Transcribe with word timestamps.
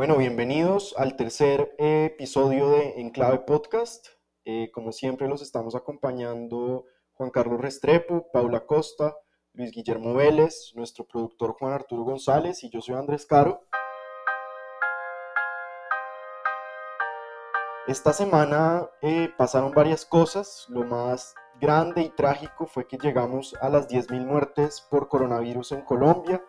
Bueno, 0.00 0.16
bienvenidos 0.16 0.94
al 0.96 1.14
tercer 1.14 1.74
episodio 1.76 2.70
de 2.70 3.02
Enclave 3.02 3.40
Podcast. 3.40 4.06
Eh, 4.46 4.70
como 4.72 4.92
siempre 4.92 5.28
los 5.28 5.42
estamos 5.42 5.74
acompañando 5.74 6.86
Juan 7.12 7.28
Carlos 7.28 7.60
Restrepo, 7.60 8.30
Paula 8.32 8.64
Costa, 8.64 9.14
Luis 9.52 9.70
Guillermo 9.72 10.14
Vélez, 10.14 10.72
nuestro 10.74 11.06
productor 11.06 11.52
Juan 11.52 11.74
Arturo 11.74 12.04
González 12.04 12.64
y 12.64 12.70
yo 12.70 12.80
soy 12.80 12.94
Andrés 12.94 13.26
Caro. 13.26 13.66
Esta 17.86 18.14
semana 18.14 18.88
eh, 19.02 19.28
pasaron 19.36 19.72
varias 19.72 20.06
cosas. 20.06 20.64
Lo 20.70 20.82
más 20.82 21.34
grande 21.60 22.00
y 22.00 22.08
trágico 22.08 22.66
fue 22.66 22.88
que 22.88 22.96
llegamos 22.96 23.54
a 23.60 23.68
las 23.68 23.86
10.000 23.86 24.24
muertes 24.24 24.80
por 24.80 25.08
coronavirus 25.08 25.72
en 25.72 25.82
Colombia. 25.82 26.42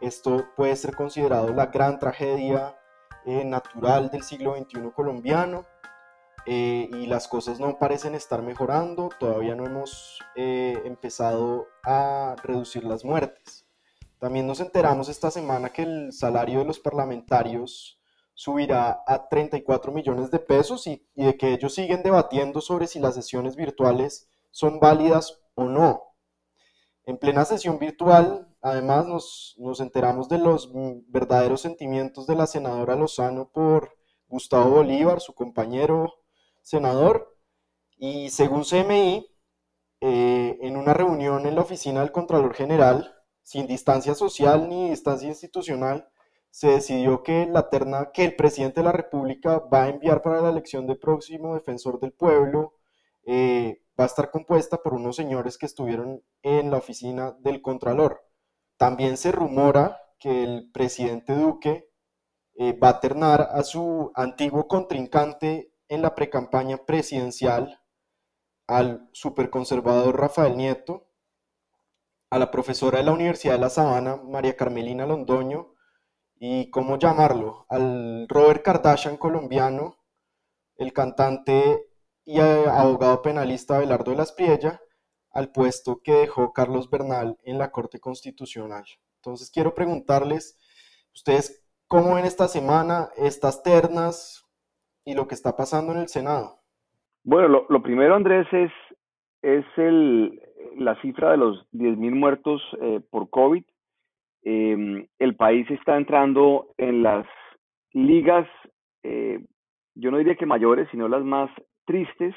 Esto 0.00 0.46
puede 0.54 0.76
ser 0.76 0.94
considerado 0.94 1.52
la 1.52 1.66
gran 1.66 1.98
tragedia 1.98 2.78
eh, 3.26 3.44
natural 3.44 4.10
del 4.10 4.22
siglo 4.22 4.56
XXI 4.56 4.90
colombiano. 4.94 5.66
Eh, 6.44 6.90
y 6.92 7.06
las 7.06 7.28
cosas 7.28 7.60
no 7.60 7.78
parecen 7.78 8.16
estar 8.16 8.42
mejorando, 8.42 9.10
todavía 9.20 9.54
no 9.54 9.64
hemos 9.64 10.18
empezado 10.34 11.68
a 11.84 12.34
reducir 12.42 12.82
las 12.82 13.04
muertes. 13.04 13.64
También 14.18 14.46
nos 14.46 14.60
enteramos 14.60 15.08
esta 15.08 15.30
semana 15.30 15.70
que 15.70 15.82
el 15.82 16.12
salario 16.12 16.60
de 16.60 16.64
los 16.64 16.80
parlamentarios 16.80 18.00
subirá 18.34 19.02
a 19.06 19.28
34 19.28 19.92
millones 19.92 20.30
de 20.30 20.38
pesos 20.38 20.86
y, 20.86 21.06
de 21.14 21.36
que 21.36 21.52
ellos 21.52 21.74
siguen 21.74 22.02
debatiendo 22.02 22.60
sobre 22.60 22.86
si 22.86 22.98
las 22.98 23.14
sesiones 23.14 23.56
virtuales 23.56 24.28
son 24.50 24.80
válidas 24.80 25.42
o 25.54 25.64
no. 25.64 26.14
En 27.04 27.18
plena 27.18 27.44
sesión 27.44 27.78
virtual, 27.78 28.51
además, 28.62 29.06
nos, 29.06 29.54
nos, 29.58 29.80
enteramos 29.80 30.28
de 30.28 30.38
los 30.38 30.72
verdaderos 31.08 31.60
sentimientos 31.60 32.26
de 32.26 32.36
la 32.36 32.46
senadora 32.46 32.96
Lozano 32.96 33.50
por 33.52 33.96
Gustavo 34.28 34.70
Bolívar, 34.70 35.20
su 35.20 35.34
compañero 35.34 36.14
senador, 36.62 37.36
y 37.96 38.30
según 38.30 38.64
CMI, 38.64 39.26
eh, 40.00 40.58
en 40.62 40.76
una 40.76 40.94
reunión 40.94 41.46
en 41.46 41.54
la 41.54 41.62
oficina 41.62 42.00
del 42.00 42.12
Contralor 42.12 42.54
General, 42.54 43.14
sin 43.42 43.66
distancia 43.66 44.14
social 44.14 44.68
ni 44.68 44.90
distancia 44.90 45.28
institucional, 45.28 46.08
se 46.50 46.68
decidió 46.68 47.22
que 47.22 47.46
la 47.46 47.70
terna 47.70 48.10
que 48.12 48.24
el 48.24 48.36
presidente 48.36 48.80
de 48.80 48.84
la 48.84 48.92
República 48.92 49.58
va 49.72 49.84
a 49.84 49.88
enviar 49.88 50.22
para 50.22 50.40
la 50.40 50.50
elección 50.50 50.86
del 50.86 50.98
próximo 50.98 51.54
defensor 51.54 52.00
del 52.00 52.12
pueblo 52.12 52.74
eh, 53.24 53.82
va 53.98 54.04
a 54.04 54.06
estar 54.06 54.30
compuesta 54.30 54.82
por 54.82 54.94
unos 54.94 55.16
señores 55.16 55.56
que 55.56 55.66
estuvieron 55.66 56.22
en 56.42 56.70
la 56.70 56.78
oficina 56.78 57.36
del 57.40 57.62
Contralor. 57.62 58.22
También 58.76 59.16
se 59.16 59.32
rumora 59.32 60.00
que 60.18 60.44
el 60.44 60.70
presidente 60.72 61.34
Duque 61.34 61.90
eh, 62.54 62.72
va 62.78 62.90
a 62.90 63.00
ternar 63.00 63.48
a 63.50 63.62
su 63.62 64.12
antiguo 64.14 64.68
contrincante 64.68 65.72
en 65.88 66.02
la 66.02 66.14
precampaña 66.14 66.78
presidencial, 66.78 67.80
al 68.66 69.08
superconservador 69.12 70.18
Rafael 70.18 70.56
Nieto, 70.56 71.08
a 72.30 72.38
la 72.38 72.50
profesora 72.50 72.98
de 72.98 73.04
la 73.04 73.12
Universidad 73.12 73.54
de 73.54 73.60
La 73.60 73.70
Sabana, 73.70 74.16
María 74.16 74.56
Carmelina 74.56 75.06
Londoño, 75.06 75.74
y 76.38 76.70
cómo 76.70 76.98
llamarlo, 76.98 77.66
al 77.68 78.26
Robert 78.28 78.62
Kardashian 78.64 79.16
colombiano, 79.16 79.98
el 80.76 80.92
cantante 80.92 81.88
y 82.24 82.40
eh, 82.40 82.64
abogado 82.68 83.22
penalista 83.22 83.78
Belardo 83.78 84.12
de 84.12 84.16
las 84.16 84.32
Priella, 84.32 84.80
al 85.32 85.50
puesto 85.50 86.00
que 86.02 86.12
dejó 86.12 86.52
Carlos 86.52 86.90
Bernal 86.90 87.38
en 87.44 87.58
la 87.58 87.70
Corte 87.70 88.00
Constitucional. 88.00 88.84
Entonces 89.16 89.50
quiero 89.50 89.74
preguntarles, 89.74 90.58
ustedes, 91.14 91.66
¿cómo 91.88 92.14
ven 92.14 92.24
esta 92.24 92.48
semana 92.48 93.08
estas 93.16 93.62
ternas 93.62 94.46
y 95.04 95.14
lo 95.14 95.26
que 95.26 95.34
está 95.34 95.56
pasando 95.56 95.92
en 95.92 95.98
el 95.98 96.08
Senado? 96.08 96.60
Bueno, 97.24 97.66
lo, 97.68 97.82
primero, 97.82 98.14
Andrés, 98.14 98.46
es, 98.52 98.72
es 99.42 99.64
el, 99.76 100.42
la 100.76 101.00
cifra 101.00 101.30
de 101.30 101.36
los 101.36 101.58
10.000 101.72 102.14
muertos 102.14 102.60
eh, 102.80 103.00
por 103.10 103.30
COVID 103.30 103.64
Em, 104.44 105.06
el 105.18 105.36
país 105.36 105.70
está 105.70 105.96
entrando 105.96 106.74
en 106.76 107.02
las 107.02 107.26
ligas, 107.92 108.48
eh, 109.04 109.44
yo 109.94 110.10
no 110.10 110.18
diría 110.18 110.34
que 110.34 110.46
mayores, 110.46 110.88
sino 110.90 111.08
las 111.08 111.22
más 111.22 111.50
tristes 111.84 112.34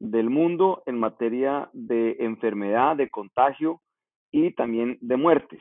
del 0.00 0.30
mundo 0.30 0.82
en 0.86 0.98
materia 0.98 1.68
de 1.72 2.16
enfermedad, 2.20 2.96
de 2.96 3.10
contagio 3.10 3.80
y 4.32 4.52
también 4.54 4.98
de 5.00 5.16
muertes. 5.16 5.60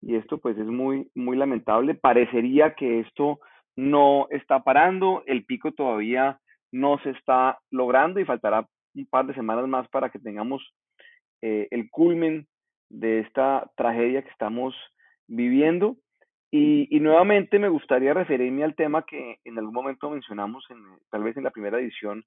Y 0.00 0.14
esto 0.14 0.38
pues 0.38 0.56
es 0.56 0.66
muy, 0.66 1.10
muy 1.14 1.36
lamentable. 1.36 1.94
Parecería 1.94 2.74
que 2.74 3.00
esto 3.00 3.40
no 3.76 4.28
está 4.30 4.62
parando, 4.62 5.22
el 5.26 5.44
pico 5.44 5.72
todavía 5.72 6.38
no 6.70 6.98
se 7.02 7.10
está 7.10 7.58
logrando 7.70 8.20
y 8.20 8.24
faltará 8.24 8.66
un 8.94 9.06
par 9.06 9.26
de 9.26 9.34
semanas 9.34 9.66
más 9.66 9.88
para 9.88 10.10
que 10.10 10.18
tengamos 10.18 10.62
eh, 11.42 11.66
el 11.70 11.90
culmen 11.90 12.46
de 12.90 13.20
esta 13.20 13.70
tragedia 13.76 14.22
que 14.22 14.30
estamos 14.30 14.74
viviendo. 15.26 15.96
Y, 16.50 17.00
nuevamente 17.00 17.58
me 17.58 17.68
gustaría 17.68 18.14
referirme 18.14 18.62
al 18.62 18.76
tema 18.76 19.04
que 19.04 19.38
en 19.44 19.58
algún 19.58 19.74
momento 19.74 20.08
mencionamos, 20.08 20.64
en, 20.70 20.78
tal 21.10 21.24
vez 21.24 21.36
en 21.36 21.42
la 21.42 21.50
primera 21.50 21.80
edición 21.80 22.24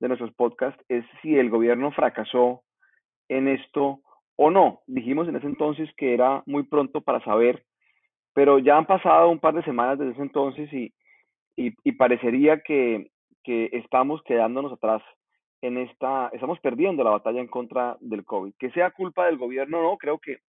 de 0.00 0.08
nuestros 0.08 0.32
podcasts, 0.34 0.82
es 0.88 1.04
si 1.22 1.36
el 1.36 1.50
gobierno 1.50 1.90
fracasó 1.92 2.62
en 3.28 3.48
esto 3.48 4.00
o 4.36 4.50
no. 4.50 4.80
Dijimos 4.86 5.28
en 5.28 5.36
ese 5.36 5.46
entonces 5.46 5.88
que 5.96 6.14
era 6.14 6.42
muy 6.46 6.64
pronto 6.64 7.00
para 7.00 7.22
saber, 7.24 7.64
pero 8.34 8.58
ya 8.58 8.76
han 8.76 8.86
pasado 8.86 9.30
un 9.30 9.38
par 9.38 9.54
de 9.54 9.64
semanas 9.64 9.98
desde 9.98 10.12
ese 10.12 10.22
entonces 10.22 10.72
y, 10.72 10.92
y, 11.56 11.92
parecería 11.92 12.60
que, 12.60 13.10
que, 13.42 13.70
estamos 13.72 14.22
quedándonos 14.24 14.72
atrás 14.72 15.02
en 15.62 15.78
esta, 15.78 16.28
estamos 16.34 16.60
perdiendo 16.60 17.02
la 17.02 17.10
batalla 17.10 17.40
en 17.40 17.46
contra 17.46 17.96
del 18.00 18.24
COVID. 18.24 18.52
Que 18.58 18.70
sea 18.72 18.90
culpa 18.90 19.26
del 19.26 19.38
gobierno 19.38 19.78
o 19.78 19.82
no, 19.82 19.96
creo 19.96 20.18
que 20.18 20.40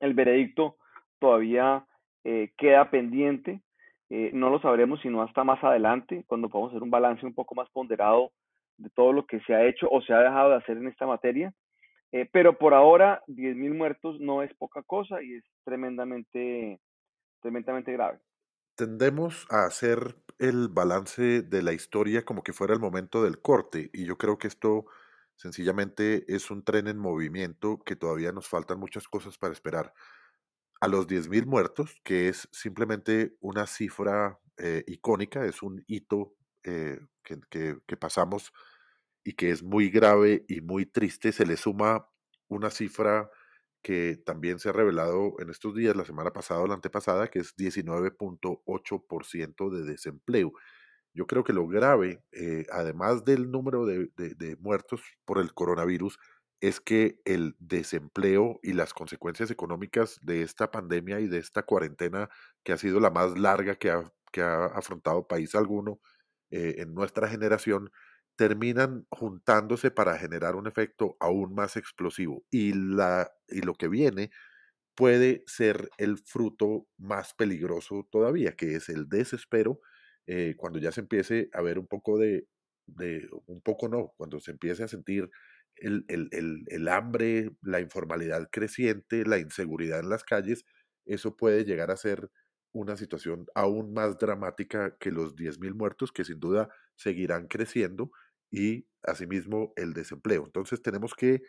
el 0.00 0.14
veredicto 0.14 0.76
todavía 1.18 1.84
eh, 2.24 2.50
queda 2.56 2.90
pendiente. 2.90 3.60
Eh, 4.08 4.30
no 4.32 4.50
lo 4.50 4.60
sabremos 4.60 5.00
sino 5.00 5.20
hasta 5.20 5.44
más 5.44 5.62
adelante, 5.62 6.24
cuando 6.26 6.48
podamos 6.48 6.70
hacer 6.70 6.82
un 6.82 6.90
balance 6.90 7.26
un 7.26 7.34
poco 7.34 7.54
más 7.54 7.68
ponderado 7.70 8.30
de 8.78 8.90
todo 8.90 9.12
lo 9.12 9.26
que 9.26 9.40
se 9.40 9.54
ha 9.54 9.66
hecho 9.66 9.88
o 9.90 10.00
se 10.02 10.12
ha 10.12 10.20
dejado 10.20 10.50
de 10.50 10.56
hacer 10.56 10.76
en 10.76 10.88
esta 10.88 11.06
materia. 11.06 11.52
Eh, 12.12 12.28
pero 12.32 12.56
por 12.56 12.74
ahora, 12.74 13.22
10.000 13.26 13.74
muertos 13.74 14.20
no 14.20 14.42
es 14.42 14.54
poca 14.54 14.82
cosa 14.82 15.22
y 15.22 15.34
es 15.34 15.44
tremendamente, 15.64 16.80
tremendamente 17.40 17.92
grave. 17.92 18.18
Tendemos 18.76 19.46
a 19.50 19.64
hacer 19.64 20.16
el 20.38 20.68
balance 20.68 21.42
de 21.42 21.62
la 21.62 21.72
historia 21.72 22.24
como 22.24 22.42
que 22.42 22.52
fuera 22.52 22.74
el 22.74 22.80
momento 22.80 23.24
del 23.24 23.40
corte 23.40 23.90
y 23.92 24.04
yo 24.04 24.18
creo 24.18 24.38
que 24.38 24.48
esto 24.48 24.86
sencillamente 25.34 26.24
es 26.34 26.50
un 26.50 26.62
tren 26.62 26.86
en 26.86 26.98
movimiento 26.98 27.82
que 27.84 27.96
todavía 27.96 28.32
nos 28.32 28.48
faltan 28.48 28.78
muchas 28.78 29.08
cosas 29.08 29.38
para 29.38 29.52
esperar 29.52 29.92
a 30.80 30.88
los 30.88 31.06
10.000 31.06 31.46
muertos, 31.46 32.00
que 32.04 32.28
es 32.28 32.48
simplemente 32.52 33.36
una 33.40 33.66
cifra 33.66 34.38
eh, 34.58 34.84
icónica, 34.86 35.44
es 35.44 35.62
un 35.62 35.82
hito 35.86 36.34
eh, 36.66 36.98
que, 37.22 37.96
pasamos 37.96 38.52
y 39.24 39.32
que 39.34 39.50
es 39.50 39.62
muy 39.62 39.88
grave 39.88 40.44
y 40.48 40.60
muy 40.60 40.84
triste, 40.86 41.32
se 41.32 41.46
le 41.46 41.56
suma 41.56 42.08
una 42.48 42.70
cifra 42.70 43.30
que 43.82 44.16
también 44.24 44.58
se 44.58 44.70
ha 44.70 44.72
revelado 44.72 45.34
en 45.38 45.50
estos 45.50 45.76
días, 45.76 45.94
la 45.94 46.04
semana 46.04 46.32
pasada 46.32 46.60
o 46.60 46.66
la 46.66 46.74
antepasada, 46.74 47.28
que 47.28 47.38
es 47.38 47.54
19.8% 47.56 49.70
de 49.70 49.84
desempleo. 49.84 50.52
Yo 51.14 51.28
creo 51.28 51.44
que 51.44 51.52
lo 51.52 51.68
grave, 51.68 52.24
eh, 52.32 52.66
además 52.72 53.24
del 53.24 53.48
número 53.50 53.86
de, 53.86 54.56
muertos 54.58 55.02
por 55.24 55.38
el 55.38 55.54
coronavirus, 55.54 56.18
es 56.60 56.80
que 56.80 57.20
el 57.24 57.54
desempleo 57.60 58.58
y 58.62 58.72
las 58.72 58.92
consecuencias 58.92 59.52
económicas 59.52 60.18
de 60.22 60.42
esta 60.42 60.72
pandemia 60.72 61.20
y 61.20 61.28
de 61.28 61.38
esta 61.38 61.62
cuarentena, 61.62 62.28
que 62.64 62.72
ha 62.72 62.78
sido 62.78 62.98
la 62.98 63.10
más 63.10 63.38
larga 63.38 63.76
que 63.76 63.90
ha, 63.90 64.12
que 64.32 64.42
ha 64.42 64.66
afrontado 64.66 65.28
país 65.28 65.54
alguno 65.54 66.00
eh, 66.50 66.76
en 66.78 66.94
nuestra 66.94 67.28
generación, 67.28 67.90
terminan 68.36 69.06
juntándose 69.10 69.90
para 69.90 70.18
generar 70.18 70.56
un 70.56 70.66
efecto 70.66 71.16
aún 71.20 71.54
más 71.54 71.76
explosivo. 71.76 72.44
Y, 72.50 72.72
la, 72.74 73.30
y 73.48 73.62
lo 73.62 73.74
que 73.74 73.88
viene 73.88 74.30
puede 74.94 75.42
ser 75.46 75.90
el 75.98 76.18
fruto 76.18 76.88
más 76.98 77.34
peligroso 77.34 78.08
todavía, 78.10 78.52
que 78.56 78.76
es 78.76 78.88
el 78.88 79.08
desespero 79.08 79.80
eh, 80.26 80.54
cuando 80.56 80.78
ya 80.78 80.92
se 80.92 81.00
empiece 81.00 81.50
a 81.52 81.62
ver 81.62 81.78
un 81.78 81.86
poco 81.86 82.18
de, 82.18 82.48
de, 82.86 83.28
un 83.46 83.60
poco 83.62 83.88
no, 83.88 84.12
cuando 84.16 84.40
se 84.40 84.52
empiece 84.52 84.84
a 84.84 84.88
sentir 84.88 85.30
el, 85.76 86.04
el, 86.08 86.28
el, 86.32 86.64
el, 86.68 86.88
hambre, 86.88 87.50
la 87.60 87.80
informalidad 87.80 88.48
creciente, 88.50 89.24
la 89.26 89.38
inseguridad 89.38 90.00
en 90.00 90.08
las 90.08 90.24
calles, 90.24 90.64
eso 91.04 91.36
puede 91.36 91.64
llegar 91.64 91.90
a 91.90 91.96
ser 91.96 92.30
una 92.78 92.96
situación 92.96 93.46
aún 93.54 93.92
más 93.94 94.18
dramática 94.18 94.96
que 94.98 95.10
los 95.10 95.34
10.000 95.36 95.74
muertos, 95.74 96.12
que 96.12 96.24
sin 96.24 96.40
duda 96.40 96.68
seguirán 96.96 97.48
creciendo, 97.48 98.10
y 98.50 98.86
asimismo 99.02 99.72
el 99.76 99.92
desempleo. 99.92 100.44
Entonces 100.44 100.82
tenemos 100.82 101.14
que 101.14 101.42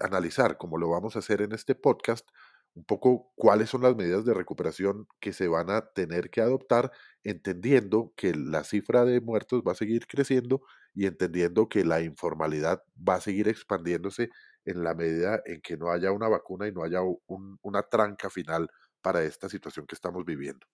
analizar, 0.00 0.58
como 0.58 0.78
lo 0.78 0.90
vamos 0.90 1.16
a 1.16 1.20
hacer 1.20 1.42
en 1.42 1.52
este 1.52 1.74
podcast, 1.74 2.28
un 2.74 2.84
poco 2.84 3.32
cuáles 3.36 3.70
son 3.70 3.82
las 3.82 3.96
medidas 3.96 4.24
de 4.26 4.34
recuperación 4.34 5.06
que 5.18 5.32
se 5.32 5.48
van 5.48 5.70
a 5.70 5.92
tener 5.92 6.28
que 6.30 6.42
adoptar, 6.42 6.92
entendiendo 7.24 8.12
que 8.16 8.34
la 8.34 8.64
cifra 8.64 9.04
de 9.06 9.20
muertos 9.22 9.62
va 9.66 9.72
a 9.72 9.76
seguir 9.76 10.06
creciendo 10.06 10.60
y 10.94 11.06
entendiendo 11.06 11.68
que 11.70 11.84
la 11.84 12.02
informalidad 12.02 12.82
va 12.96 13.14
a 13.14 13.20
seguir 13.20 13.48
expandiéndose 13.48 14.28
en 14.66 14.84
la 14.84 14.94
medida 14.94 15.40
en 15.46 15.62
que 15.62 15.78
no 15.78 15.90
haya 15.90 16.12
una 16.12 16.28
vacuna 16.28 16.68
y 16.68 16.72
no 16.72 16.82
haya 16.82 17.00
un, 17.02 17.58
una 17.62 17.82
tranca 17.82 18.28
final 18.28 18.68
para 19.06 19.22
esta 19.22 19.48
situación 19.48 19.86
que 19.86 19.94
estamos 19.94 20.24
viviendo. 20.24 20.66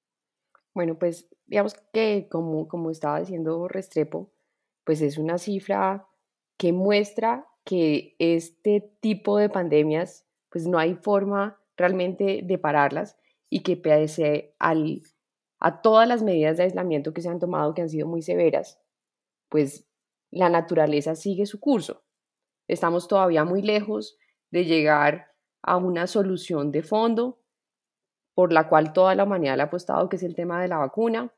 Bueno, 0.73 0.99
pues 0.99 1.29
digamos 1.45 1.75
que 1.93 2.29
como, 2.31 2.67
como 2.67 2.91
estaba 2.91 3.21
diciendo 3.21 3.69
Restrepo, 3.69 4.33
pues 4.85 5.03
es 5.03 5.19
una 5.19 5.37
cifra 5.37 6.09
que 6.57 6.73
muestra 6.73 7.47
que 7.63 8.17
este 8.19 8.91
tipo 9.01 9.37
de 9.37 9.51
pandemias, 9.51 10.25
pues 10.49 10.67
no 10.67 10.79
hay 10.79 10.95
forma 10.95 11.61
realmente 11.77 12.41
de 12.43 12.57
pararlas 12.57 13.19
y 13.51 13.63
que 13.63 13.77
pese 13.77 14.57
a 14.59 15.83
todas 15.83 16.09
las 16.09 16.23
medidas 16.23 16.57
de 16.57 16.63
aislamiento 16.63 17.13
que 17.13 17.21
se 17.21 17.29
han 17.29 17.39
tomado, 17.39 17.75
que 17.75 17.83
han 17.83 17.91
sido 17.91 18.07
muy 18.07 18.23
severas, 18.23 18.81
pues 19.51 19.87
la 20.31 20.49
naturaleza 20.49 21.17
sigue 21.17 21.45
su 21.45 21.61
curso. 21.61 22.03
Estamos 22.67 23.09
todavía 23.09 23.45
muy 23.45 23.61
lejos 23.61 24.17
de 24.51 24.65
llegar 24.65 25.35
a 25.61 25.77
una 25.77 26.07
solución 26.07 26.73
de 26.73 26.83
fondo 26.83 27.42
por 28.35 28.53
la 28.53 28.69
cual 28.69 28.93
toda 28.93 29.15
la 29.15 29.25
humanidad 29.25 29.57
le 29.57 29.63
ha 29.63 29.67
apostado, 29.67 30.09
que 30.09 30.17
es 30.17 30.23
el 30.23 30.35
tema 30.35 30.61
de 30.63 30.69
la 30.69 30.79
vacuna. 30.79 31.33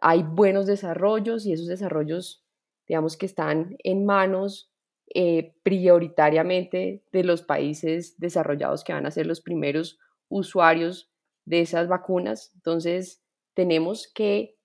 Hay 0.00 0.22
buenos 0.22 0.66
desarrollos 0.66 1.46
y 1.46 1.52
esos 1.52 1.66
desarrollos, 1.66 2.44
digamos 2.86 3.16
que 3.16 3.26
están 3.26 3.76
en 3.82 4.04
manos 4.04 4.72
eh, 5.14 5.54
prioritariamente 5.62 7.04
de 7.12 7.24
los 7.24 7.42
países 7.42 8.18
desarrollados 8.18 8.84
que 8.84 8.92
van 8.92 9.06
a 9.06 9.10
ser 9.10 9.26
los 9.26 9.40
primeros 9.40 9.98
usuarios 10.28 11.12
de 11.44 11.60
esas 11.60 11.88
vacunas. 11.88 12.52
Entonces, 12.54 13.22
tenemos 13.54 14.10
que, 14.12 14.56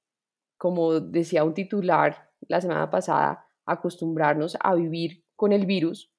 como 0.58 1.00
decía 1.00 1.44
un 1.44 1.54
titular 1.54 2.30
la 2.48 2.62
semana 2.62 2.90
pasada, 2.90 3.46
acostumbrarnos 3.66 4.58
a 4.62 4.76
vivir 4.76 5.26
con 5.36 5.52
el 5.52 5.66
virus 5.66 6.12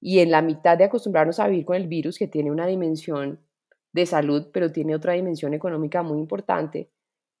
y 0.00 0.18
en 0.18 0.30
la 0.32 0.42
mitad 0.42 0.76
de 0.76 0.84
acostumbrarnos 0.84 1.38
a 1.38 1.46
vivir 1.46 1.64
con 1.64 1.76
el 1.76 1.86
virus, 1.86 2.18
que 2.18 2.26
tiene 2.26 2.50
una 2.50 2.66
dimensión 2.66 3.46
de 3.92 4.06
salud, 4.06 4.48
pero 4.52 4.72
tiene 4.72 4.94
otra 4.94 5.12
dimensión 5.12 5.54
económica 5.54 6.02
muy 6.02 6.18
importante, 6.18 6.90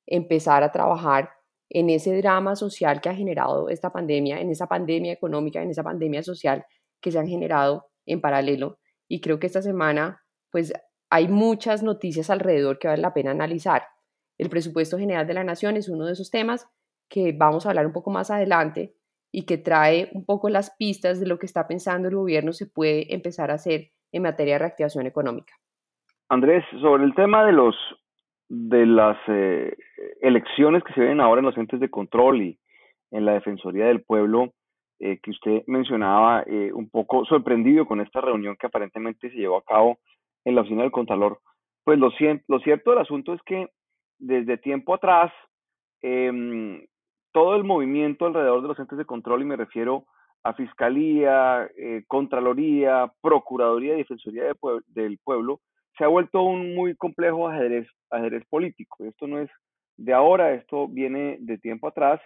empezar 0.06 0.62
a 0.62 0.72
trabajar 0.72 1.30
en 1.70 1.88
ese 1.88 2.16
drama 2.18 2.54
social 2.54 3.00
que 3.00 3.08
ha 3.08 3.14
generado 3.14 3.68
esta 3.70 3.90
pandemia, 3.90 4.40
en 4.40 4.50
esa 4.50 4.66
pandemia 4.66 5.12
económica, 5.12 5.62
en 5.62 5.70
esa 5.70 5.82
pandemia 5.82 6.22
social 6.22 6.66
que 7.00 7.10
se 7.10 7.18
han 7.18 7.26
generado 7.26 7.86
en 8.04 8.20
paralelo. 8.20 8.78
Y 9.08 9.20
creo 9.20 9.38
que 9.38 9.46
esta 9.46 9.62
semana, 9.62 10.22
pues 10.50 10.72
hay 11.10 11.28
muchas 11.28 11.82
noticias 11.82 12.30
alrededor 12.30 12.78
que 12.78 12.88
vale 12.88 13.00
la 13.00 13.14
pena 13.14 13.30
analizar. 13.30 13.84
El 14.38 14.50
presupuesto 14.50 14.98
general 14.98 15.26
de 15.26 15.34
la 15.34 15.44
nación 15.44 15.76
es 15.76 15.88
uno 15.88 16.06
de 16.06 16.12
esos 16.12 16.30
temas 16.30 16.66
que 17.08 17.32
vamos 17.32 17.64
a 17.64 17.70
hablar 17.70 17.86
un 17.86 17.92
poco 17.92 18.10
más 18.10 18.30
adelante 18.30 18.94
y 19.30 19.44
que 19.46 19.56
trae 19.56 20.10
un 20.12 20.24
poco 20.24 20.50
las 20.50 20.70
pistas 20.72 21.20
de 21.20 21.26
lo 21.26 21.38
que 21.38 21.46
está 21.46 21.66
pensando 21.66 22.08
el 22.08 22.16
gobierno 22.16 22.52
se 22.52 22.66
puede 22.66 23.14
empezar 23.14 23.50
a 23.50 23.54
hacer 23.54 23.92
en 24.12 24.22
materia 24.22 24.54
de 24.54 24.58
reactivación 24.60 25.06
económica. 25.06 25.54
Andrés, 26.32 26.64
sobre 26.80 27.04
el 27.04 27.14
tema 27.14 27.44
de 27.44 27.52
los 27.52 27.76
de 28.48 28.86
las 28.86 29.18
eh, 29.28 29.76
elecciones 30.22 30.82
que 30.82 30.94
se 30.94 31.00
ven 31.00 31.20
ahora 31.20 31.40
en 31.40 31.44
los 31.44 31.58
entes 31.58 31.78
de 31.78 31.90
control 31.90 32.40
y 32.40 32.58
en 33.10 33.26
la 33.26 33.34
Defensoría 33.34 33.84
del 33.84 34.02
Pueblo, 34.02 34.54
eh, 34.98 35.18
que 35.22 35.30
usted 35.30 35.62
mencionaba, 35.66 36.42
eh, 36.46 36.72
un 36.72 36.88
poco 36.88 37.26
sorprendido 37.26 37.84
con 37.84 38.00
esta 38.00 38.22
reunión 38.22 38.56
que 38.58 38.66
aparentemente 38.66 39.28
se 39.28 39.36
llevó 39.36 39.58
a 39.58 39.64
cabo 39.64 39.98
en 40.46 40.54
la 40.54 40.62
oficina 40.62 40.82
del 40.82 40.90
Contralor, 40.90 41.38
pues 41.84 41.98
lo, 41.98 42.10
lo 42.48 42.60
cierto 42.60 42.90
del 42.90 43.00
asunto 43.00 43.34
es 43.34 43.42
que 43.42 43.68
desde 44.18 44.56
tiempo 44.56 44.94
atrás, 44.94 45.30
em, 46.00 46.82
todo 47.32 47.56
el 47.56 47.64
movimiento 47.64 48.24
alrededor 48.24 48.62
de 48.62 48.68
los 48.68 48.78
entes 48.78 48.96
de 48.96 49.04
control, 49.04 49.42
y 49.42 49.44
me 49.44 49.56
refiero 49.56 50.06
a 50.44 50.54
Fiscalía, 50.54 51.70
Contraloría, 52.06 53.12
Procuraduría 53.20 53.94
y 53.94 53.98
Defensoría 53.98 54.44
del 54.88 55.18
Pueblo, 55.22 55.60
se 55.96 56.04
ha 56.04 56.08
vuelto 56.08 56.42
un 56.42 56.74
muy 56.74 56.94
complejo 56.96 57.48
ajedrez, 57.48 57.86
ajedrez 58.10 58.44
político. 58.46 59.04
Esto 59.04 59.26
no 59.26 59.38
es 59.38 59.50
de 59.96 60.12
ahora, 60.12 60.54
esto 60.54 60.88
viene 60.88 61.36
de 61.40 61.58
tiempo 61.58 61.88
atrás, 61.88 62.20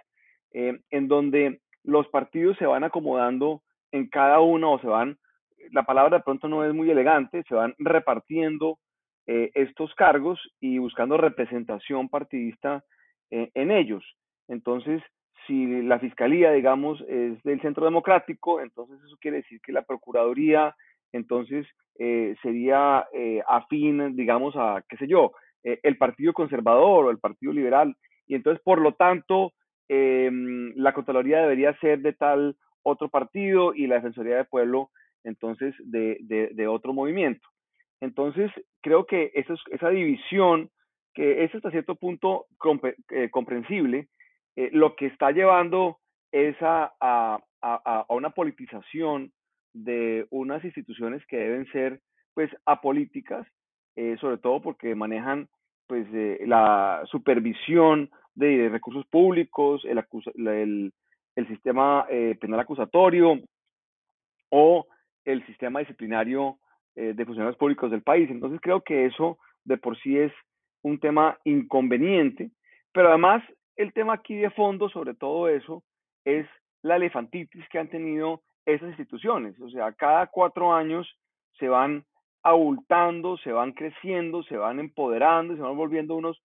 eh, 0.53 0.79
en 0.91 1.09
donde 1.09 1.61
los 1.85 2.09
partidos 2.09 2.57
se 2.59 2.67
van 2.67 2.85
acomodando 2.85 3.63
en 3.93 4.09
cada 4.09 4.41
uno 4.41 4.73
o 4.73 4.81
se 4.81 4.87
van, 4.87 5.19
la 5.73 5.85
palabra 5.85 6.19
de 6.19 6.25
pronto 6.25 6.49
no 6.49 6.65
es 6.65 6.73
muy 6.73 6.91
elegante, 6.91 7.45
se 7.49 7.55
van 7.55 7.75
repartiendo 7.79 8.79
eh, 9.27 9.51
estos 9.55 9.95
cargos 9.95 10.41
y 10.61 10.79
buscando 10.79 11.17
representación 11.17 12.09
partidista 12.09 12.85
eh, 13.31 13.51
en 13.55 13.71
ellos. 13.71 14.05
Entonces, 14.49 15.03
si 15.47 15.83
la 15.83 15.99
fiscalía, 15.99 16.53
digamos, 16.53 17.01
es 17.09 17.43
del 17.43 17.61
centro 17.61 17.85
democrático, 17.85 18.61
entonces 18.61 18.99
eso 19.05 19.17
quiere 19.21 19.39
decir 19.39 19.61
que 19.61 19.73
la 19.73 19.83
Procuraduría 19.83 20.75
entonces 21.17 21.67
eh, 21.99 22.37
sería 22.43 23.07
eh, 23.13 23.43
afín, 23.49 24.17
digamos, 24.17 24.55
a, 24.57 24.83
qué 24.89 24.97
sé 24.99 25.07
yo, 25.07 25.33
eh, 25.65 25.81
el 25.83 25.97
Partido 25.97 26.33
Conservador 26.33 27.07
o 27.07 27.11
el 27.11 27.19
Partido 27.19 27.53
Liberal. 27.53 27.97
Y 28.27 28.35
entonces, 28.35 28.63
por 28.63 28.81
lo 28.81 28.93
tanto, 28.93 29.53
em, 29.89 30.73
la 30.77 30.93
Contraloría 30.93 31.41
debería 31.41 31.79
ser 31.79 32.01
de 32.01 32.13
tal 32.13 32.57
otro 32.83 33.09
partido 33.09 33.75
y 33.75 33.87
la 33.87 33.97
Defensoría 33.97 34.37
del 34.37 34.47
Pueblo, 34.47 34.91
entonces, 35.25 35.75
de, 35.79 36.19
de, 36.21 36.69
otro 36.69 36.93
movimiento. 36.93 37.49
Entonces, 38.01 38.53
creo 38.81 39.07
que 39.07 39.33
esa, 39.35 39.55
esa 39.71 39.89
división, 39.91 40.71
que 41.15 41.43
es 41.43 41.55
hasta 41.55 41.71
cierto 41.71 41.97
punto 41.97 42.47
comprensible, 43.31 44.09
lo 44.55 44.95
que 44.95 45.07
está 45.07 45.33
llevando 45.33 45.99
es 46.31 46.55
a, 46.61 46.93
a, 47.01 47.41
a 47.61 48.07
una 48.11 48.31
politización 48.31 49.33
de 49.77 50.27
unas 50.31 50.65
instituciones 50.65 51.25
que 51.27 51.37
deben 51.37 51.67
ser 51.71 52.01
pues 52.35 52.51
apolíticas, 52.65 53.47
eh, 53.95 54.17
sobre 54.21 54.39
todo 54.39 54.61
porque 54.61 54.95
manejan 54.95 55.49
pues 55.87 56.07
eh, 56.13 56.43
la 56.47 57.03
supervisión 57.11 58.11
de, 58.35 58.69
recursos 58.69 59.07
públicos, 59.07 59.85
el, 59.85 60.93
el, 61.37 61.49
sistema 61.49 62.07
eh, 62.11 62.37
penal 62.41 62.61
acusatorio 62.61 63.41
o 64.51 64.87
el 65.25 65.45
sistema 65.47 65.81
disciplinario 65.81 66.59
de 66.95 67.27
funcionarios 67.27 67.59
públicos 67.59 67.91
del 67.91 68.01
país. 68.01 68.31
Entonces 68.31 68.59
creo 68.63 68.81
que 68.81 69.05
eso 69.05 69.39
de 69.65 69.77
por 69.77 69.99
sí 69.99 70.17
es 70.17 70.33
un 70.81 70.99
tema 70.99 71.39
inconveniente, 71.45 72.51
pero 72.91 73.09
además 73.09 73.43
el 73.77 73.93
tema 73.93 74.15
aquí 74.15 74.35
de 74.37 74.49
fondo 74.49 74.89
sobre 74.89 75.13
todo 75.13 75.51
eso 75.51 75.83
es 76.25 76.47
la 76.81 76.97
elefantitis 76.97 77.69
que 77.69 77.79
han 77.79 77.91
tenido 77.91 78.41
esas 78.67 78.89
instituciones. 78.89 79.59
O 79.61 79.71
sea, 79.71 79.93
cada 79.93 80.27
cuatro 80.27 80.75
años 80.75 81.09
se 81.59 81.69
van 81.69 82.05
abultando, 82.43 83.39
se 83.39 83.53
van 83.53 83.73
creciendo, 83.73 84.43
se 84.45 84.57
van 84.57 84.79
empoderando, 84.79 85.57
se 85.57 85.63
van 85.63 85.77
volviendo 85.77 86.15
unos, 86.15 86.41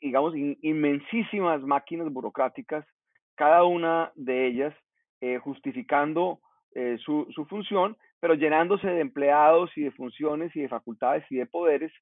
digamos, 0.00 0.34
inmensísimas 0.36 1.62
máquinas 1.62 2.10
burocráticas, 2.12 2.86
cada 3.34 3.64
una 3.64 4.12
de 4.14 4.46
ellas 4.46 4.74
eh, 5.20 5.38
justificando 5.38 6.40
eh, 6.74 6.98
su, 7.04 7.26
función, 7.48 7.96
pero 8.20 8.34
llenándose 8.34 8.86
de 8.86 9.00
empleados 9.00 9.70
y 9.76 9.82
de 9.82 9.90
funciones 9.92 10.54
y 10.54 10.60
de 10.60 10.68
facultades 10.68 11.24
y 11.30 11.36
de 11.36 11.46
poderes 11.46 11.92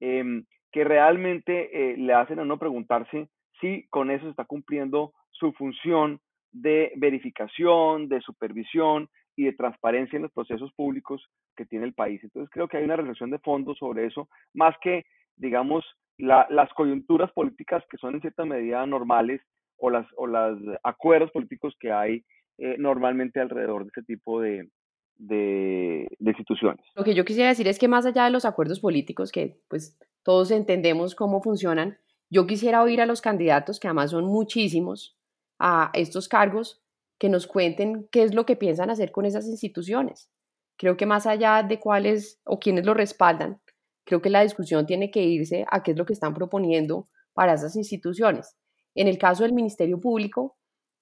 em, 0.00 0.44
que 0.72 0.84
realmente 0.84 1.92
eh, 1.92 1.96
le 1.96 2.14
hacen 2.14 2.38
a 2.38 2.42
uno 2.42 2.58
preguntarse 2.58 3.28
si 3.60 3.86
con 3.88 4.10
eso 4.10 4.28
está 4.28 4.44
cumpliendo 4.44 5.12
su 5.30 5.52
función 5.52 6.20
de 6.54 6.92
verificación, 6.96 8.08
de 8.08 8.20
supervisión 8.20 9.08
y 9.36 9.44
de 9.44 9.52
transparencia 9.52 10.16
en 10.16 10.22
los 10.22 10.32
procesos 10.32 10.72
públicos 10.74 11.22
que 11.56 11.66
tiene 11.66 11.84
el 11.84 11.94
país. 11.94 12.22
Entonces 12.22 12.48
creo 12.50 12.68
que 12.68 12.76
hay 12.76 12.84
una 12.84 12.96
reflexión 12.96 13.30
de 13.30 13.40
fondo 13.40 13.74
sobre 13.74 14.06
eso, 14.06 14.28
más 14.54 14.74
que, 14.80 15.04
digamos, 15.36 15.84
las 16.16 16.72
coyunturas 16.74 17.32
políticas 17.32 17.82
que 17.90 17.98
son 17.98 18.14
en 18.14 18.20
cierta 18.20 18.44
medida 18.44 18.86
normales 18.86 19.40
o 19.76 19.90
las 19.90 20.06
o 20.16 20.28
los 20.28 20.60
acuerdos 20.84 21.32
políticos 21.32 21.74
que 21.80 21.90
hay 21.90 22.24
eh, 22.58 22.76
normalmente 22.78 23.40
alrededor 23.40 23.82
de 23.82 23.90
ese 23.90 24.04
tipo 24.04 24.40
de, 24.40 24.68
de, 25.16 26.06
de, 26.20 26.30
instituciones. 26.30 26.86
Lo 26.94 27.02
que 27.02 27.14
yo 27.14 27.24
quisiera 27.24 27.48
decir 27.48 27.66
es 27.66 27.80
que 27.80 27.88
más 27.88 28.06
allá 28.06 28.26
de 28.26 28.30
los 28.30 28.44
acuerdos 28.44 28.78
políticos, 28.78 29.32
que 29.32 29.58
pues 29.68 29.98
todos 30.22 30.52
entendemos 30.52 31.16
cómo 31.16 31.42
funcionan, 31.42 31.98
Yo 32.30 32.46
quisiera 32.46 32.82
oír 32.82 33.00
a 33.00 33.06
los 33.06 33.20
candidatos, 33.20 33.78
que 33.78 33.86
además 33.86 34.10
son 34.10 34.24
muchísimos, 34.24 35.16
a 35.58 35.90
estos 35.94 36.28
cargos, 36.28 36.82
que 37.18 37.28
nos 37.28 37.46
cuenten 37.46 38.08
qué 38.10 38.22
es 38.22 38.34
lo 38.34 38.44
que 38.44 38.56
piensan 38.56 38.90
hacer 38.90 39.12
con 39.12 39.24
esas 39.24 39.46
instituciones. 39.46 40.30
Creo 40.76 40.96
que 40.96 41.06
más 41.06 41.26
allá 41.26 41.62
de 41.62 41.78
cuáles 41.78 42.40
o 42.44 42.58
quiénes 42.58 42.84
lo 42.84 42.94
respaldan, 42.94 43.60
creo 44.04 44.20
que 44.20 44.30
la 44.30 44.42
discusión 44.42 44.86
tiene 44.86 45.10
que 45.10 45.22
irse 45.22 45.64
a 45.70 45.82
qué 45.82 45.92
es 45.92 45.96
lo 45.96 46.04
que 46.04 46.12
están 46.12 46.34
proponiendo 46.34 47.06
para 47.32 47.54
esas 47.54 47.76
instituciones. 47.76 48.56
En 48.94 49.08
el 49.08 49.18
caso 49.18 49.44
del 49.44 49.52
Ministerio 49.52 50.00
Público, 50.00 50.56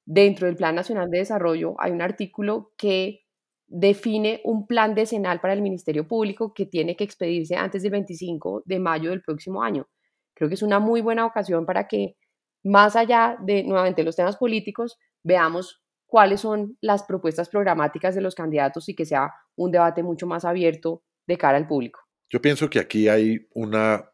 dentro 0.04 0.47
del 0.47 0.56
Plan 0.56 0.75
Nacional 0.75 1.11
de 1.11 1.18
Desarrollo 1.18 1.75
hay 1.78 1.92
un 1.92 2.02
artículo 2.02 2.73
que 2.76 3.21
define 3.66 4.42
un 4.44 4.66
plan 4.66 4.94
decenal 4.94 5.40
para 5.40 5.54
el 5.54 5.62
Ministerio 5.62 6.06
Público 6.06 6.52
que 6.52 6.66
tiene 6.66 6.94
que 6.94 7.04
expedirse 7.04 7.56
antes 7.56 7.82
del 7.82 7.92
25 7.92 8.62
de 8.66 8.78
mayo 8.78 9.11
del 9.11 9.23
próximo 9.23 9.62
año. 9.62 9.88
Creo 10.35 10.49
que 10.49 10.56
es 10.56 10.62
una 10.62 10.78
muy 10.78 11.00
buena 11.00 11.25
ocasión 11.25 11.64
para 11.64 11.88
que, 11.88 12.16
más 12.64 12.97
allá 12.97 13.37
de 13.40 13.64
nuevamente 13.64 14.04
los 14.04 14.16
temas 14.16 14.37
políticos, 14.37 14.99
veamos 15.23 15.83
cuáles 16.07 16.40
son 16.40 16.76
las 16.81 17.04
propuestas 17.04 17.49
programáticas 17.49 18.14
de 18.14 18.21
los 18.21 18.35
candidatos 18.35 18.88
y 18.88 18.95
que 18.95 19.07
sea 19.07 19.33
un 19.57 19.71
debate 19.71 20.02
mucho 20.02 20.26
más 20.26 20.45
abierto 20.45 21.02
de 21.26 21.38
cara 21.38 21.57
al 21.57 21.66
público. 21.66 22.00
Yo 22.31 22.40
pienso 22.40 22.69
que 22.69 22.78
aquí 22.78 23.09
hay 23.09 23.49
una, 23.54 24.11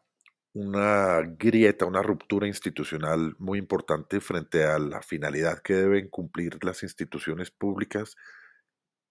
una 0.53 1.21
grieta, 1.37 1.85
una 1.85 2.01
ruptura 2.01 2.47
institucional 2.47 3.35
muy 3.37 3.59
importante 3.59 4.21
frente 4.21 4.63
a 4.63 4.79
la 4.79 5.01
finalidad 5.01 5.59
que 5.61 5.73
deben 5.73 6.09
cumplir 6.09 6.63
las 6.63 6.83
instituciones 6.83 7.51
públicas 7.51 8.15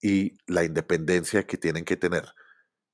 y 0.00 0.38
la 0.47 0.64
independencia 0.64 1.47
que 1.47 1.59
tienen 1.59 1.85
que 1.85 1.97
tener. 1.97 2.25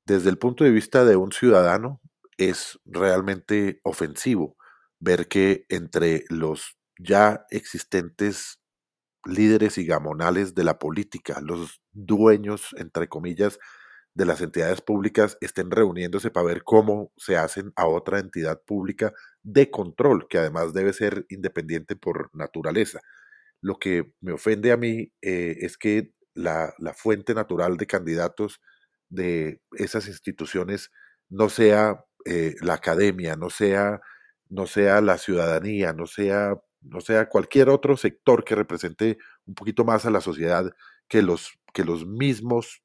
Desde 0.07 0.31
el 0.31 0.39
punto 0.39 0.65
de 0.65 0.71
vista 0.71 1.05
de 1.05 1.17
un 1.17 1.33
ciudadano, 1.33 2.01
es 2.37 2.81
realmente 2.85 3.81
ofensivo 3.85 4.57
ver 5.01 5.29
que 5.29 5.67
entre 5.69 6.25
los 6.29 6.79
ya 6.99 7.47
existentes 7.51 8.61
líderes 9.25 9.79
y 9.79 9.87
gamonales 9.87 10.55
de 10.55 10.65
la 10.65 10.79
política, 10.79 11.41
los 11.41 11.81
dueños, 11.93 12.75
entre 12.79 13.09
comillas, 13.09 13.59
de 14.15 14.27
las 14.27 14.41
entidades 14.41 14.81
públicas 14.81 15.37
estén 15.41 15.71
reuniéndose 15.71 16.31
para 16.31 16.47
ver 16.47 16.63
cómo 16.63 17.13
se 17.17 17.37
hacen 17.37 17.73
a 17.75 17.87
otra 17.87 18.21
entidad 18.21 18.63
pública 18.65 19.13
de 19.43 19.71
control, 19.71 20.29
que 20.29 20.39
además 20.39 20.73
debe 20.73 20.93
ser 20.93 21.27
independiente 21.29 21.97
por 21.97 22.31
naturaleza. 22.33 23.01
Lo 23.61 23.79
que 23.79 24.13
me 24.21 24.33
ofende 24.33 24.73
a 24.73 24.77
mí 24.77 25.13
eh, 25.23 25.57
es 25.61 25.77
que 25.77 26.13
la, 26.35 26.75
fuente 26.97 27.35
natural 27.35 27.77
de 27.77 27.87
candidatos 27.87 28.61
de 29.09 29.61
esas 29.73 30.07
instituciones 30.07 30.91
no 31.29 31.49
sea 31.49 32.05
eh, 32.25 32.55
la 32.61 32.75
academia, 32.75 33.37
no 33.37 33.51
sea, 33.51 34.01
no 34.55 34.67
sea 34.67 35.01
la 35.01 35.19
ciudadanía, 35.19 35.93
no 35.93 36.07
sea, 36.07 36.55
no 36.81 37.01
sea 37.01 37.29
cualquier 37.29 37.69
otro 37.69 37.97
sector 37.97 38.45
que 38.45 38.55
represente 38.55 39.19
un 39.47 39.55
poquito 39.55 39.85
más 39.85 40.07
a 40.07 40.11
la 40.11 40.21
sociedad 40.21 40.71
que 41.09 41.23
los, 41.23 41.59
que 41.73 41.85
los 41.85 42.07
mismos 42.07 42.83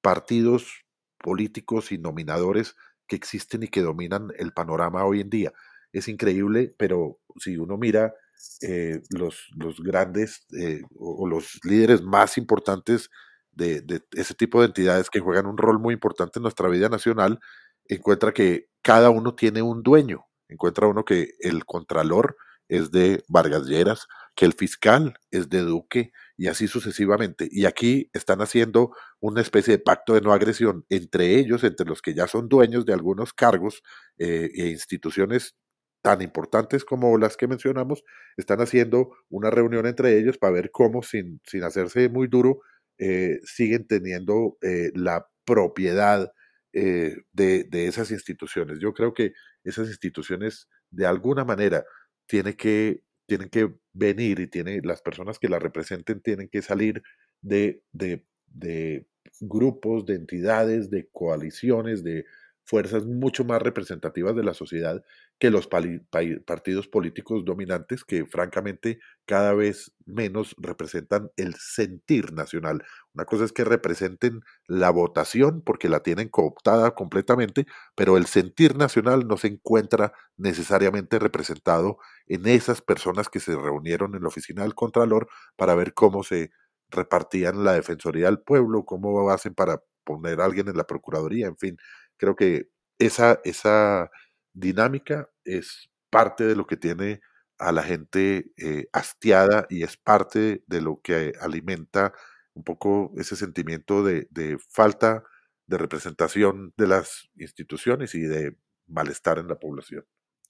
partidos 0.00 0.84
políticos 1.18 1.92
y 1.92 1.98
nominadores 1.98 2.74
que 3.06 3.16
existen 3.16 3.62
y 3.62 3.68
que 3.68 3.82
dominan 3.82 4.32
el 4.36 4.52
panorama 4.52 5.04
hoy 5.04 5.20
en 5.20 5.30
día. 5.30 5.52
Es 5.92 6.08
increíble, 6.08 6.74
pero 6.76 7.20
si 7.38 7.56
uno 7.56 7.76
mira 7.76 8.14
eh, 8.62 9.00
los, 9.10 9.48
los, 9.54 9.80
grandes 9.80 10.44
eh, 10.58 10.82
o, 10.98 11.28
los 11.28 11.60
líderes 11.62 12.02
más 12.02 12.36
importantes 12.36 13.10
de, 13.52 13.82
de, 13.82 14.02
ese 14.12 14.34
tipo 14.34 14.60
de 14.60 14.66
entidades 14.66 15.08
que 15.10 15.20
juegan 15.20 15.46
un 15.46 15.58
rol 15.58 15.78
muy 15.78 15.94
importante 15.94 16.40
en 16.40 16.42
nuestra 16.42 16.68
vida 16.68 16.88
nacional, 16.88 17.38
encuentra 17.86 18.32
que 18.32 18.68
cada 18.82 19.10
uno 19.10 19.36
tiene 19.36 19.62
un 19.62 19.82
dueño. 19.82 20.24
Encuentra 20.52 20.86
uno 20.86 21.04
que 21.04 21.30
el 21.40 21.64
contralor 21.64 22.36
es 22.68 22.90
de 22.90 23.22
Vargas 23.28 23.66
Lleras, 23.66 24.06
que 24.34 24.46
el 24.46 24.54
fiscal 24.54 25.14
es 25.30 25.48
de 25.50 25.60
Duque 25.60 26.12
y 26.38 26.46
así 26.48 26.68
sucesivamente. 26.68 27.48
Y 27.50 27.66
aquí 27.66 28.10
están 28.14 28.40
haciendo 28.40 28.92
una 29.20 29.42
especie 29.42 29.76
de 29.76 29.82
pacto 29.82 30.14
de 30.14 30.22
no 30.22 30.32
agresión 30.32 30.86
entre 30.88 31.36
ellos, 31.38 31.64
entre 31.64 31.86
los 31.86 32.00
que 32.00 32.14
ya 32.14 32.26
son 32.26 32.48
dueños 32.48 32.86
de 32.86 32.94
algunos 32.94 33.34
cargos 33.34 33.82
eh, 34.18 34.50
e 34.54 34.68
instituciones 34.68 35.54
tan 36.02 36.22
importantes 36.22 36.84
como 36.84 37.16
las 37.18 37.36
que 37.36 37.46
mencionamos, 37.46 38.04
están 38.36 38.60
haciendo 38.60 39.10
una 39.28 39.50
reunión 39.50 39.86
entre 39.86 40.18
ellos 40.18 40.38
para 40.38 40.54
ver 40.54 40.70
cómo, 40.72 41.02
sin, 41.02 41.40
sin 41.44 41.62
hacerse 41.62 42.08
muy 42.08 42.26
duro, 42.26 42.60
eh, 42.98 43.38
siguen 43.44 43.86
teniendo 43.86 44.56
eh, 44.62 44.90
la 44.94 45.26
propiedad 45.44 46.32
de, 46.72 47.22
de 47.34 47.86
esas 47.86 48.10
instituciones. 48.10 48.78
Yo 48.80 48.94
creo 48.94 49.12
que 49.12 49.34
esas 49.64 49.88
instituciones, 49.88 50.68
de 50.90 51.06
alguna 51.06 51.44
manera, 51.44 51.84
tiene 52.26 52.56
que, 52.56 53.02
tienen 53.26 53.48
que 53.48 53.72
venir 53.92 54.40
y 54.40 54.46
tiene, 54.48 54.80
las 54.82 55.02
personas 55.02 55.38
que 55.38 55.48
la 55.48 55.58
representen 55.58 56.20
tienen 56.20 56.48
que 56.48 56.62
salir 56.62 57.02
de, 57.40 57.82
de, 57.92 58.26
de 58.46 59.06
grupos, 59.40 60.06
de 60.06 60.14
entidades, 60.14 60.90
de 60.90 61.08
coaliciones, 61.12 62.02
de 62.02 62.24
fuerzas 62.64 63.04
mucho 63.06 63.44
más 63.44 63.60
representativas 63.60 64.36
de 64.36 64.44
la 64.44 64.54
sociedad 64.54 65.02
que 65.38 65.50
los 65.50 65.66
partidos 65.66 66.88
políticos 66.88 67.44
dominantes 67.44 68.04
que 68.04 68.24
francamente 68.26 69.00
cada 69.26 69.54
vez 69.54 69.92
menos 70.06 70.54
representan 70.58 71.30
el 71.36 71.54
sentir 71.54 72.32
nacional. 72.32 72.84
Una 73.14 73.24
cosa 73.24 73.44
es 73.44 73.52
que 73.52 73.64
representen 73.64 74.40
la 74.66 74.90
votación 74.90 75.62
porque 75.62 75.88
la 75.88 76.00
tienen 76.00 76.28
cooptada 76.28 76.94
completamente, 76.94 77.66
pero 77.96 78.16
el 78.16 78.26
sentir 78.26 78.76
nacional 78.76 79.26
no 79.26 79.36
se 79.36 79.48
encuentra 79.48 80.12
necesariamente 80.36 81.18
representado 81.18 81.98
en 82.26 82.46
esas 82.46 82.80
personas 82.80 83.28
que 83.28 83.40
se 83.40 83.56
reunieron 83.56 84.14
en 84.14 84.22
la 84.22 84.28
oficina 84.28 84.62
del 84.62 84.74
Contralor 84.74 85.28
para 85.56 85.74
ver 85.74 85.94
cómo 85.94 86.22
se 86.22 86.50
repartían 86.90 87.64
la 87.64 87.72
Defensoría 87.72 88.26
del 88.26 88.40
Pueblo, 88.40 88.84
cómo 88.84 89.28
hacen 89.30 89.54
para 89.54 89.82
poner 90.04 90.40
a 90.40 90.44
alguien 90.44 90.68
en 90.68 90.76
la 90.76 90.84
Procuraduría, 90.84 91.46
en 91.46 91.56
fin 91.56 91.76
Creo 92.22 92.36
que 92.36 92.70
esa, 93.00 93.40
esa 93.42 94.08
dinámica 94.52 95.28
es 95.44 95.90
parte 96.08 96.44
de 96.44 96.54
lo 96.54 96.68
que 96.68 96.76
tiene 96.76 97.20
a 97.58 97.72
la 97.72 97.82
gente 97.82 98.52
eh, 98.56 98.86
hastiada 98.92 99.66
y 99.68 99.82
es 99.82 99.96
parte 99.96 100.62
de 100.68 100.80
lo 100.80 101.00
que 101.02 101.32
alimenta 101.40 102.14
un 102.54 102.62
poco 102.62 103.12
ese 103.16 103.34
sentimiento 103.34 104.04
de, 104.04 104.28
de, 104.30 104.56
falta 104.68 105.24
de 105.66 105.78
representación 105.78 106.72
de 106.76 106.86
las 106.86 107.28
instituciones 107.34 108.14
y 108.14 108.20
de 108.20 108.56
malestar 108.86 109.40
en 109.40 109.48
la 109.48 109.58
población. 109.58 110.06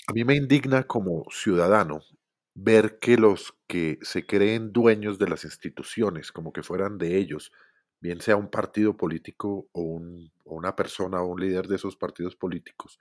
A 0.09 0.13
mí 0.13 0.25
me 0.25 0.35
indigna 0.35 0.83
como 0.83 1.25
ciudadano 1.31 2.03
ver 2.55 2.99
que 2.99 3.17
los 3.17 3.55
que 3.67 3.99
se 4.03 4.27
creen 4.27 4.75
dueños 4.75 5.19
de 5.19 5.29
las 5.31 5.45
instituciones, 5.45 6.33
como 6.33 6.53
que 6.53 6.63
fueran 6.63 6.99
de 6.99 7.17
ellos, 7.17 7.51
bien 8.03 8.21
sea 8.21 8.37
un 8.37 8.51
partido 8.51 8.97
político 8.97 9.69
o, 9.73 10.03
una 10.45 10.77
persona 10.77 11.23
o 11.23 11.27
un 11.27 11.41
líder 11.41 11.69
de 11.69 11.77
esos 11.77 11.97
partidos 11.97 12.35
políticos, 12.37 12.99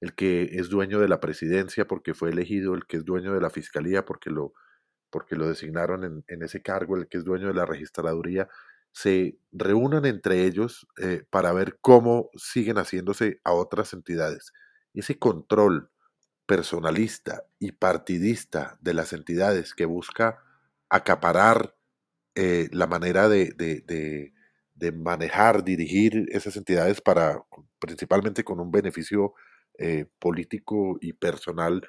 el 0.00 0.14
que 0.14 0.50
es 0.52 0.68
dueño 0.68 0.98
de 0.98 1.08
la 1.08 1.20
presidencia 1.20 1.86
porque 1.86 2.12
fue 2.12 2.30
elegido, 2.30 2.74
el 2.74 2.84
que 2.86 2.96
es 2.98 3.04
dueño 3.04 3.32
de 3.32 3.40
la 3.40 3.50
fiscalía 3.50 4.04
porque 4.04 4.30
lo, 4.30 4.52
porque 5.10 5.36
lo 5.36 5.48
designaron 5.48 6.24
en, 6.26 6.42
ese 6.42 6.60
cargo, 6.60 6.96
el 6.96 7.06
que 7.06 7.18
es 7.18 7.24
dueño 7.24 7.46
de 7.46 7.54
la 7.54 7.66
registraduría, 7.66 8.48
se 8.90 9.38
reúnan 9.52 10.04
entre 10.06 10.44
ellos 10.44 10.88
eh, 11.00 11.24
para 11.30 11.52
ver 11.52 11.78
cómo 11.80 12.28
siguen 12.34 12.76
haciéndose 12.78 13.40
a 13.44 13.52
otras 13.52 13.92
entidades. 13.92 14.52
Ese 14.92 15.18
control 15.18 15.88
personalista 16.46 17.44
y 17.60 17.72
partidista 17.72 18.76
de 18.80 18.92
las 18.92 19.12
entidades 19.12 19.72
que 19.72 19.86
busca 19.86 20.42
acaparar 20.90 21.76
eh, 22.34 22.68
la 22.72 22.86
manera 22.86 23.28
de, 23.28 23.52
de, 23.56 24.32
de, 24.74 24.92
manejar, 24.92 25.64
dirigir 25.64 26.26
esas 26.30 26.56
entidades 26.56 27.00
para, 27.00 27.44
principalmente 27.78 28.44
con 28.44 28.60
un 28.60 28.70
beneficio 28.70 29.34
eh, 29.78 30.06
político 30.18 30.98
y 31.00 31.12
personal, 31.12 31.82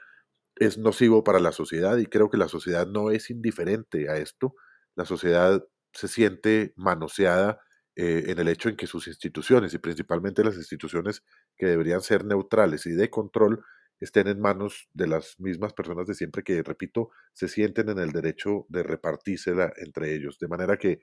es 0.55 0.77
nocivo 0.77 1.23
para 1.23 1.39
la 1.39 1.51
sociedad 1.51 1.97
y 1.97 2.05
creo 2.05 2.29
que 2.29 2.37
la 2.37 2.47
sociedad 2.47 2.87
no 2.87 3.11
es 3.11 3.29
indiferente 3.29 4.09
a 4.09 4.17
esto. 4.17 4.55
La 4.95 5.05
sociedad 5.05 5.63
se 5.93 6.07
siente 6.07 6.73
manoseada 6.75 7.59
eh, 7.95 8.25
en 8.27 8.39
el 8.39 8.47
hecho 8.47 8.69
en 8.69 8.75
que 8.75 8.87
sus 8.87 9.07
instituciones 9.07 9.73
y 9.73 9.77
principalmente 9.79 10.43
las 10.43 10.55
instituciones 10.55 11.23
que 11.57 11.67
deberían 11.67 12.01
ser 12.01 12.25
neutrales 12.25 12.85
y 12.85 12.91
de 12.91 13.09
control 13.09 13.63
estén 14.03 14.27
en 14.27 14.39
manos 14.39 14.89
de 14.93 15.07
las 15.07 15.39
mismas 15.39 15.73
personas 15.73 16.07
de 16.07 16.13
siempre 16.13 16.43
que, 16.43 16.63
repito, 16.63 17.09
se 17.33 17.47
sienten 17.47 17.89
en 17.89 17.99
el 17.99 18.11
derecho 18.11 18.65
de 18.69 18.83
repartírsela 18.83 19.73
entre 19.77 20.13
ellos. 20.13 20.37
De 20.39 20.47
manera 20.47 20.77
que 20.77 21.01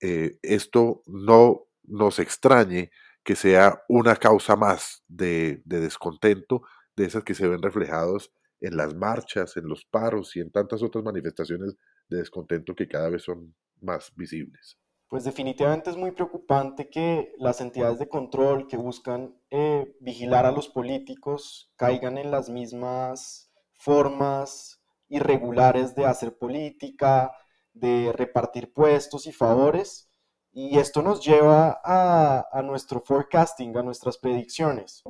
eh, 0.00 0.38
esto 0.42 1.02
no 1.06 1.66
nos 1.84 2.18
extrañe 2.18 2.90
que 3.24 3.36
sea 3.36 3.82
una 3.88 4.16
causa 4.16 4.56
más 4.56 5.04
de, 5.08 5.62
de 5.64 5.80
descontento 5.80 6.62
de 6.96 7.06
esas 7.06 7.24
que 7.24 7.34
se 7.34 7.48
ven 7.48 7.62
reflejados 7.62 8.32
en 8.60 8.76
las 8.76 8.94
marchas, 8.94 9.56
en 9.56 9.68
los 9.68 9.84
paros 9.84 10.36
y 10.36 10.40
en 10.40 10.50
tantas 10.50 10.82
otras 10.82 11.04
manifestaciones 11.04 11.76
de 12.08 12.18
descontento 12.18 12.74
que 12.74 12.88
cada 12.88 13.10
vez 13.10 13.22
son 13.22 13.54
más 13.80 14.12
visibles 14.16 14.78
pues 15.14 15.22
definitivamente 15.22 15.90
es 15.90 15.96
muy 15.96 16.10
preocupante 16.10 16.90
que 16.90 17.36
las 17.38 17.60
entidades 17.60 18.00
de 18.00 18.08
control 18.08 18.66
que 18.66 18.76
buscan 18.76 19.32
eh, 19.48 19.94
vigilar 20.00 20.44
a 20.44 20.50
los 20.50 20.68
políticos 20.68 21.72
caigan 21.76 22.18
en 22.18 22.32
las 22.32 22.50
mismas 22.50 23.48
formas 23.74 24.82
irregulares 25.08 25.94
de 25.94 26.04
hacer 26.04 26.36
política, 26.36 27.30
de 27.72 28.12
repartir 28.12 28.72
puestos 28.72 29.28
y 29.28 29.32
favores. 29.32 30.10
Y 30.50 30.80
esto 30.80 31.00
nos 31.00 31.24
lleva 31.24 31.80
a, 31.84 32.48
a 32.50 32.62
nuestro 32.62 33.00
forecasting, 33.00 33.76
a 33.76 33.84
nuestras 33.84 34.18
predicciones. 34.18 35.04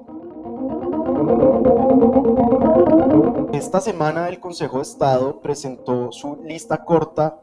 Esta 3.54 3.80
semana 3.80 4.28
el 4.28 4.38
Consejo 4.38 4.76
de 4.76 4.82
Estado 4.82 5.40
presentó 5.40 6.12
su 6.12 6.42
lista 6.44 6.84
corta 6.84 7.40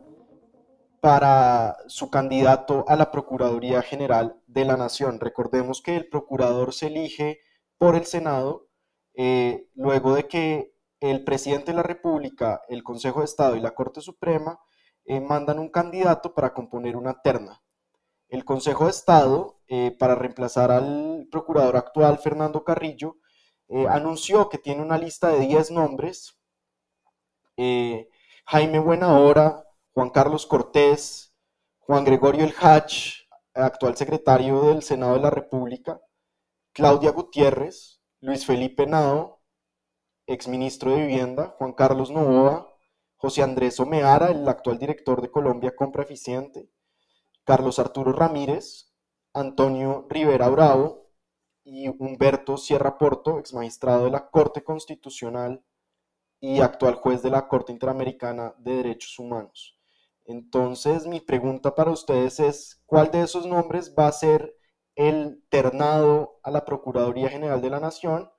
para 1.02 1.78
su 1.88 2.12
candidato 2.12 2.86
a 2.88 2.96
la 2.96 3.12
Procuraduría 3.12 3.82
General 3.82 4.40
de 4.46 4.66
la 4.66 4.78
Nación. 4.78 5.20
Recordemos 5.20 5.82
que 5.82 5.98
el 5.98 6.08
procurador 6.08 6.74
se 6.74 6.88
elige 6.88 7.42
por 7.80 7.96
el 7.96 8.06
Senado 8.06 8.68
eh, 9.16 9.68
luego 9.74 10.14
de 10.14 10.28
que 10.28 10.76
el 11.00 11.24
presidente 11.24 11.72
de 11.72 11.78
la 11.78 11.84
República, 11.84 12.62
el 12.70 12.84
Consejo 12.84 13.20
de 13.20 13.26
Estado 13.26 13.56
y 13.56 13.62
la 13.62 13.74
Corte 13.74 14.00
Suprema 14.00 14.60
eh, 15.06 15.20
mandan 15.20 15.58
un 15.58 15.70
candidato 15.70 16.36
para 16.36 16.54
componer 16.54 16.96
una 16.96 17.20
terna. 17.24 17.64
El 18.30 18.46
Consejo 18.46 18.86
de 18.86 18.92
Estado, 18.92 19.60
eh, 19.68 19.96
para 19.98 20.14
reemplazar 20.14 20.72
al 20.72 21.28
procurador 21.32 21.78
actual, 21.78 22.20
Fernando 22.20 22.64
Carrillo, 22.64 23.18
anunció 23.90 24.50
que 24.50 24.58
tiene 24.58 24.82
una 24.82 24.98
lista 24.98 25.30
de 25.30 25.40
10 25.40 25.72
nombres. 25.72 26.38
Jaime 27.56 28.80
Buenahora, 28.80 29.64
Juan 29.94 30.10
Carlos 30.10 30.46
Cortés, 30.46 31.34
Juan 31.80 32.06
Gregorio 32.06 32.46
El 32.46 32.54
Hach, 32.62 33.28
actual 33.54 33.98
secretario 33.98 34.62
del 34.62 34.84
Senado 34.84 35.16
de 35.16 35.20
la 35.20 35.30
República, 35.30 36.00
Claudia 36.72 37.12
Gutiérrez, 37.12 38.02
Luis 38.22 38.46
Felipe 38.46 38.88
Nao, 38.88 39.42
exministro 40.28 40.92
de 40.92 41.02
Vivienda, 41.02 41.56
Juan 41.58 41.74
Carlos 41.74 42.10
Novoa, 42.10 42.74
José 43.18 43.44
Andrés 43.44 43.82
Omeara, 43.82 44.32
el 44.32 44.48
actual 44.48 44.80
director 44.80 45.22
de 45.22 45.30
Colombia 45.30 45.76
Compra 45.76 46.04
Eficiente, 46.04 46.70
Carlos 47.44 47.78
Arturo 47.78 48.14
Ramírez, 48.14 48.94
Antonio 49.34 50.08
Rivera 50.10 50.48
Bravo 50.48 51.10
y 51.66 51.90
Humberto 51.90 52.56
Sierra 52.56 52.98
Porto, 52.98 53.40
exmagistrado 53.40 54.06
de 54.06 54.12
la 54.12 54.30
Corte 54.30 54.64
Constitucional 54.64 55.66
y 56.40 56.62
actual 56.62 56.96
juez 56.96 57.22
de 57.22 57.30
la 57.30 57.50
Corte 57.50 57.74
Interamericana 57.74 58.56
de 58.58 58.76
Derechos 58.76 59.20
Humanos. 59.20 59.81
Entonces, 60.26 61.08
mi 61.08 61.20
pregunta 61.20 61.76
para 61.76 61.92
ustedes 61.92 62.40
es, 62.40 62.84
¿cuál 62.86 63.12
de 63.12 63.22
esos 63.22 63.46
nombres 63.46 63.96
va 63.98 64.08
a 64.08 64.12
ser 64.12 64.56
el 64.96 65.44
ternado 65.50 66.40
a 66.44 66.52
la 66.52 66.66
Procuraduría 66.66 67.30
General 67.30 67.62
de 67.62 67.70
la 67.70 67.80
Nación 67.80 68.30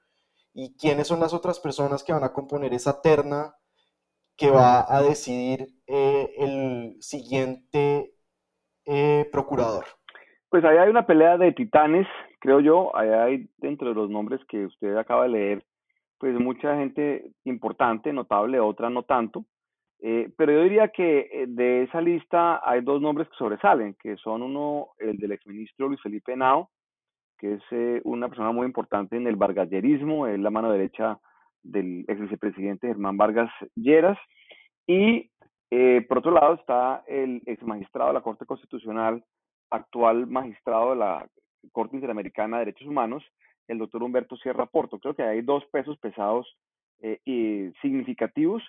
y 0.55 0.77
quiénes 0.77 1.09
son 1.09 1.21
las 1.21 1.33
otras 1.33 1.61
personas 1.61 2.05
que 2.05 2.13
van 2.13 2.25
a 2.25 2.33
componer 2.33 2.73
esa 2.75 3.01
terna 3.01 3.55
que 4.37 4.51
va 4.51 4.85
a 4.89 5.03
decidir 5.03 5.69
eh, 5.87 6.35
el 6.39 6.97
siguiente 7.01 8.15
eh, 8.87 9.29
procurador. 9.31 9.85
Pues 10.49 10.65
ahí 10.65 10.77
hay 10.77 10.89
una 10.89 11.07
pelea 11.07 11.39
de 11.39 11.53
titanes, 11.53 12.07
creo 12.41 12.61
yo, 12.61 12.95
ahí 12.97 13.09
hay 13.09 13.51
dentro 13.59 13.89
de 13.89 13.95
los 13.95 14.11
nombres 14.11 14.41
que 14.49 14.67
usted 14.67 14.97
acaba 14.97 15.25
de 15.25 15.31
leer, 15.31 15.65
pues 16.19 16.35
mucha 16.39 16.77
gente 16.77 17.33
importante, 17.45 18.13
notable, 18.13 18.61
otra 18.61 18.91
no 18.91 19.03
tanto. 19.03 19.45
Eh, 20.05 20.33
pero 20.37 20.53
yo 20.53 20.65
diría 20.65 20.89
que 20.89 21.45
de 21.47 21.85
esa 21.85 22.01
lista 22.01 22.61
hay 22.69 22.81
dos 22.81 23.01
nombres 23.01 23.29
que 23.29 23.37
sobresalen, 23.37 23.95
que 24.03 24.17
son 24.17 24.43
uno, 24.43 24.89
el 24.99 25.17
del 25.17 25.31
exministro 25.31 25.87
Luis 25.87 26.03
Felipe 26.03 26.37
Nao, 26.37 26.71
que 27.39 27.55
es 27.55 27.63
eh, 27.71 28.01
una 28.05 28.29
persona 28.29 28.51
muy 28.51 28.67
importante 28.67 29.17
en 29.17 29.29
el 29.29 29.37
vargallerismo, 29.37 30.27
es 30.27 30.41
la 30.41 30.51
mano 30.51 30.73
derecha 30.73 31.19
del 31.63 32.05
ex 32.09 32.21
vicepresidente 32.21 32.89
Germán 32.89 33.17
Vargas 33.17 33.51
Lleras. 33.77 34.19
Y 34.89 35.31
eh, 35.71 36.05
por 36.09 36.19
otro 36.19 36.33
lado 36.33 36.55
está 36.55 37.05
el 37.07 37.41
ex 37.47 37.63
magistrado 37.63 38.09
de 38.09 38.15
la 38.15 38.23
Corte 38.23 38.45
Constitucional, 38.45 39.25
actual 39.71 40.27
magistrado 40.27 40.91
de 40.91 40.97
la 40.97 41.29
Corte 41.71 41.95
Interamericana 41.95 42.59
de 42.59 42.67
Derechos 42.67 42.89
Humanos, 42.89 43.25
el 43.69 43.79
doctor 43.79 44.03
Humberto 44.03 44.37
Sierra 44.37 44.67
Porto. 44.67 44.99
Creo 44.99 45.15
que 45.15 45.23
hay 45.23 45.43
dos 45.43 45.65
pesos 45.67 45.97
pesados 45.99 46.47
eh, 47.01 47.21
y 47.25 47.73
significativos 47.81 48.63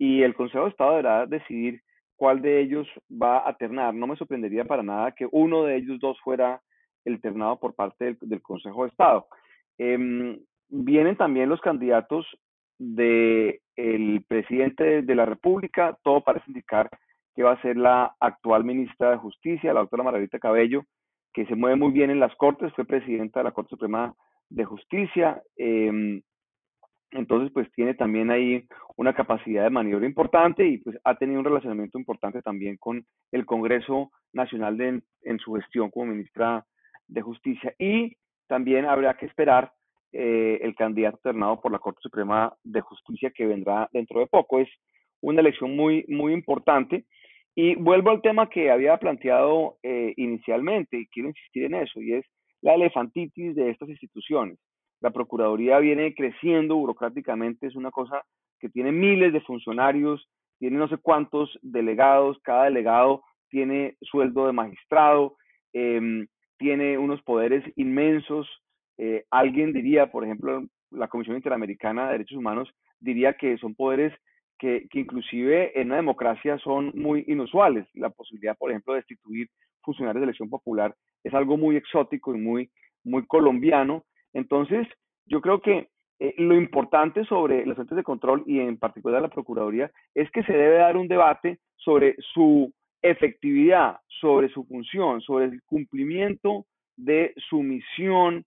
y 0.00 0.22
el 0.22 0.34
Consejo 0.34 0.64
de 0.64 0.70
Estado 0.70 0.92
deberá 0.92 1.26
decidir 1.26 1.82
cuál 2.16 2.40
de 2.40 2.62
ellos 2.62 2.88
va 3.10 3.46
a 3.46 3.54
ternar. 3.58 3.92
No 3.92 4.06
me 4.06 4.16
sorprendería 4.16 4.64
para 4.64 4.82
nada 4.82 5.12
que 5.12 5.28
uno 5.30 5.64
de 5.64 5.76
ellos 5.76 6.00
dos 6.00 6.18
fuera 6.24 6.62
el 7.04 7.20
ternado 7.20 7.60
por 7.60 7.74
parte 7.74 8.16
del, 8.18 8.40
Consejo 8.40 8.84
de 8.84 8.88
Estado. 8.88 9.26
Em, 9.76 10.40
vienen 10.70 11.16
también 11.16 11.50
los 11.50 11.60
candidatos 11.60 12.26
del 12.78 13.60
el 13.76 14.24
presidente 14.26 15.02
de 15.02 15.14
la 15.14 15.26
República, 15.26 15.98
todo 16.02 16.22
parece 16.22 16.46
indicar 16.48 16.88
que 17.36 17.42
va 17.42 17.52
a 17.52 17.62
ser 17.62 17.76
la 17.76 18.14
actual 18.20 18.64
ministra 18.64 19.10
de 19.10 19.18
Justicia, 19.18 19.74
la 19.74 19.80
doctora 19.80 20.02
Margarita 20.02 20.38
Cabello, 20.38 20.84
que 21.34 21.44
se 21.44 21.54
mueve 21.54 21.76
muy 21.76 21.92
bien 21.92 22.10
en 22.10 22.20
las 22.20 22.34
Cortes, 22.36 22.72
fue 22.72 22.86
presidenta 22.86 23.40
de 23.40 23.44
la 23.44 23.52
Corte 23.52 23.70
Suprema 23.70 24.14
de 24.48 24.64
Justicia. 24.64 25.42
Em, 25.58 26.22
entonces, 27.12 27.50
pues 27.52 27.70
tiene 27.72 27.94
también 27.94 28.30
ahí 28.30 28.64
una 28.96 29.14
capacidad 29.14 29.64
de 29.64 29.70
maniobra 29.70 30.06
importante 30.06 30.66
y 30.66 30.78
pues 30.78 30.96
ha 31.04 31.16
tenido 31.16 31.40
un 31.40 31.44
relacionamiento 31.44 31.98
importante 31.98 32.40
también 32.42 32.76
con 32.76 33.04
el 33.32 33.46
Congreso 33.46 34.12
Nacional 34.32 34.76
de, 34.76 35.02
en 35.22 35.38
su 35.38 35.54
gestión 35.54 35.90
como 35.90 36.06
ministra 36.06 36.64
de 37.08 37.20
Justicia. 37.20 37.74
Y 37.78 38.16
también 38.46 38.84
habrá 38.84 39.16
que 39.16 39.26
esperar 39.26 39.72
eh, 40.12 40.60
el 40.62 40.74
candidato 40.74 41.16
alternado 41.16 41.60
por 41.60 41.72
la 41.72 41.78
Corte 41.78 42.00
Suprema 42.02 42.52
de 42.62 42.80
Justicia 42.80 43.30
que 43.30 43.46
vendrá 43.46 43.88
dentro 43.92 44.20
de 44.20 44.26
poco. 44.26 44.60
Es 44.60 44.68
una 45.20 45.40
elección 45.40 45.74
muy, 45.74 46.04
muy 46.08 46.32
importante. 46.32 47.04
Y 47.56 47.74
vuelvo 47.74 48.10
al 48.10 48.22
tema 48.22 48.48
que 48.48 48.70
había 48.70 48.96
planteado 48.98 49.78
eh, 49.82 50.14
inicialmente, 50.16 50.98
y 50.98 51.06
quiero 51.08 51.28
insistir 51.28 51.64
en 51.64 51.74
eso, 51.74 52.00
y 52.00 52.14
es 52.14 52.24
la 52.62 52.74
elefantitis 52.74 53.56
de 53.56 53.70
estas 53.70 53.88
instituciones. 53.88 54.58
La 55.00 55.10
Procuraduría 55.10 55.78
viene 55.78 56.14
creciendo 56.14 56.76
burocráticamente, 56.76 57.66
es 57.66 57.76
una 57.76 57.90
cosa 57.90 58.22
que 58.58 58.68
tiene 58.68 58.92
miles 58.92 59.32
de 59.32 59.40
funcionarios, 59.40 60.28
tiene 60.58 60.76
no 60.76 60.88
sé 60.88 60.98
cuántos 60.98 61.58
delegados, 61.62 62.38
cada 62.42 62.64
delegado 62.64 63.22
tiene 63.48 63.96
sueldo 64.02 64.46
de 64.46 64.52
magistrado, 64.52 65.36
eh, 65.72 66.26
tiene 66.58 66.98
unos 66.98 67.22
poderes 67.22 67.64
inmensos. 67.76 68.46
Eh, 68.98 69.24
alguien 69.30 69.72
diría, 69.72 70.12
por 70.12 70.24
ejemplo, 70.24 70.62
la 70.90 71.08
Comisión 71.08 71.36
Interamericana 71.36 72.06
de 72.06 72.12
Derechos 72.12 72.36
Humanos 72.36 72.68
diría 73.00 73.32
que 73.32 73.56
son 73.56 73.74
poderes 73.74 74.12
que, 74.58 74.86
que, 74.90 75.00
inclusive 75.00 75.80
en 75.80 75.86
una 75.86 75.96
democracia 75.96 76.58
son 76.58 76.92
muy 76.94 77.24
inusuales. 77.26 77.86
La 77.94 78.10
posibilidad, 78.10 78.56
por 78.58 78.70
ejemplo, 78.70 78.92
de 78.92 79.00
destituir 79.00 79.48
funcionarios 79.80 80.20
de 80.20 80.24
elección 80.24 80.50
popular 80.50 80.94
es 81.24 81.32
algo 81.32 81.56
muy 81.56 81.76
exótico 81.76 82.34
y 82.34 82.38
muy, 82.38 82.70
muy 83.04 83.26
colombiano. 83.26 84.04
Entonces, 84.32 84.86
yo 85.26 85.40
creo 85.40 85.60
que 85.60 85.88
eh, 86.18 86.34
lo 86.38 86.54
importante 86.54 87.24
sobre 87.24 87.64
los 87.66 87.78
entes 87.78 87.96
de 87.96 88.02
control 88.02 88.42
y 88.46 88.60
en 88.60 88.78
particular 88.78 89.22
la 89.22 89.28
Procuraduría 89.28 89.90
es 90.14 90.30
que 90.30 90.42
se 90.42 90.52
debe 90.52 90.76
dar 90.76 90.96
un 90.96 91.08
debate 91.08 91.58
sobre 91.76 92.16
su 92.34 92.72
efectividad 93.02 93.98
sobre 94.20 94.48
su 94.50 94.64
función, 94.64 95.20
sobre 95.22 95.46
el 95.46 95.62
cumplimiento 95.62 96.66
de 96.96 97.32
su 97.48 97.62
misión 97.62 98.44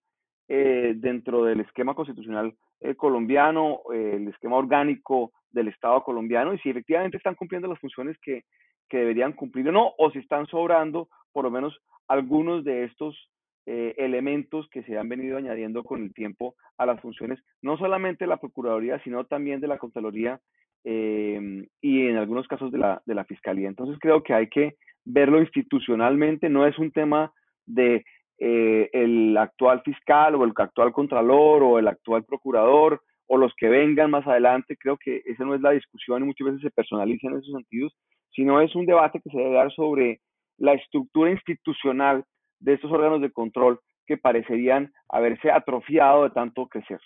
eh, 0.47 0.93
dentro 0.95 1.43
del 1.43 1.61
esquema 1.61 1.95
constitucional 1.95 2.53
eh, 2.81 2.95
colombiano, 2.95 3.79
eh, 3.93 4.13
el 4.15 4.27
esquema 4.27 4.57
orgánico 4.57 5.31
del 5.51 5.69
Estado 5.69 6.03
colombiano, 6.03 6.53
y 6.53 6.59
si 6.59 6.69
efectivamente 6.69 7.17
están 7.17 7.35
cumpliendo 7.35 7.67
las 7.67 7.79
funciones 7.79 8.17
que, 8.21 8.43
que 8.89 8.97
deberían 8.97 9.33
cumplir 9.33 9.69
o 9.69 9.71
no, 9.71 9.93
o 9.97 10.11
si 10.11 10.19
están 10.19 10.45
sobrando 10.47 11.07
por 11.31 11.45
lo 11.45 11.51
menos 11.51 11.75
algunos 12.07 12.63
de 12.63 12.83
estos 12.83 13.29
elementos 13.65 14.67
que 14.69 14.83
se 14.83 14.97
han 14.97 15.07
venido 15.07 15.37
añadiendo 15.37 15.83
con 15.83 16.03
el 16.03 16.13
tiempo 16.13 16.55
a 16.77 16.85
las 16.85 16.99
funciones, 16.99 17.39
no 17.61 17.77
solamente 17.77 18.25
de 18.25 18.29
la 18.29 18.37
Procuraduría, 18.37 19.01
sino 19.03 19.25
también 19.25 19.61
de 19.61 19.67
la 19.67 19.77
Contraloría 19.77 20.41
Em, 20.85 21.65
y 21.81 22.07
en 22.07 22.17
algunos 22.17 22.45
casos 22.47 22.69
de 22.71 22.77
la, 22.77 23.01
de 23.05 23.15
la 23.15 23.23
Fiscalía. 23.23 23.69
Entonces 23.69 23.97
creo 24.01 24.21
que 24.21 24.33
hay 24.33 24.47
que 24.49 24.75
verlo 25.05 25.39
institucionalmente, 25.39 26.49
no 26.49 26.67
es 26.67 26.77
un 26.77 26.91
tema 26.91 27.31
de 27.65 28.03
eh, 28.37 28.89
el 28.91 29.37
actual 29.37 29.81
fiscal 29.83 30.35
o 30.35 30.43
el 30.43 30.51
actual 30.57 30.91
contralor 30.91 31.63
o 31.63 31.79
el 31.79 31.87
actual 31.87 32.25
procurador 32.25 33.01
o 33.27 33.37
los 33.37 33.53
que 33.55 33.69
vengan 33.69 34.11
más 34.11 34.27
adelante, 34.27 34.75
creo 34.77 34.97
que 34.97 35.21
esa 35.25 35.45
no 35.45 35.55
es 35.55 35.61
la 35.61 35.71
discusión 35.71 36.21
y 36.21 36.25
muchas 36.25 36.47
veces 36.47 36.61
se 36.63 36.71
personaliza 36.71 37.27
en 37.27 37.37
esos 37.37 37.53
sentidos, 37.53 37.95
sino 38.31 38.59
es 38.59 38.75
un 38.75 38.85
debate 38.85 39.21
que 39.23 39.29
se 39.29 39.37
debe 39.37 39.53
dar 39.53 39.71
sobre 39.71 40.19
la 40.57 40.73
estructura 40.73 41.31
institucional 41.31 42.25
de 42.63 42.73
estos 42.73 42.91
órganos 42.91 43.21
de 43.21 43.31
control 43.31 43.79
que 44.05 44.17
parecerían 44.17 44.91
haberse 45.09 45.51
atrofiado 45.51 46.23
de 46.23 46.31
tanto 46.31 46.67
crecer 46.67 46.99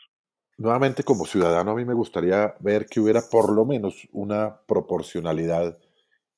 nuevamente 0.58 1.04
como 1.04 1.26
ciudadano 1.26 1.72
a 1.72 1.76
mí 1.76 1.86
me 1.86 1.94
gustaría 1.94 2.56
ver 2.60 2.88
que 2.88 3.00
hubiera 3.00 3.22
por 3.22 3.54
lo 3.54 3.64
menos 3.64 4.08
una 4.12 4.60
proporcionalidad 4.68 5.78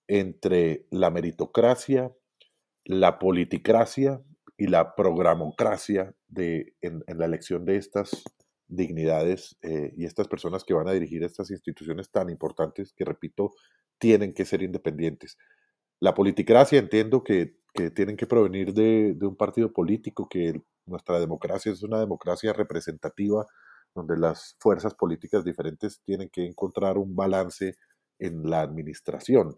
entre 0.08 0.88
la 0.90 1.12
meritocracia, 1.12 2.12
la 2.84 3.20
politicracia 3.20 4.22
y 4.58 4.68
la 4.68 4.96
programocracia 4.96 6.14
de, 6.28 6.74
en, 6.82 7.04
la 7.08 7.26
elección 7.26 7.64
de 7.64 7.78
estas 7.78 8.24
dignidades 8.68 9.58
eh, 9.62 9.94
y 9.96 10.06
estas 10.06 10.28
personas 10.28 10.64
que 10.64 10.74
van 10.74 10.88
a 10.88 10.94
dirigir 10.94 11.24
estas 11.24 11.52
instituciones 11.52 12.10
tan 12.10 12.30
importantes 12.30 12.92
que, 12.94 13.06
repito, 13.06 13.52
tienen 14.00 14.34
que 14.34 14.46
ser 14.46 14.64
independientes. 14.64 15.38
La 16.00 16.16
politicracia 16.16 16.80
entiendo 16.80 17.24
que, 17.24 17.59
tienen 17.74 18.18
que 18.18 18.28
provenir 18.28 18.74
de, 18.74 19.14
de, 19.16 19.26
un 19.26 19.36
partido 19.36 19.72
político, 19.72 20.28
que 20.30 20.62
nuestra 20.86 21.20
democracia 21.20 21.72
es 21.72 21.84
una 21.84 22.00
democracia 22.00 22.52
representativa 22.54 23.46
donde 23.96 24.18
las 24.18 24.56
fuerzas 24.60 24.94
políticas 24.96 25.44
diferentes 25.44 26.02
tienen 26.06 26.30
que 26.30 26.46
encontrar 26.46 26.98
un 26.98 27.16
balance 27.16 27.76
en 28.20 28.50
la 28.50 28.62
administración. 28.62 29.58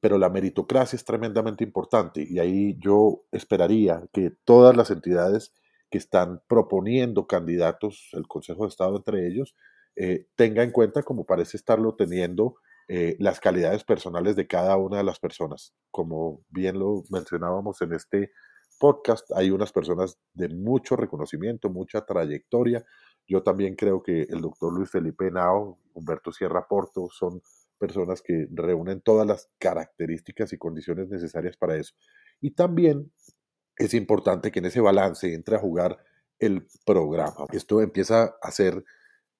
Pero 0.00 0.18
la 0.18 0.30
meritocracia 0.30 0.96
es 0.96 1.04
tremendamente 1.04 1.64
importante 1.64 2.24
y 2.28 2.38
ahí 2.38 2.76
yo 2.78 3.24
esperaría 3.32 4.08
que 4.12 4.30
todas 4.44 4.76
las 4.76 4.90
entidades 4.90 5.52
que 5.90 5.98
están 5.98 6.40
proponiendo 6.48 7.26
candidatos, 7.26 8.10
el 8.12 8.28
Consejo 8.28 8.62
de 8.62 8.68
Estado 8.68 8.96
entre 8.96 9.26
ellos, 9.26 9.56
eh, 9.96 10.28
tenga 10.36 10.62
en 10.62 10.70
cuenta, 10.70 11.02
como 11.02 11.26
parece 11.26 11.56
estarlo 11.56 11.96
teniendo, 11.96 12.54
eh, 12.92 13.14
las 13.20 13.38
calidades 13.38 13.84
personales 13.84 14.34
de 14.34 14.48
cada 14.48 14.76
una 14.76 14.96
de 14.96 15.04
las 15.04 15.20
personas. 15.20 15.72
Como 15.92 16.44
bien 16.48 16.76
lo 16.76 17.04
mencionábamos 17.08 17.80
en 17.82 17.92
este 17.92 18.32
podcast, 18.80 19.30
hay 19.30 19.52
unas 19.52 19.70
personas 19.70 20.18
de 20.34 20.48
mucho 20.48 20.96
reconocimiento, 20.96 21.70
mucha 21.70 22.04
trayectoria. 22.04 22.84
Yo 23.28 23.44
también 23.44 23.76
creo 23.76 24.02
que 24.02 24.22
el 24.22 24.40
doctor 24.40 24.72
Luis 24.72 24.90
Felipe 24.90 25.30
Nao, 25.30 25.78
Humberto 25.94 26.32
Sierra 26.32 26.66
Porto, 26.66 27.06
son 27.12 27.40
personas 27.78 28.22
que 28.22 28.48
reúnen 28.50 29.02
todas 29.02 29.24
las 29.24 29.48
características 29.60 30.52
y 30.52 30.58
condiciones 30.58 31.08
necesarias 31.08 31.56
para 31.56 31.76
eso. 31.76 31.94
Y 32.40 32.56
también 32.56 33.12
es 33.76 33.94
importante 33.94 34.50
que 34.50 34.58
en 34.58 34.64
ese 34.64 34.80
balance 34.80 35.32
entre 35.32 35.54
a 35.54 35.60
jugar 35.60 35.96
el 36.40 36.66
programa. 36.84 37.46
Esto 37.52 37.82
empieza 37.82 38.34
a 38.42 38.50
ser 38.50 38.84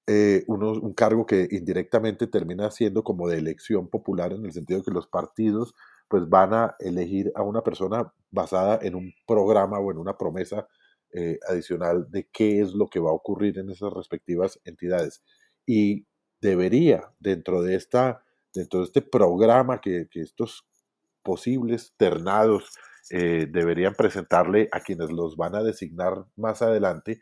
eh, 0.07 0.45
un 0.47 0.95
cargo 0.95 1.27
que 1.27 1.49
indirectamente 1.51 2.27
termina 2.27 2.71
siendo 2.71 3.05
como 3.05 3.29
de 3.29 3.39
elección 3.39 3.89
popular 3.89 4.33
en 4.33 4.45
el 4.45 4.53
sentido 4.53 4.81
de 4.81 4.85
que 4.85 4.91
los 4.91 5.07
partidos 5.07 5.75
pues 6.09 6.29
van 6.29 6.53
a 6.55 6.75
elegir 6.81 7.31
a 7.37 7.43
una 7.43 7.63
persona 7.63 8.13
basada 8.31 8.79
en 8.83 8.97
un 8.97 9.13
programa 9.27 9.79
o 9.79 9.91
en 9.93 9.99
una 9.99 10.19
promesa 10.19 10.67
eh, 11.13 11.39
adicional 11.49 12.11
de 12.11 12.29
qué 12.33 12.61
es 12.61 12.73
lo 12.73 12.89
que 12.89 13.01
va 13.01 13.11
a 13.11 13.15
ocurrir 13.15 13.59
en 13.59 13.71
esas 13.71 13.93
respectivas 13.93 14.61
entidades. 14.65 15.23
Y 15.67 16.07
debería, 16.41 17.13
dentro 17.21 17.63
de, 17.63 17.77
esta, 17.77 18.25
dentro 18.53 18.81
de 18.81 18.87
este 18.87 19.03
programa 19.03 19.81
que, 19.81 20.09
que 20.11 20.21
estos 20.21 20.67
posibles 21.23 21.95
ternados 21.97 22.73
eh, 23.11 23.49
deberían 23.51 23.95
presentarle 23.95 24.69
a 24.73 24.81
quienes 24.81 25.11
los 25.11 25.37
van 25.37 25.55
a 25.55 25.63
designar 25.63 26.27
más 26.37 26.63
adelante, 26.63 27.21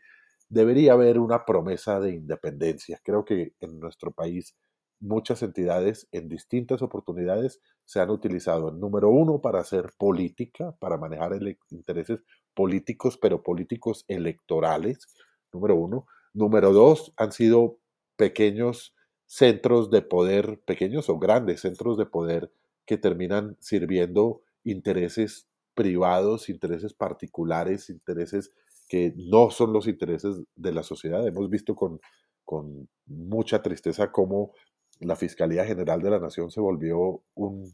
debería 0.49 0.93
haber 0.93 1.19
una 1.19 1.45
promesa 1.45 1.99
de 1.99 2.11
independencia. 2.11 2.99
Creo 3.03 3.23
que 3.23 3.53
en 3.59 3.79
nuestro 3.79 4.11
país 4.11 4.55
muchas 4.99 5.41
entidades 5.43 6.07
en 6.11 6.27
distintas 6.27 6.81
oportunidades 6.81 7.61
se 7.85 7.99
han 7.99 8.09
utilizado, 8.09 8.71
número 8.71 9.09
uno, 9.09 9.39
para 9.41 9.59
hacer 9.59 9.93
política, 9.97 10.75
para 10.79 10.97
manejar 10.97 11.39
intereses 11.69 12.19
políticos, 12.53 13.17
pero 13.17 13.41
políticos 13.41 14.03
electorales, 14.07 15.07
número 15.53 15.75
uno. 15.75 16.05
Número 16.33 16.73
dos, 16.73 17.13
han 17.17 17.31
sido 17.31 17.79
pequeños 18.17 18.93
centros 19.25 19.89
de 19.89 20.01
poder, 20.01 20.59
pequeños 20.65 21.09
o 21.09 21.17
grandes 21.17 21.61
centros 21.61 21.97
de 21.97 22.05
poder 22.05 22.51
que 22.85 22.97
terminan 22.97 23.55
sirviendo 23.59 24.41
intereses 24.63 25.47
privados, 25.73 26.49
intereses 26.49 26.93
particulares, 26.93 27.89
intereses 27.89 28.51
que 28.89 29.13
no 29.15 29.51
son 29.51 29.71
los 29.71 29.87
intereses 29.87 30.41
de 30.55 30.73
la 30.73 30.83
sociedad. 30.83 31.25
Hemos 31.25 31.49
visto 31.49 31.75
con, 31.75 32.01
con 32.43 32.89
mucha 33.05 33.61
tristeza 33.61 34.11
cómo 34.11 34.51
la 34.99 35.15
Fiscalía 35.15 35.63
General 35.63 36.01
de 36.01 36.09
la 36.09 36.19
Nación 36.19 36.51
se 36.51 36.59
volvió 36.59 37.21
un, 37.35 37.71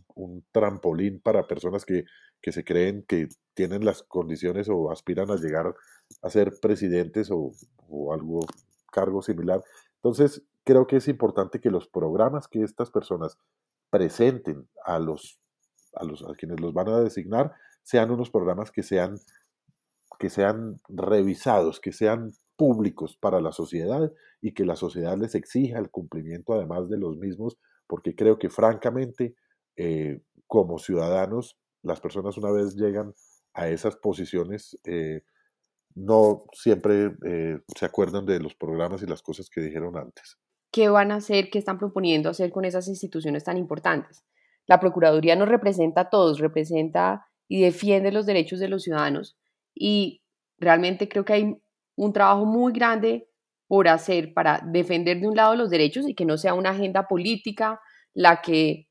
trampolín 0.51 1.19
para 1.19 1.47
personas 1.47 1.85
que, 1.85 2.03
se 2.43 2.63
creen 2.63 3.03
que 3.07 3.27
tienen 3.55 3.83
las 3.83 4.03
condiciones 4.03 4.69
o 4.69 4.91
aspiran 4.91 5.31
a 5.31 5.37
llegar 5.37 5.73
a 6.21 6.29
ser 6.29 6.53
presidentes 6.61 7.31
o, 7.31 7.53
o 7.89 8.13
algo, 8.13 8.41
cargo 8.91 9.23
similar. 9.23 9.63
Entonces, 9.95 10.43
creo 10.63 10.85
que 10.85 10.97
es 10.97 11.07
importante 11.07 11.59
que 11.59 11.71
los 11.71 11.87
programas 11.87 12.47
que 12.47 12.61
estas 12.61 12.91
personas 12.91 13.39
presenten 13.89 14.67
a 14.83 14.99
los, 14.99 15.39
a 15.95 16.03
los 16.03 16.21
a 16.23 16.35
quienes 16.35 16.59
los 16.59 16.73
van 16.73 16.89
a 16.89 16.99
designar 16.99 17.53
sean 17.81 18.11
unos 18.11 18.29
programas 18.29 18.71
que 18.71 18.83
sean, 18.83 19.17
que 20.17 20.29
sean 20.29 20.79
revisados, 20.87 21.79
que 21.79 21.91
sean 21.91 22.31
públicos 22.55 23.17
para 23.17 23.41
la 23.41 23.51
sociedad 23.51 24.11
y 24.41 24.53
que 24.53 24.65
la 24.65 24.75
sociedad 24.75 25.17
les 25.17 25.35
exija 25.35 25.79
el 25.79 25.89
cumplimiento 25.89 26.53
además 26.53 26.89
de 26.89 26.97
los 26.97 27.17
mismos, 27.17 27.57
porque 27.87 28.15
creo 28.15 28.37
que 28.37 28.49
francamente, 28.49 29.35
eh, 29.75 30.21
como 30.47 30.79
ciudadanos, 30.79 31.57
las 31.81 31.99
personas 31.99 32.37
una 32.37 32.51
vez 32.51 32.75
llegan 32.75 33.13
a 33.53 33.69
esas 33.69 33.95
posiciones, 33.95 34.77
eh, 34.85 35.21
no 35.95 36.45
siempre 36.51 37.15
eh, 37.25 37.59
se 37.75 37.85
acuerdan 37.85 38.25
de 38.25 38.39
los 38.39 38.55
programas 38.55 39.01
y 39.01 39.05
las 39.05 39.21
cosas 39.21 39.49
que 39.49 39.61
dijeron 39.61 39.97
antes. 39.97 40.37
¿Qué 40.71 40.89
van 40.89 41.11
a 41.11 41.15
hacer, 41.15 41.49
qué 41.49 41.57
están 41.57 41.77
proponiendo 41.77 42.29
hacer 42.29 42.51
con 42.51 42.65
esas 42.65 42.87
instituciones 42.87 43.45
tan 43.45 43.57
importantes? 43.57 44.25
La 44.67 44.79
Procuraduría 44.79 45.35
nos 45.35 45.47
representa 45.47 46.01
a 46.01 46.09
todos, 46.09 46.39
representa 46.39 47.27
y 47.47 47.61
defiende 47.61 48.11
los 48.11 48.25
derechos 48.25 48.59
de 48.59 48.67
los 48.67 48.83
ciudadanos. 48.83 49.37
Y 49.75 50.23
realmente 50.57 51.07
creo 51.07 51.25
que 51.25 51.33
hay 51.33 51.57
un 51.95 52.13
trabajo 52.13 52.45
muy 52.45 52.73
grande 52.73 53.27
por 53.67 53.87
hacer 53.87 54.33
para 54.33 54.61
defender 54.65 55.19
de 55.19 55.27
un 55.27 55.35
lado 55.35 55.55
los 55.55 55.69
derechos 55.69 56.07
y 56.07 56.15
que 56.15 56.25
no 56.25 56.37
sea 56.37 56.53
una 56.53 56.71
agenda 56.71 57.07
política 57.07 57.79
la 58.13 58.41
que 58.41 58.87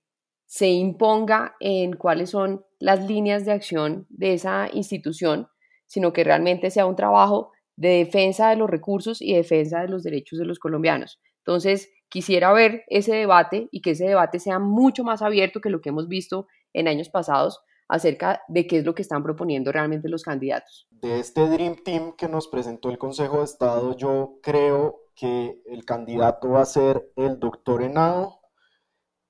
se 0.46 0.68
imponga 0.68 1.56
en 1.60 1.96
cuáles 1.96 2.30
son 2.30 2.64
las 2.78 3.06
líneas 3.06 3.44
de 3.44 3.52
acción 3.52 4.06
de 4.10 4.34
esa 4.34 4.68
institución, 4.72 5.48
sino 5.86 6.12
que 6.12 6.24
realmente 6.24 6.70
sea 6.70 6.86
un 6.86 6.96
trabajo 6.96 7.52
de 7.76 8.04
defensa 8.04 8.50
de 8.50 8.56
los 8.56 8.70
recursos 8.70 9.20
y 9.22 9.34
defensa 9.34 9.80
de 9.80 9.88
los 9.88 10.02
derechos 10.02 10.38
de 10.38 10.44
los 10.44 10.58
colombianos. 10.58 11.20
Entonces, 11.38 11.90
quisiera 12.08 12.52
ver 12.52 12.84
ese 12.88 13.14
debate 13.14 13.68
y 13.72 13.80
que 13.80 13.90
ese 13.90 14.04
debate 14.04 14.38
sea 14.38 14.58
mucho 14.58 15.02
más 15.02 15.22
abierto 15.22 15.60
que 15.60 15.70
lo 15.70 15.80
que 15.80 15.88
hemos 15.88 16.08
visto 16.08 16.46
en 16.72 16.88
años 16.88 17.08
pasados, 17.08 17.60
acerca 17.88 18.42
de 18.48 18.66
qué 18.66 18.78
es 18.78 18.84
lo 18.84 18.94
que 18.94 19.02
están 19.02 19.22
proponiendo 19.22 19.72
realmente 19.72 20.08
los 20.08 20.22
candidatos. 20.22 20.86
De 20.90 21.20
este 21.20 21.48
Dream 21.48 21.76
Team 21.84 22.14
que 22.16 22.28
nos 22.28 22.48
presentó 22.48 22.90
el 22.90 22.98
Consejo 22.98 23.38
de 23.38 23.44
Estado, 23.44 23.96
yo 23.96 24.38
creo 24.42 25.00
que 25.14 25.62
el 25.66 25.84
candidato 25.84 26.50
va 26.50 26.62
a 26.62 26.66
ser 26.66 27.12
el 27.16 27.38
doctor 27.38 27.82
Henao. 27.82 28.40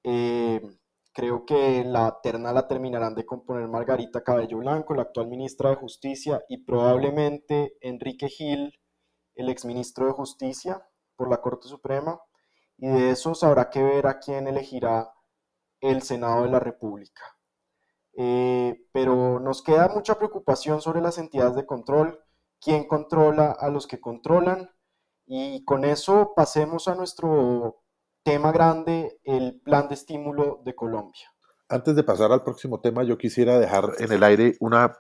Eh, 0.03 0.61
creo 1.13 1.45
que 1.45 1.85
la 1.85 2.19
terna 2.23 2.53
la 2.53 2.67
terminarán 2.67 3.15
de 3.15 3.27
componer 3.27 3.69
Margarita 3.69 4.23
Cabello 4.23 4.59
Blanco, 4.59 4.95
la 4.95 5.03
actual 5.03 5.29
ministra 5.29 5.71
de 5.71 5.77
Justicia, 5.77 6.43
y 6.49 6.65
probablemente 6.65 7.77
Enrique 7.81 8.29
Gil, 8.29 8.79
el 9.35 9.49
exministro 9.49 10.07
de 10.07 10.13
Justicia 10.13 10.87
por 11.17 11.29
la 11.29 11.41
Corte 11.41 11.69
Suprema. 11.69 12.21
Y 12.77 12.89
de 12.89 13.11
esos 13.11 13.45
habrá 13.45 13.71
que 13.71 13.83
ver 13.83 14.07
a 14.07 14.19
quién 14.19 14.49
elegirá 14.49 15.13
el 15.81 16.03
Senado 16.03 16.43
de 16.43 16.51
la 16.51 16.61
República. 16.61 17.23
Eh, 18.17 18.87
pero 18.93 19.41
nos 19.41 19.63
queda 19.63 19.89
mucha 19.89 20.17
preocupación 20.17 20.81
sobre 20.81 21.01
las 21.01 21.19
entidades 21.19 21.57
de 21.57 21.67
control, 21.67 22.21
quién 22.61 22.87
controla 22.87 23.51
a 23.51 23.69
los 23.71 23.87
que 23.87 24.01
controlan, 24.01 24.71
y 25.27 25.65
con 25.65 25.85
eso 25.85 26.33
pasemos 26.37 26.87
a 26.87 26.95
nuestro 26.95 27.83
tema 28.23 28.53
grande, 28.53 29.21
el 29.25 29.61
plan 29.61 29.89
de 29.89 29.95
estímulo 29.95 30.61
de 30.65 30.75
Colombia. 30.75 31.33
Antes 31.69 31.97
de 31.97 32.05
pasar 32.05 32.31
al 32.31 32.45
próximo 32.45 32.81
tema, 32.81 33.03
yo 33.05 33.19
quisiera 33.19 33.59
dejar 33.59 33.93
en 33.99 34.13
el 34.13 34.23
aire 34.23 34.57
una 34.61 34.99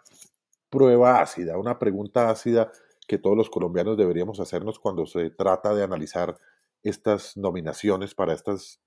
prueba 0.70 1.20
ácida, 1.20 1.58
una 1.58 1.78
pregunta 1.78 2.30
ácida 2.30 2.72
que 3.06 3.18
todos 3.18 3.36
los 3.36 3.50
colombianos 3.50 3.96
deberíamos 3.96 4.40
hacernos 4.40 4.78
cuando 4.78 5.06
se 5.06 5.30
trata 5.30 5.74
de 5.74 5.84
analizar 5.84 6.38
estas 6.82 7.36
nominaciones 7.36 8.14
para 8.14 8.32
estas 8.32 8.80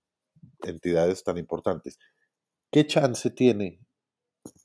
entidades 0.63 1.23
tan 1.23 1.37
importantes. 1.37 1.99
¿Qué 2.71 2.85
chance 2.85 3.29
tiene 3.29 3.79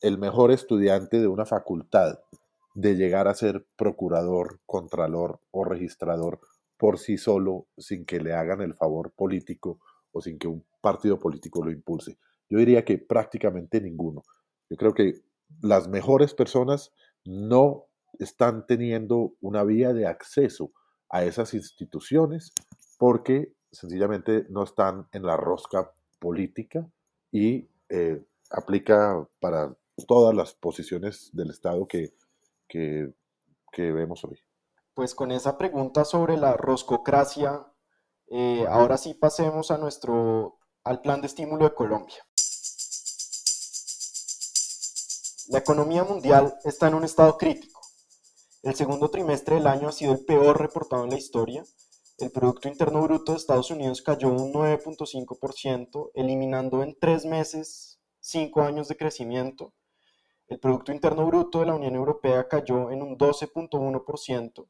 el 0.00 0.18
mejor 0.18 0.50
estudiante 0.50 1.20
de 1.20 1.28
una 1.28 1.46
facultad 1.46 2.18
de 2.74 2.96
llegar 2.96 3.28
a 3.28 3.34
ser 3.34 3.66
procurador, 3.76 4.60
contralor 4.66 5.40
o 5.50 5.64
registrador 5.64 6.40
por 6.76 6.98
sí 6.98 7.18
solo 7.18 7.66
sin 7.76 8.04
que 8.04 8.20
le 8.20 8.32
hagan 8.32 8.60
el 8.60 8.74
favor 8.74 9.12
político 9.12 9.78
o 10.10 10.20
sin 10.20 10.38
que 10.38 10.48
un 10.48 10.64
partido 10.80 11.18
político 11.18 11.64
lo 11.64 11.70
impulse. 11.70 12.18
Yo 12.48 12.58
diría 12.58 12.84
que 12.84 12.98
prácticamente 12.98 13.80
ninguno. 13.80 14.22
Yo 14.68 14.76
creo 14.76 14.94
que 14.94 15.20
las 15.60 15.88
mejores 15.88 16.34
personas 16.34 16.92
no 17.24 17.86
están 18.18 18.66
teniendo 18.66 19.34
una 19.40 19.64
vía 19.64 19.92
de 19.92 20.06
acceso 20.06 20.72
a 21.08 21.24
esas 21.24 21.54
instituciones 21.54 22.52
porque 22.98 23.52
sencillamente 23.70 24.46
no 24.48 24.64
están 24.64 25.08
en 25.12 25.24
la 25.24 25.36
rosca 25.36 25.92
política 26.18 26.86
y 27.30 27.68
eh, 27.88 28.22
aplica 28.52 29.26
para 29.40 29.74
todas 30.06 30.34
las 30.34 30.54
posiciones 30.54 31.30
del 31.32 31.50
Estado 31.50 31.86
que, 31.86 32.14
que, 32.68 33.12
vemos 33.76 34.24
hoy. 34.24 34.38
pues 34.94 35.14
con 35.14 35.30
esa 35.32 35.56
pregunta 35.58 36.04
sobre 36.04 36.36
la 36.36 36.56
roscocracia, 36.56 37.66
eh, 38.28 38.64
ahora 38.68 38.96
sí 38.96 39.14
pasemos 39.14 39.70
a 39.70 39.78
nuestro, 39.78 40.58
al 40.84 41.00
plan 41.00 41.20
de 41.20 41.26
estímulo 41.26 41.64
de 41.64 41.74
Colombia. 41.74 42.26
La 45.48 45.58
economía 45.58 46.04
mundial 46.04 46.56
está 46.64 46.88
en 46.88 46.94
un 46.94 47.04
estado 47.04 47.36
crítico. 47.36 47.80
El 48.62 48.74
segundo 48.74 49.10
trimestre 49.10 49.56
del 49.56 49.66
año 49.66 49.88
ha 49.88 49.92
sido 49.92 50.12
el 50.12 50.24
peor 50.24 50.60
reportado 50.60 51.04
en 51.04 51.10
la 51.10 51.18
historia. 51.18 51.64
El 52.18 52.30
Producto 52.30 52.68
Interno 52.68 53.02
Bruto 53.02 53.32
de 53.32 53.38
Estados 53.38 53.70
Unidos 53.70 54.02
cayó 54.02 54.28
un 54.28 54.52
9.5%, 54.52 56.10
eliminando 56.14 56.82
en 56.82 56.96
tres 56.98 57.24
meses 57.24 58.01
cinco 58.22 58.62
años 58.62 58.88
de 58.88 58.96
crecimiento. 58.96 59.74
El 60.48 60.58
Producto 60.58 60.92
Interno 60.92 61.26
Bruto 61.26 61.60
de 61.60 61.66
la 61.66 61.74
Unión 61.74 61.94
Europea 61.94 62.48
cayó 62.48 62.90
en 62.90 63.02
un 63.02 63.18
12.1% 63.18 64.66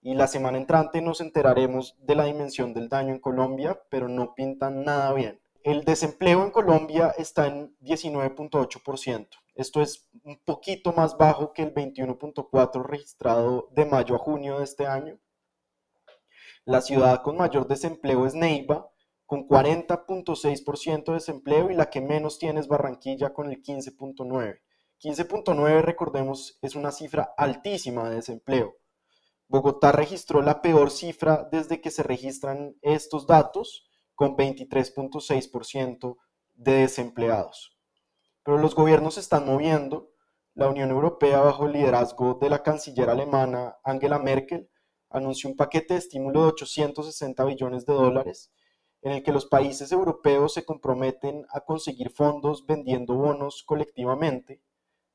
y 0.00 0.14
la 0.14 0.26
semana 0.26 0.58
entrante 0.58 1.00
nos 1.00 1.20
enteraremos 1.20 1.96
de 1.98 2.14
la 2.14 2.24
dimensión 2.24 2.74
del 2.74 2.90
daño 2.90 3.14
en 3.14 3.20
Colombia, 3.20 3.80
pero 3.88 4.06
no 4.06 4.34
pintan 4.34 4.84
nada 4.84 5.12
bien. 5.14 5.40
El 5.62 5.84
desempleo 5.84 6.44
en 6.44 6.50
Colombia 6.50 7.14
está 7.16 7.46
en 7.46 7.74
19.8%. 7.80 9.28
Esto 9.54 9.80
es 9.80 10.06
un 10.22 10.38
poquito 10.44 10.92
más 10.92 11.16
bajo 11.16 11.54
que 11.54 11.62
el 11.62 11.72
21.4% 11.72 12.84
registrado 12.84 13.68
de 13.72 13.86
mayo 13.86 14.14
a 14.14 14.18
junio 14.18 14.58
de 14.58 14.64
este 14.64 14.86
año. 14.86 15.18
La 16.66 16.82
ciudad 16.82 17.22
con 17.22 17.38
mayor 17.38 17.66
desempleo 17.66 18.26
es 18.26 18.34
Neiva, 18.34 18.90
con 19.26 19.46
40.6% 19.48 21.04
de 21.06 21.12
desempleo 21.14 21.70
y 21.70 21.74
la 21.74 21.90
que 21.90 22.00
menos 22.00 22.38
tiene 22.38 22.60
es 22.60 22.68
Barranquilla 22.68 23.32
con 23.32 23.50
el 23.50 23.62
15.9%. 23.62 24.60
15.9, 25.00 25.82
recordemos, 25.82 26.58
es 26.62 26.74
una 26.74 26.90
cifra 26.90 27.34
altísima 27.36 28.08
de 28.08 28.16
desempleo. 28.16 28.76
Bogotá 29.48 29.92
registró 29.92 30.40
la 30.40 30.62
peor 30.62 30.90
cifra 30.90 31.46
desde 31.50 31.80
que 31.80 31.90
se 31.90 32.02
registran 32.02 32.76
estos 32.80 33.26
datos, 33.26 33.86
con 34.14 34.36
23.6% 34.36 36.16
de 36.54 36.72
desempleados. 36.72 37.76
Pero 38.44 38.58
los 38.58 38.74
gobiernos 38.74 39.14
se 39.14 39.20
están 39.20 39.46
moviendo. 39.46 40.10
La 40.54 40.68
Unión 40.68 40.90
Europea, 40.90 41.40
bajo 41.40 41.66
el 41.66 41.72
liderazgo 41.72 42.38
de 42.40 42.48
la 42.48 42.62
canciller 42.62 43.10
alemana 43.10 43.76
Angela 43.82 44.18
Merkel, 44.18 44.70
anunció 45.10 45.50
un 45.50 45.56
paquete 45.56 45.94
de 45.94 46.00
estímulo 46.00 46.42
de 46.42 46.48
860 46.48 47.44
billones 47.44 47.86
de 47.86 47.92
dólares, 47.92 48.52
en 49.04 49.12
el 49.12 49.22
que 49.22 49.32
los 49.32 49.44
países 49.44 49.92
europeos 49.92 50.54
se 50.54 50.64
comprometen 50.64 51.46
a 51.50 51.60
conseguir 51.60 52.10
fondos 52.10 52.64
vendiendo 52.66 53.14
bonos 53.14 53.62
colectivamente, 53.62 54.62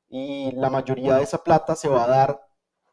y 0.08 0.52
la 0.52 0.70
mayoría 0.70 1.16
de 1.16 1.24
esa 1.24 1.42
plata 1.42 1.74
se 1.74 1.88
va 1.88 2.04
a 2.04 2.08
dar 2.08 2.40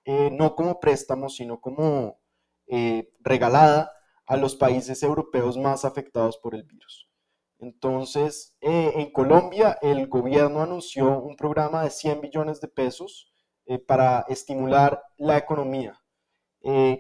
eh, 0.06 0.32
no 0.32 0.56
como 0.56 0.80
préstamo, 0.80 1.30
sino 1.30 1.62
como 1.62 2.20
eh, 2.66 3.12
regalada 3.20 3.92
a 4.26 4.38
los 4.38 4.56
países 4.56 5.04
europeos 5.04 5.56
más 5.56 5.86
afectados 5.86 6.40
por 6.40 6.56
el 6.56 6.64
virus. 6.64 7.08
Entonces, 7.60 8.56
eh, 8.62 8.94
en 8.96 9.12
Colombia, 9.12 9.78
el 9.84 10.08
gobierno 10.08 10.62
anunció 10.62 11.20
un 11.22 11.36
programa 11.36 11.84
de 11.84 11.92
100 11.92 12.22
billones 12.22 12.60
de 12.60 12.70
pesos 12.70 13.32
para 13.86 14.22
estimular 14.30 15.04
la 15.18 15.38
economía. 15.38 16.00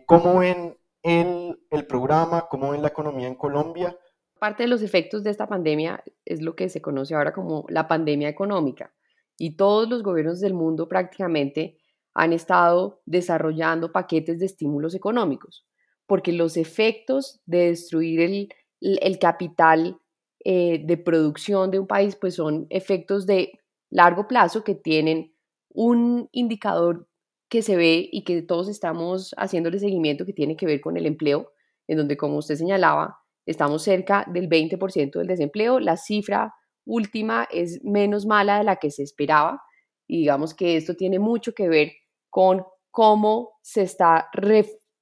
¿Cómo 0.05 0.39
ven 0.39 0.77
el, 1.07 1.59
el 1.71 1.87
programa? 1.87 2.47
¿Cómo 2.49 2.71
ven 2.71 2.81
la 2.81 2.89
economía 2.89 3.27
en 3.27 3.35
Colombia? 3.35 3.97
Parte 4.39 4.63
de 4.63 4.69
los 4.69 4.81
efectos 4.81 5.23
de 5.23 5.31
esta 5.31 5.47
pandemia 5.47 6.03
es 6.25 6.41
lo 6.41 6.55
que 6.55 6.69
se 6.69 6.81
conoce 6.81 7.15
ahora 7.15 7.33
como 7.33 7.65
la 7.69 7.87
pandemia 7.87 8.29
económica. 8.29 8.93
Y 9.37 9.55
todos 9.55 9.89
los 9.89 10.03
gobiernos 10.03 10.39
del 10.39 10.53
mundo 10.53 10.87
prácticamente 10.87 11.77
han 12.13 12.33
estado 12.33 13.01
desarrollando 13.05 13.91
paquetes 13.91 14.39
de 14.39 14.47
estímulos 14.47 14.95
económicos, 14.95 15.67
porque 16.07 16.33
los 16.33 16.57
efectos 16.57 17.41
de 17.45 17.69
destruir 17.69 18.49
el, 18.81 19.19
capital 19.19 19.99
eh, 20.43 20.81
de 20.83 20.97
producción 20.97 21.69
de 21.69 21.79
un 21.79 21.85
país, 21.87 22.15
pues 22.15 22.35
son 22.35 22.65
efectos 22.69 23.27
de 23.27 23.59
largo 23.91 24.27
plazo 24.27 24.63
que 24.63 24.73
tienen 24.73 25.33
un 25.69 26.27
indicador 26.31 27.07
que 27.49 27.61
se 27.61 27.75
ve 27.75 28.09
y 28.11 28.23
que 28.23 28.41
todos 28.41 28.67
estamos 28.67 29.33
haciéndole 29.37 29.79
seguimiento 29.79 30.25
que 30.25 30.33
tiene 30.33 30.57
que 30.57 30.65
ver 30.65 30.81
con 30.81 30.97
el 30.97 31.05
empleo, 31.05 31.51
en 31.87 31.97
donde, 31.97 32.17
como 32.17 32.37
usted 32.37 32.55
señalaba, 32.55 33.19
estamos 33.45 33.83
cerca 33.83 34.25
del 34.27 34.49
20% 34.49 35.19
del 35.19 35.27
desempleo. 35.27 35.79
La 35.79 35.97
cifra 35.97 36.53
última 36.85 37.47
es 37.51 37.83
menos 37.83 38.25
mala 38.25 38.57
de 38.57 38.63
la 38.63 38.77
que 38.77 38.91
se 38.91 39.03
esperaba 39.03 39.61
y 40.07 40.19
digamos 40.19 40.53
que 40.53 40.77
esto 40.77 40.95
tiene 40.95 41.19
mucho 41.19 41.53
que 41.53 41.67
ver 41.67 41.91
con 42.29 42.63
cómo 42.91 43.57
se 43.61 43.83
está 43.83 44.29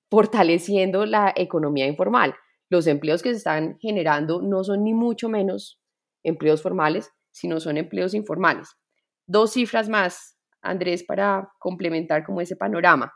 fortaleciendo 0.10 1.06
la 1.06 1.34
economía 1.36 1.88
informal. 1.88 2.36
Los 2.70 2.88
empleos 2.88 3.22
que 3.22 3.32
se 3.32 3.38
están 3.38 3.78
generando 3.80 4.42
no 4.42 4.64
son 4.64 4.84
ni 4.84 4.94
mucho 4.94 5.30
menos 5.30 5.80
empleos 6.24 6.62
formales, 6.62 7.12
sino 7.32 7.60
son 7.60 7.78
empleos 7.78 8.14
informales. 8.14 8.76
Dos 9.28 9.54
cifras 9.54 9.90
más, 9.90 10.35
Andrés, 10.70 11.04
para 11.04 11.52
complementar 11.60 12.24
como 12.26 12.42
ese 12.42 12.56
panorama. 12.56 13.14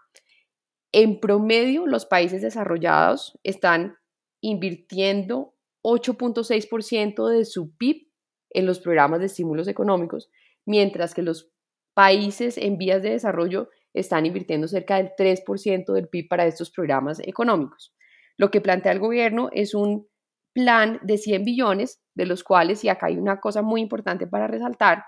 En 0.92 1.20
promedio, 1.20 1.86
los 1.86 2.06
países 2.06 2.42
desarrollados 2.42 3.38
están 3.44 3.98
invirtiendo 4.42 5.54
8.6% 5.84 7.30
de 7.30 7.46
su 7.46 7.76
PIB 7.78 8.08
en 8.52 8.66
los 8.66 8.80
programas 8.80 9.20
de 9.20 9.28
estímulos 9.28 9.68
económicos, 9.68 10.30
mientras 10.66 11.14
que 11.14 11.22
los 11.22 11.52
países 11.94 12.58
en 12.58 12.78
vías 12.78 13.02
de 13.02 13.12
desarrollo 13.12 13.70
están 13.94 14.26
invirtiendo 14.26 14.68
cerca 14.68 14.98
del 14.98 15.12
3% 15.18 15.94
del 15.94 16.08
PIB 16.08 16.28
para 16.28 16.46
estos 16.46 16.72
programas 16.72 17.20
económicos. 17.20 17.94
Lo 18.38 18.52
que 18.52 18.62
plantea 18.62 18.92
el 18.92 19.00
gobierno 19.00 19.50
es 19.52 19.74
un 19.74 20.08
plan 20.54 21.00
de 21.04 21.18
100 21.18 21.44
billones, 21.44 22.02
de 22.16 22.26
los 22.26 22.44
cuales, 22.44 22.84
y 22.84 22.90
acá 22.90 23.08
hay 23.08 23.18
una 23.18 23.40
cosa 23.40 23.62
muy 23.62 23.82
importante 23.82 24.28
para 24.28 24.48
resaltar, 24.48 25.04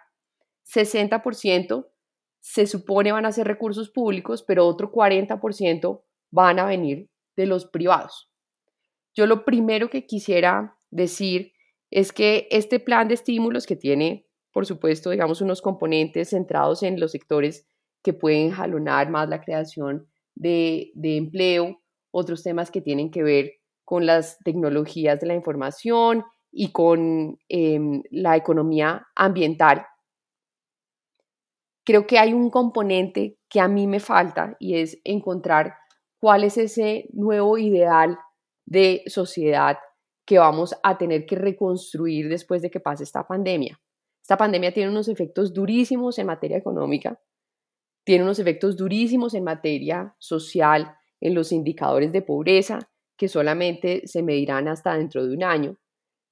60% 0.66 1.91
se 2.42 2.66
supone 2.68 3.12
van 3.12 3.26
a 3.26 3.32
ser 3.32 3.48
recursos 3.48 3.90
públicos, 3.90 4.44
pero 4.44 4.68
otro 4.68 4.92
40% 4.92 6.04
van 6.32 6.60
a 6.60 6.66
venir 6.66 7.10
de 7.38 7.46
los 7.46 7.66
privados. 7.66 8.30
Yo 9.14 9.28
lo 9.28 9.46
primero 9.46 9.90
que 9.90 10.06
quisiera 10.06 10.78
decir 10.90 11.54
es 11.92 12.12
que 12.12 12.48
este 12.50 12.80
plan 12.80 13.08
de 13.08 13.14
estímulos 13.14 13.66
que 13.66 13.76
tiene, 13.76 14.26
por 14.52 14.66
supuesto, 14.66 15.12
digamos, 15.12 15.42
unos 15.42 15.62
componentes 15.62 16.30
centrados 16.30 16.84
en 16.84 17.00
los 17.00 17.12
sectores 17.12 17.68
que 18.04 18.14
pueden 18.14 18.52
jalonar 18.52 19.10
más 19.10 19.30
la 19.30 19.42
creación 19.42 20.08
de, 20.34 20.92
empleo, 20.96 21.82
otros 22.10 22.42
temas 22.42 22.72
que 22.72 22.82
tienen 22.82 23.12
que 23.12 23.24
ver 23.24 23.52
con 23.84 24.06
las 24.06 24.40
tecnologías 24.40 25.20
de 25.20 25.28
la 25.28 25.36
información 25.36 26.24
y 26.52 26.72
con 26.72 27.38
em, 27.50 28.02
la 28.10 28.36
economía 28.36 29.06
ambiental. 29.16 29.86
Creo 31.84 32.06
que 32.06 32.20
hay 32.20 32.34
un 32.34 32.50
componente 32.50 33.38
que 33.50 33.60
a 33.60 33.68
mí 33.68 33.88
me 33.88 34.00
falta 34.00 34.56
y 34.60 34.76
es 34.76 35.00
encontrar 35.04 35.76
cuál 36.20 36.44
es 36.44 36.58
ese 36.58 37.10
nuevo 37.14 37.58
ideal 37.58 38.18
de 38.66 39.04
sociedad 39.08 39.78
que 40.26 40.38
vamos 40.40 40.76
a 40.84 40.98
tener 40.98 41.26
que 41.26 41.36
reconstruir 41.36 42.30
después 42.30 42.62
de 42.62 42.70
que 42.70 42.80
pase 42.80 43.04
esta 43.04 43.28
pandemia. 43.28 43.80
Esta 44.22 44.38
pandemia 44.38 44.72
tiene 44.72 44.92
unos 44.92 45.08
efectos 45.08 45.54
durísimos 45.54 46.20
en 46.20 46.28
materia 46.28 46.58
económica, 46.58 47.20
tiene 48.06 48.24
unos 48.24 48.40
efectos 48.40 48.78
durísimos 48.78 49.34
en 49.34 49.44
materia 49.44 50.16
social, 50.20 50.96
en 51.20 51.36
los 51.36 51.52
indicadores 51.52 52.12
de 52.12 52.22
pobreza, 52.22 52.80
que 53.18 53.28
solamente 53.28 54.08
se 54.08 54.24
medirán 54.24 54.68
hasta 54.68 54.96
dentro 54.96 55.26
de 55.26 55.36
un 55.36 55.44
año. 55.44 55.78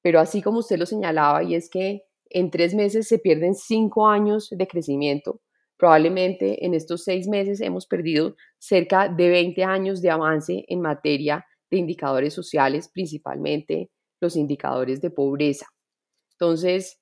Pero 0.02 0.20
así 0.20 0.42
como 0.42 0.60
usted 0.60 0.80
lo 0.80 0.86
señalaba, 0.86 1.44
y 1.44 1.56
es 1.56 1.70
que 1.70 2.04
en 2.30 2.52
tres 2.52 2.74
meses 2.74 3.08
se 3.08 3.20
pierden 3.20 3.56
cinco 3.56 4.08
años 4.08 4.50
de 4.52 4.68
crecimiento, 4.68 5.42
probablemente 5.78 6.65
en 6.65 6.74
estos 6.74 7.04
seis 7.04 7.28
meses 7.28 7.62
hemos 7.62 7.88
perdido 7.88 8.36
cerca 8.58 9.08
de 9.08 9.30
20 9.30 9.63
años 9.63 10.02
de 10.02 10.10
avance 10.10 10.65
en 10.68 10.82
materia 10.82 11.46
de 11.72 11.78
indicadores 11.78 12.34
sociales, 12.34 12.89
principalmente 12.94 13.89
los 14.22 14.36
indicadores 14.36 15.02
de 15.02 15.10
pobreza. 15.10 15.68
Entonces, 16.34 17.02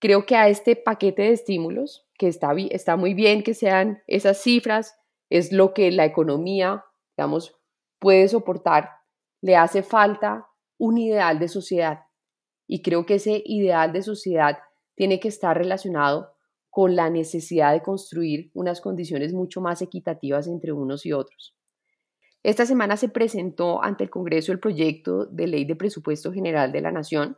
creo 0.00 0.24
que 0.24 0.36
a 0.36 0.48
este 0.48 0.74
paquete 0.74 1.22
de 1.22 1.32
estímulos 1.32 2.06
que 2.18 2.28
está, 2.28 2.52
está 2.70 2.96
muy 2.96 3.14
bien 3.14 3.42
que 3.42 3.54
sean 3.54 4.02
esas 4.06 4.38
cifras, 4.38 4.94
es 5.30 5.52
lo 5.52 5.74
que 5.74 5.90
la 5.90 6.04
economía, 6.04 6.84
digamos, 7.16 7.54
puede 7.98 8.28
soportar. 8.28 8.90
Le 9.42 9.56
hace 9.56 9.82
falta 9.82 10.46
un 10.78 10.98
ideal 10.98 11.38
de 11.38 11.48
sociedad 11.48 12.00
y 12.66 12.82
creo 12.82 13.06
que 13.06 13.14
ese 13.14 13.42
ideal 13.44 13.92
de 13.92 14.02
sociedad 14.02 14.58
tiene 14.94 15.20
que 15.20 15.28
estar 15.28 15.56
relacionado 15.56 16.34
con 16.70 16.96
la 16.96 17.10
necesidad 17.10 17.72
de 17.72 17.82
construir 17.82 18.50
unas 18.54 18.80
condiciones 18.80 19.32
mucho 19.34 19.60
más 19.60 19.82
equitativas 19.82 20.46
entre 20.46 20.72
unos 20.72 21.04
y 21.04 21.12
otros. 21.12 21.54
Esta 22.42 22.66
semana 22.66 22.96
se 22.96 23.08
presentó 23.08 23.82
ante 23.84 24.04
el 24.04 24.10
Congreso 24.10 24.52
el 24.52 24.58
proyecto 24.58 25.26
de 25.26 25.46
ley 25.46 25.64
de 25.64 25.76
presupuesto 25.76 26.32
general 26.32 26.72
de 26.72 26.80
la 26.80 26.90
Nación, 26.90 27.36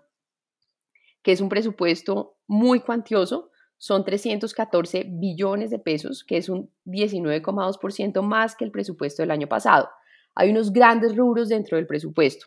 que 1.23 1.33
es 1.33 1.41
un 1.41 1.49
presupuesto 1.49 2.37
muy 2.47 2.81
cuantioso, 2.81 3.51
son 3.77 4.05
314 4.05 5.05
billones 5.09 5.71
de 5.71 5.79
pesos, 5.79 6.25
que 6.25 6.37
es 6.37 6.49
un 6.49 6.71
19,2% 6.87 8.23
más 8.23 8.57
que 8.57 8.65
el 8.65 8.71
presupuesto 8.71 9.23
del 9.23 9.31
año 9.31 9.49
pasado. 9.49 9.89
Hay 10.35 10.51
unos 10.51 10.73
grandes 10.73 11.17
rubros 11.17 11.49
dentro 11.49 11.77
del 11.77 11.87
presupuesto. 11.87 12.47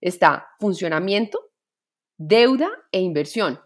Está 0.00 0.48
funcionamiento, 0.60 1.47
deuda 2.18 2.68
e 2.90 3.00
inversión. 3.00 3.60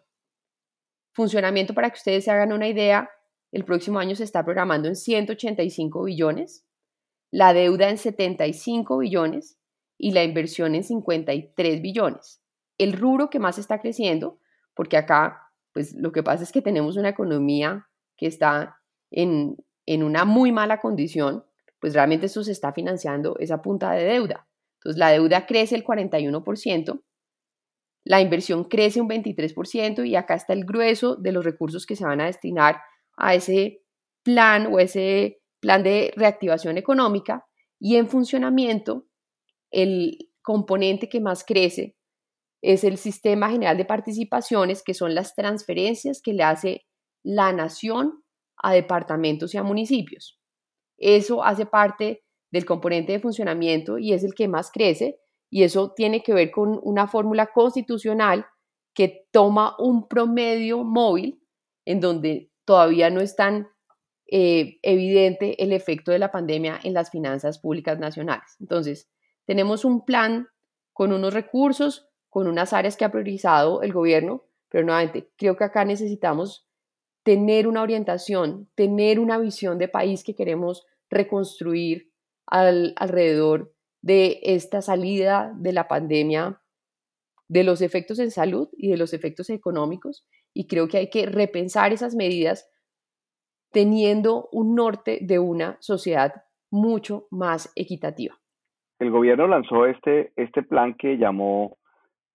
Funcionamiento, 1.15 1.75
para 1.75 1.91
que 1.91 1.97
ustedes 1.97 2.25
se 2.25 2.31
hagan 2.31 2.53
una 2.53 2.69
idea, 2.69 3.11
el 3.51 3.65
próximo 3.65 3.99
año 3.99 4.15
se 4.15 4.25
está 4.25 4.45
programando 4.45 4.88
en 4.88 4.97
185 4.97 6.05
billones, 6.05 6.65
la 7.31 7.55
deuda 7.55 7.88
en 7.88 7.99
75 7.99 8.99
billones 8.99 9.59
y 9.99 10.12
la 10.12 10.23
inversión 10.23 10.75
en 10.75 10.85
53 10.85 11.83
billones. 11.83 12.43
El 12.79 12.93
rubro 12.93 13.31
que 13.31 13.38
más 13.38 13.59
está 13.59 13.81
creciendo, 13.81 14.38
porque 14.75 14.97
acá, 14.97 15.51
pues 15.73 15.95
lo 15.95 16.12
que 16.12 16.23
pasa 16.23 16.43
es 16.43 16.53
que 16.53 16.62
tenemos 16.62 16.97
una 16.97 17.09
economía 17.09 17.88
que 18.17 18.27
está 18.27 18.79
en, 19.11 19.57
en 19.87 20.03
una 20.03 20.25
muy 20.25 20.53
mala 20.53 20.81
condición, 20.81 21.45
pues 21.81 21.95
realmente 21.95 22.27
eso 22.27 22.45
se 22.45 22.53
está 22.53 22.73
financiando 22.73 23.37
esa 23.38 23.62
punta 23.62 23.93
de 23.93 24.05
deuda. 24.05 24.47
Entonces 24.77 24.99
la 24.99 25.11
deuda 25.11 25.47
crece 25.47 25.75
el 25.75 25.85
41%, 25.85 27.03
la 28.05 28.21
inversión 28.21 28.65
crece 28.65 29.01
un 29.01 29.09
23% 29.09 30.07
y 30.07 30.17
acá 30.17 30.35
está 30.35 30.53
el 30.53 30.65
grueso 30.65 31.17
de 31.17 31.33
los 31.33 31.45
recursos 31.45 31.87
que 31.87 31.97
se 31.97 32.05
van 32.05 32.21
a 32.21 32.27
destinar 32.27 32.81
a 33.17 33.35
ese 33.35 33.83
plan 34.23 34.67
o 34.73 34.79
ese 34.79 35.41
plan 35.61 35.83
de 35.83 36.12
reactivación 36.17 36.79
económica 36.79 37.47
y 37.79 37.97
en 37.97 38.09
funcionamiento 38.09 39.07
el 39.71 40.31
componente 40.43 41.09
que 41.09 41.21
más 41.21 41.45
crece 41.45 41.97
es 42.62 42.85
el 42.85 42.97
sistema 42.97 43.51
general 43.51 43.77
de 43.77 43.85
participaciones, 43.85 44.83
que 44.83 44.95
son 44.95 45.15
las 45.15 45.35
transferencias 45.35 46.23
que 46.23 46.33
le 46.33 46.45
hace 46.45 46.87
la 47.25 47.53
nación 47.53 48.23
a 48.57 48.73
departamentos 48.73 49.55
y 49.55 49.59
a 49.59 49.65
municipios. 49.65 50.38
Eso 50.97 51.43
hace 51.43 51.67
parte 51.67 52.23
del 52.53 52.65
componente 52.65 53.12
de 53.12 53.21
funcionamiento 53.21 53.99
y 53.99 54.12
es 54.12 54.23
el 54.23 54.35
que 54.35 54.47
más 54.47 54.71
crece 54.71 55.19
y 55.53 55.65
eso 55.65 55.93
tiene 55.93 56.23
que 56.23 56.33
ver 56.33 56.51
con 56.51 56.81
una 56.83 57.07
fórmula 57.07 57.49
constitucional 57.49 58.47
que 58.95 59.27
toma 59.31 59.77
un 59.79 60.09
promedio 60.09 60.83
móvil 60.83 61.43
en 61.85 62.01
donde 62.01 62.51
todavía 62.65 63.11
no 63.11 63.21
es 63.21 63.37
tan 63.37 63.69
eh, 64.27 64.79
evidente 64.81 65.62
el 65.62 65.75
efecto 65.75 66.11
de 66.11 66.19
la 66.19 66.33
pandemia 66.33 66.81
en 66.83 66.95
las 66.95 67.11
finanzas 67.11 67.59
públicas 67.59 67.99
nacionales. 67.99 68.57
Entonces, 68.61 69.11
tenemos 69.45 69.85
un 69.85 70.07
plan 70.07 70.49
con 70.95 71.12
unos 71.12 71.35
recursos, 71.35 72.09
con 72.31 72.49
unas 72.49 72.73
áreas 72.73 72.97
que 72.97 73.05
ha 73.05 73.12
priorizado 73.12 73.83
el 73.83 73.93
gobierno, 73.93 74.47
pero 74.71 74.87
nuevamente 74.87 75.33
creo 75.37 75.57
que 75.57 75.65
acá 75.65 75.85
necesitamos 75.85 76.67
tener 77.25 77.69
una 77.69 77.83
orientación, 77.83 78.71
tener 78.75 79.21
una 79.21 79.37
visión 79.37 79.77
de 79.77 79.88
país 79.88 80.25
que 80.25 80.35
queremos 80.35 80.87
reconstruir 81.11 82.11
alrededor 82.47 83.75
de 84.03 84.41
esta 84.43 84.83
salida 84.83 85.53
de 85.57 85.73
la 85.73 85.88
pandemia, 85.88 86.61
de 87.49 87.65
los 87.65 87.81
efectos 87.81 88.19
en 88.19 88.31
salud 88.31 88.69
y 88.73 88.91
de 88.91 88.97
los 88.97 89.15
efectos 89.15 89.49
económicos. 89.51 90.27
Y 90.53 90.67
creo 90.67 90.88
que 90.88 90.99
hay 90.99 91.11
que 91.11 91.27
repensar 91.27 91.93
esas 91.93 92.15
medidas 92.15 92.69
teniendo 93.71 94.49
un 94.53 94.75
norte 94.75 95.19
de 95.23 95.38
una 95.38 95.79
sociedad 95.81 96.45
mucho 96.71 97.27
más 97.31 97.73
equitativa. 97.75 98.35
El 98.99 99.11
gobierno 99.11 99.47
lanzó 99.47 99.87
este, 99.87 100.33
este 100.37 100.62
plan 100.62 100.95
que 100.95 101.17
llamó 101.17 101.79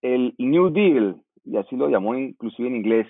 el 0.01 0.35
New 0.37 0.69
Deal, 0.71 1.21
y 1.43 1.57
así 1.57 1.75
lo 1.75 1.89
llamó 1.89 2.15
inclusive 2.15 2.67
en 2.67 2.75
inglés, 2.75 3.07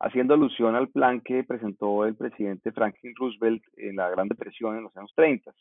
haciendo 0.00 0.34
alusión 0.34 0.74
al 0.74 0.88
plan 0.88 1.20
que 1.20 1.44
presentó 1.44 2.04
el 2.04 2.16
presidente 2.16 2.72
Franklin 2.72 3.14
Roosevelt 3.16 3.62
en 3.76 3.96
la 3.96 4.08
Gran 4.10 4.28
Depresión 4.28 4.76
en 4.76 4.84
los 4.84 4.96
años 4.96 5.12
30. 5.14 5.52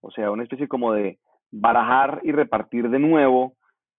O 0.00 0.10
sea, 0.10 0.30
una 0.30 0.42
especie 0.42 0.68
como 0.68 0.92
de 0.92 1.18
barajar 1.52 2.20
y 2.24 2.32
repartir 2.32 2.88
de 2.88 2.98
nuevo 2.98 3.54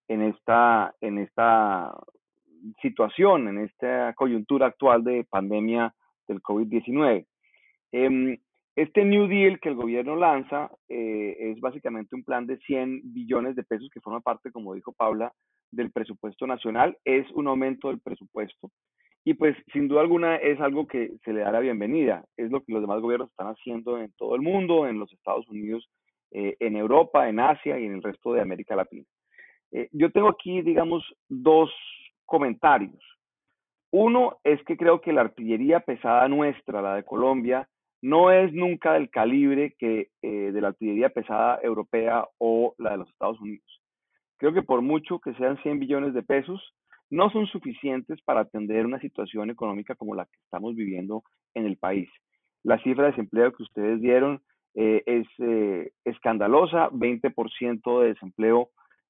en 0.08 0.24
esta, 0.24 0.94
en 1.00 1.20
esta 1.20 1.96
situación, 2.82 3.48
en 3.48 3.60
esta 3.60 4.14
coyuntura 4.16 4.68
actual 4.68 5.04
de 5.04 5.26
pandemia 5.30 5.94
del 6.28 6.42
COVID-19. 6.42 7.26
Em, 7.92 8.38
este 8.76 9.06
New 9.06 9.28
Deal 9.28 9.60
que 9.60 9.70
el 9.70 9.76
gobierno 9.76 10.16
lanza 10.16 10.72
eh, 10.90 11.36
es 11.40 11.62
básicamente 11.62 12.16
un 12.16 12.24
plan 12.24 12.48
de 12.48 12.58
100 12.58 13.14
billones 13.14 13.56
de 13.56 13.64
pesos 13.64 13.90
que 13.94 14.02
forma 14.02 14.20
parte, 14.20 14.52
como 14.52 14.74
dijo 14.74 14.92
Paula, 14.92 15.32
del 15.72 15.92
presupuesto 15.92 16.48
nacional. 16.48 16.98
Es 17.06 17.30
un 17.32 17.48
aumento 17.48 17.90
del 17.90 18.00
presupuesto 18.00 18.72
y 19.26 19.36
pues 19.36 19.56
sin 19.72 19.88
duda 19.88 20.02
alguna 20.02 20.36
es 20.38 20.60
algo 20.60 20.88
que 20.88 21.14
se 21.24 21.34
le 21.34 21.42
da 21.42 21.52
la 21.52 21.60
bienvenida. 21.60 22.26
Es 22.36 22.52
lo 22.52 22.64
que 22.64 22.74
los 22.74 22.82
demás 22.82 23.00
gobiernos 23.00 23.30
están 23.30 23.48
haciendo 23.48 24.00
en 24.00 24.12
todo 24.18 24.36
el 24.36 24.42
mundo, 24.42 24.88
en 24.88 25.00
los 25.00 25.14
Estados 25.14 25.48
Unidos 25.50 25.88
eh, 26.36 26.58
en 26.60 26.76
Europa, 26.76 27.30
en 27.30 27.40
Asia 27.40 27.80
y 27.80 27.86
en 27.86 27.94
el 27.94 28.04
resto 28.04 28.34
de 28.34 28.42
América 28.42 28.76
Latina. 28.76 29.06
Eh, 29.72 29.88
yo 29.92 30.12
tengo 30.12 30.30
aquí, 30.30 30.64
digamos, 30.64 31.04
dos 31.30 31.72
comentarios. 32.26 33.00
Uno 33.92 34.40
es 34.44 34.64
que 34.64 34.76
creo 34.76 35.00
que 35.00 35.14
la 35.14 35.22
artillería 35.22 35.82
pesada 35.82 36.28
nuestra, 36.28 36.82
la 36.82 36.96
de 36.96 37.04
Colombia, 37.04 37.70
no 38.02 38.32
es 38.32 38.52
nunca 38.52 38.94
del 38.94 39.12
calibre 39.12 39.76
que 39.78 40.10
eh, 40.24 40.52
de 40.52 40.62
la 40.62 40.70
artillería 40.70 41.10
pesada 41.10 41.60
europea 41.62 42.28
o 42.40 42.74
la 42.80 42.92
de 42.92 42.98
los 42.98 43.10
Estados 43.10 43.40
Unidos. 43.40 43.82
Creo 44.38 44.54
que 44.54 44.64
por 44.64 44.82
mucho 44.82 45.20
que 45.20 45.36
sean 45.36 45.62
100 45.62 45.80
billones 45.80 46.14
de 46.16 46.24
pesos, 46.24 46.74
no 47.12 47.30
son 47.30 47.46
suficientes 47.46 48.20
para 48.24 48.42
atender 48.42 48.88
una 48.88 49.00
situación 49.00 49.52
económica 49.52 49.94
como 49.94 50.16
la 50.16 50.26
que 50.26 50.38
estamos 50.44 50.76
viviendo 50.76 51.22
en 51.54 51.68
el 51.68 51.78
país. 51.78 52.10
La 52.64 52.82
cifra 52.82 53.04
de 53.04 53.12
desempleo 53.12 53.54
que 53.54 53.62
ustedes 53.62 54.02
dieron 54.02 54.42
eh, 54.76 55.04
es 55.06 55.28
eh, 55.38 55.92
escandalosa, 56.04 56.90
20% 56.90 58.02
de 58.02 58.08
desempleo 58.08 58.70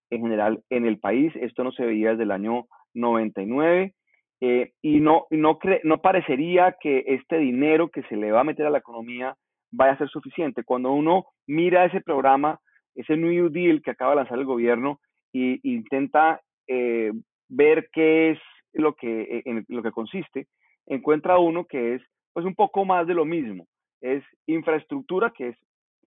en 0.10 0.22
general 0.22 0.62
en 0.70 0.86
el 0.86 1.00
país. 1.00 1.32
Esto 1.36 1.64
no 1.64 1.72
se 1.72 1.86
veía 1.86 2.12
desde 2.12 2.24
el 2.24 2.32
año 2.32 2.66
99 2.94 3.94
eh, 4.42 4.74
y 4.82 5.00
no, 5.00 5.26
no, 5.30 5.60
no 5.84 6.02
parecería 6.02 6.76
que 6.80 7.06
este 7.08 7.38
dinero 7.38 7.90
que 7.90 8.04
se 8.04 8.18
le 8.18 8.32
va 8.32 8.42
a 8.42 8.46
meter 8.46 8.66
a 8.66 8.70
la 8.70 8.80
economía 8.80 9.36
vaya 9.72 9.94
a 9.94 9.98
ser 9.98 10.10
suficiente. 10.10 10.66
Cuando 10.66 10.92
uno 10.92 11.28
mira 11.48 11.86
ese 11.86 12.02
programa, 12.02 12.60
ese 12.94 13.16
New 13.16 13.50
Deal 13.50 13.82
que 13.82 13.92
acaba 13.92 14.12
de 14.12 14.18
lanzar 14.18 14.38
el 14.40 14.46
gobierno 14.46 15.00
e 15.34 15.60
intenta 15.64 16.42
ver 16.68 17.90
qué 17.92 18.32
es 18.32 18.40
lo 18.74 18.94
que, 18.94 19.42
en 19.46 19.66
lo 19.70 19.82
que 19.82 19.92
consiste, 19.92 20.48
encuentra 20.88 21.40
uno 21.40 21.66
que 21.66 21.96
es 21.96 22.02
pues 22.34 22.46
un 22.46 22.56
poco 22.56 22.86
más 22.86 23.08
de 23.08 23.14
lo 23.14 23.26
mismo 23.26 23.66
es 24.04 24.24
infraestructura, 24.46 25.32
que 25.32 25.50
es 25.50 25.58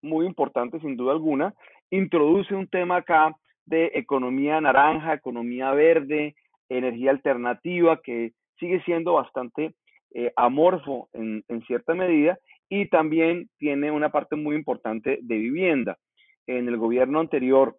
muy 0.03 0.27
importante 0.27 0.79
sin 0.81 0.97
duda 0.97 1.13
alguna. 1.13 1.55
Introduce 1.91 2.55
un 2.55 2.69
tema 2.69 2.97
acá 2.97 3.35
de 3.65 3.91
economía 3.95 4.61
naranja, 4.61 5.15
economía 5.15 5.73
verde, 5.73 6.37
energía 6.69 7.11
alternativa, 7.11 8.01
que 8.03 8.33
sigue 8.61 8.83
siendo 8.83 9.15
bastante 9.15 9.75
eh, 10.15 10.31
amorfo 10.37 11.09
en, 11.15 11.43
en, 11.49 11.63
cierta 11.63 11.95
medida, 11.95 12.39
y 12.69 12.87
también 12.89 13.49
tiene 13.59 13.91
una 13.91 14.11
parte 14.11 14.37
muy 14.37 14.57
importante 14.57 15.19
de 15.23 15.37
vivienda. 15.37 15.99
En 16.47 16.69
el 16.69 16.77
gobierno 16.77 17.19
anterior, 17.19 17.77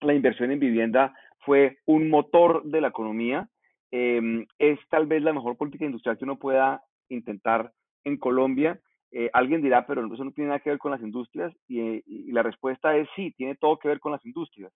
la 0.00 0.14
inversión 0.14 0.52
en 0.52 0.60
vivienda 0.60 1.14
fue 1.40 1.78
un 1.84 2.08
motor 2.08 2.62
de 2.64 2.80
la 2.80 2.88
economía. 2.88 3.48
Em, 3.90 4.46
es 4.58 4.78
tal 4.88 5.06
vez 5.06 5.22
la 5.22 5.32
mejor 5.32 5.56
política 5.56 5.84
industrial 5.84 6.16
que 6.16 6.24
uno 6.24 6.38
pueda 6.38 6.82
intentar 7.08 7.72
en 8.04 8.16
Colombia 8.18 8.80
eh, 9.12 9.30
alguien 9.32 9.62
dirá, 9.62 9.86
pero 9.86 10.04
eso 10.12 10.24
no 10.24 10.32
tiene 10.32 10.48
nada 10.48 10.60
que 10.60 10.70
ver 10.70 10.78
con 10.78 10.90
las 10.90 11.00
industrias 11.00 11.54
y, 11.68 12.02
la 12.32 12.42
respuesta 12.42 12.96
es 12.96 13.08
sí, 13.14 13.32
tiene 13.36 13.54
todo 13.54 13.78
que 13.78 13.88
ver 13.88 14.00
con 14.00 14.12
las 14.12 14.24
industrias, 14.26 14.72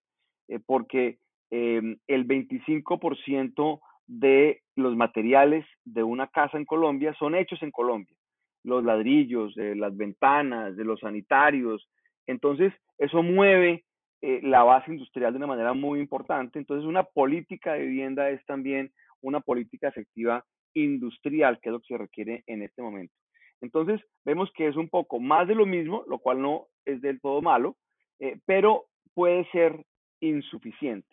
eh, 0.48 0.60
porque 0.64 1.18
em, 1.50 1.98
el 2.06 2.26
25% 2.26 3.80
de 4.06 4.62
los 4.76 4.96
materiales 4.96 5.66
de 5.84 6.02
una 6.02 6.28
casa 6.28 6.56
en 6.56 6.64
Colombia 6.64 7.14
son 7.18 7.34
hechos 7.34 7.62
en 7.62 7.70
Colombia, 7.70 8.16
los 8.62 8.84
ladrillos, 8.84 9.56
eh, 9.58 9.74
las 9.74 9.96
ventanas, 9.96 10.76
de 10.76 10.84
los 10.84 11.00
sanitarios, 11.00 11.88
entonces 12.26 12.72
eso 12.98 13.22
mueve 13.22 13.84
la 14.22 14.62
base 14.64 14.92
industrial 14.92 15.32
de 15.32 15.38
una 15.38 15.46
manera 15.46 15.72
muy 15.72 15.98
importante, 15.98 16.58
entonces 16.58 16.86
una 16.86 17.04
política 17.04 17.72
de 17.72 17.86
vivienda 17.86 18.28
es 18.28 18.44
también 18.44 18.92
una 19.22 19.40
política 19.40 19.88
efectiva 19.88 20.44
industrial, 20.74 21.58
que 21.60 21.70
es 21.70 21.72
lo 21.72 21.80
que 21.80 21.94
se 21.94 21.98
requiere 21.98 22.44
en 22.46 22.62
este 22.62 22.82
momento. 22.82 23.14
Entonces, 23.60 24.00
vemos 24.24 24.50
que 24.54 24.68
es 24.68 24.76
un 24.76 24.88
poco 24.88 25.20
más 25.20 25.46
de 25.48 25.54
lo 25.54 25.66
mismo, 25.66 26.04
lo 26.08 26.18
cual 26.18 26.40
no 26.40 26.66
es 26.84 27.00
del 27.00 27.20
todo 27.20 27.42
malo, 27.42 27.76
eh, 28.18 28.38
pero 28.46 28.86
puede 29.14 29.44
ser 29.50 29.84
insuficiente. 30.20 31.08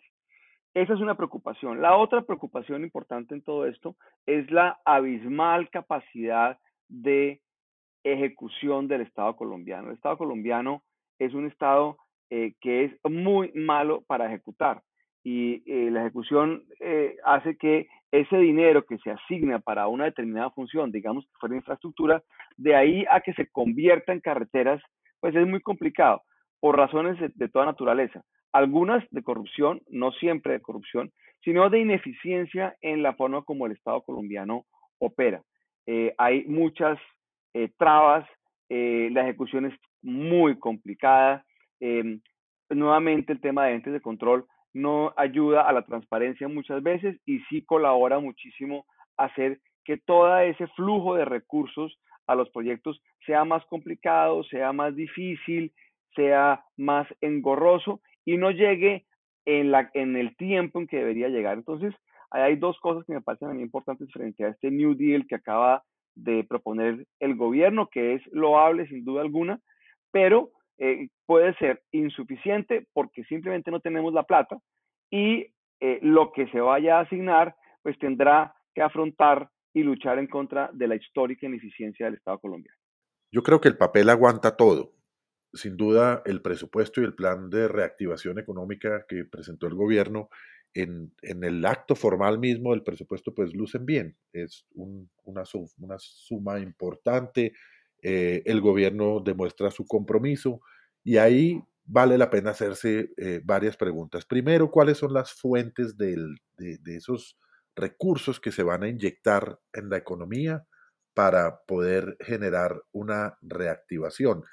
Esa 0.74 0.94
es 0.94 1.00
una 1.00 1.16
preocupación. 1.16 1.82
La 1.82 1.96
otra 1.96 2.22
preocupación 2.22 2.82
importante 2.84 3.34
en 3.34 3.42
todo 3.42 3.66
esto 3.66 3.96
es 4.26 4.50
la 4.50 4.78
abismal 4.84 5.70
capacidad 5.70 6.58
de 6.88 7.40
ejecución 8.04 8.88
del 8.88 9.02
Estado 9.02 9.34
colombiano. 9.36 9.88
El 9.88 9.96
Estado 9.96 10.18
colombiano 10.18 10.82
es 11.18 11.34
un 11.34 11.46
Estado 11.46 11.98
eh, 12.30 12.54
que 12.60 12.84
es 12.84 12.92
muy 13.10 13.50
malo 13.54 14.02
para 14.06 14.26
ejecutar. 14.26 14.82
Y 15.24 15.62
eh, 15.66 15.90
la 15.90 16.00
ejecución 16.02 16.64
eh, 16.80 17.16
hace 17.24 17.56
que 17.56 17.88
ese 18.10 18.38
dinero 18.38 18.84
que 18.84 18.98
se 18.98 19.10
asigna 19.10 19.58
para 19.58 19.88
una 19.88 20.04
determinada 20.04 20.50
función, 20.50 20.90
digamos 20.90 21.26
que 21.26 21.38
fuera 21.38 21.56
infraestructura, 21.56 22.22
de 22.56 22.74
ahí 22.74 23.04
a 23.10 23.20
que 23.20 23.34
se 23.34 23.46
convierta 23.48 24.12
en 24.12 24.20
carreteras, 24.20 24.82
pues 25.20 25.34
es 25.34 25.46
muy 25.46 25.60
complicado 25.60 26.22
por 26.60 26.76
razones 26.76 27.18
de, 27.34 27.48
toda 27.48 27.66
naturaleza. 27.66 28.22
Algunas 28.52 29.04
de 29.10 29.22
corrupción, 29.22 29.82
no 29.88 30.12
siempre 30.12 30.54
de 30.54 30.62
corrupción, 30.62 31.12
sino 31.44 31.68
de 31.68 31.80
ineficiencia 31.80 32.76
en 32.80 33.02
la 33.02 33.14
forma 33.14 33.42
como 33.42 33.66
el 33.66 33.72
Estado 33.72 34.02
colombiano 34.02 34.64
opera. 34.98 35.42
Eh, 35.86 36.14
hay 36.16 36.44
muchas 36.46 36.98
trabas, 37.76 38.28
la 38.68 39.22
ejecución 39.22 39.66
es 39.66 39.74
muy 40.00 40.58
complicada. 40.58 41.44
Nuevamente 42.70 43.32
el 43.32 43.40
tema 43.40 43.66
de 43.66 43.74
entes 43.74 43.92
de 43.92 44.00
control 44.00 44.46
no 44.74 45.12
ayuda 45.16 45.62
a 45.62 45.72
la 45.72 45.82
transparencia 45.82 46.48
muchas 46.48 46.82
veces 46.82 47.16
y 47.26 47.40
sí 47.50 47.62
colabora 47.62 48.18
muchísimo 48.18 48.86
a 49.16 49.24
hacer 49.24 49.60
que 49.84 49.96
todo 49.96 50.38
ese 50.38 50.66
flujo 50.68 51.14
de 51.14 51.24
recursos 51.24 51.98
a 52.26 52.34
los 52.34 52.50
proyectos 52.50 53.00
sea 53.26 53.44
más 53.44 53.64
complicado, 53.66 54.44
sea 54.44 54.72
más 54.72 54.94
difícil, 54.94 55.72
sea 56.14 56.62
más 56.76 57.06
engorroso 57.20 58.00
y 58.24 58.36
no 58.36 58.50
llegue 58.50 59.06
en, 59.46 59.70
la, 59.70 59.90
en 59.94 60.16
el 60.16 60.36
tiempo 60.36 60.78
en 60.78 60.86
que 60.86 60.98
debería 60.98 61.28
llegar. 61.28 61.56
Entonces, 61.56 61.94
hay 62.30 62.56
dos 62.56 62.78
cosas 62.80 63.04
que 63.06 63.14
me 63.14 63.22
parecen 63.22 63.54
muy 63.54 63.62
importantes 63.62 64.10
frente 64.12 64.44
a 64.44 64.48
este 64.48 64.70
New 64.70 64.94
Deal 64.94 65.26
que 65.26 65.36
acaba 65.36 65.82
de 66.14 66.44
proponer 66.44 67.06
el 67.20 67.36
gobierno, 67.36 67.88
que 67.88 68.14
es 68.14 68.22
loable 68.32 68.86
sin 68.88 69.04
duda 69.04 69.22
alguna, 69.22 69.60
pero 70.10 70.50
eh, 70.78 71.08
puede 71.26 71.54
ser 71.54 71.82
insuficiente 71.92 72.86
porque 72.92 73.24
simplemente 73.24 73.70
no 73.70 73.80
tenemos 73.80 74.12
la 74.12 74.22
plata 74.22 74.58
y 75.10 75.46
eh, 75.80 75.98
lo 76.02 76.32
que 76.32 76.46
se 76.48 76.60
vaya 76.60 76.98
a 76.98 77.02
asignar 77.02 77.56
pues 77.82 77.98
tendrá 77.98 78.54
que 78.74 78.82
afrontar 78.82 79.50
y 79.74 79.82
luchar 79.82 80.18
en 80.18 80.26
contra 80.26 80.70
de 80.72 80.88
la 80.88 80.96
histórica 80.96 81.46
ineficiencia 81.46 82.06
del 82.06 82.16
Estado 82.16 82.38
colombiano. 82.38 82.78
Yo 83.32 83.42
creo 83.42 83.60
que 83.60 83.68
el 83.68 83.76
papel 83.76 84.08
aguanta 84.08 84.56
todo. 84.56 84.94
Sin 85.52 85.76
duda, 85.76 86.22
el 86.26 86.42
presupuesto 86.42 87.00
y 87.00 87.04
el 87.04 87.14
plan 87.14 87.50
de 87.50 87.68
reactivación 87.68 88.38
económica 88.38 89.04
que 89.08 89.24
presentó 89.24 89.66
el 89.66 89.74
gobierno 89.74 90.28
en, 90.74 91.12
en 91.22 91.44
el 91.44 91.64
acto 91.64 91.94
formal 91.94 92.38
mismo 92.38 92.72
del 92.72 92.82
presupuesto, 92.82 93.34
pues 93.34 93.54
lucen 93.54 93.86
bien. 93.86 94.16
Es 94.32 94.66
una, 94.74 95.44
una 95.78 95.98
suma 95.98 96.60
importante 96.60 97.52
eh, 98.02 98.42
el 98.46 98.60
gobierno 98.60 99.20
demuestra 99.20 99.70
su 99.70 99.86
compromiso 99.86 100.60
y 101.02 101.16
ahí 101.16 101.62
vale 101.84 102.18
la 102.18 102.30
pena 102.30 102.50
hacerse 102.50 103.10
eh, 103.16 103.40
varias 103.44 103.76
preguntas. 103.76 104.24
Primero, 104.26 104.70
¿cuáles 104.70 104.98
son 104.98 105.12
las 105.12 105.32
fuentes 105.32 105.96
de, 105.96 106.16
esos 106.86 107.38
recursos 107.74 108.40
que 108.40 108.52
se 108.52 108.62
van 108.62 108.82
a 108.82 108.88
inyectar 108.88 109.58
en 109.72 109.88
la 109.88 109.96
economía 109.96 110.66
para 111.14 111.60
poder 111.66 112.16
generar 112.20 112.82
una 112.92 113.38
reactivación? 113.40 114.44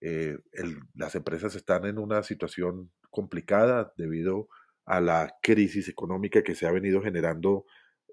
Eh, 0.00 0.36
las 0.94 1.14
empresas 1.14 1.54
están 1.54 1.86
en 1.86 1.98
una 1.98 2.22
situación 2.22 2.90
complicada 3.10 3.92
debido 3.96 4.48
a 4.84 5.00
la 5.00 5.36
crisis 5.42 5.88
económica 5.88 6.42
que 6.42 6.54
se 6.54 6.66
ha 6.66 6.72
venido 6.72 7.02
generando 7.02 7.64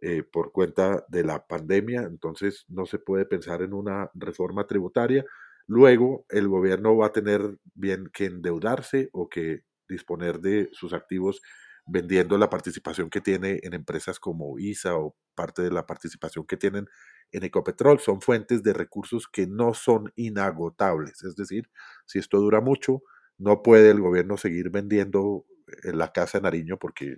eh, 0.01 0.23
por 0.23 0.51
cuenta 0.51 1.05
de 1.09 1.23
la 1.23 1.45
pandemia, 1.47 2.01
entonces 2.03 2.65
no 2.69 2.85
se 2.85 2.99
puede 2.99 3.25
pensar 3.25 3.61
en 3.61 3.73
una 3.73 4.09
reforma 4.13 4.67
tributaria. 4.67 5.25
Luego 5.67 6.25
el 6.29 6.47
gobierno 6.47 6.95
va 6.97 7.07
a 7.07 7.11
tener 7.11 7.57
bien 7.73 8.09
que 8.13 8.25
endeudarse 8.25 9.09
o 9.11 9.29
que 9.29 9.63
disponer 9.87 10.39
de 10.39 10.69
sus 10.71 10.93
activos 10.93 11.41
vendiendo 11.85 12.37
la 12.37 12.49
participación 12.49 13.09
que 13.09 13.21
tiene 13.21 13.59
en 13.63 13.73
empresas 13.73 14.19
como 14.19 14.59
ISA 14.59 14.95
o 14.95 15.15
parte 15.35 15.63
de 15.63 15.71
la 15.71 15.85
participación 15.85 16.45
que 16.45 16.57
tienen 16.57 16.87
en 17.31 17.43
Ecopetrol. 17.43 17.99
Son 17.99 18.21
fuentes 18.21 18.63
de 18.63 18.73
recursos 18.73 19.27
que 19.27 19.47
no 19.47 19.73
son 19.73 20.11
inagotables. 20.15 21.23
Es 21.23 21.35
decir, 21.35 21.69
si 22.05 22.19
esto 22.19 22.39
dura 22.39 22.61
mucho, 22.61 23.01
no 23.37 23.63
puede 23.63 23.89
el 23.91 24.01
gobierno 24.01 24.37
seguir 24.37 24.69
vendiendo 24.69 25.45
en 25.83 25.97
la 25.97 26.11
casa 26.11 26.37
de 26.37 26.43
Nariño 26.43 26.77
porque 26.77 27.17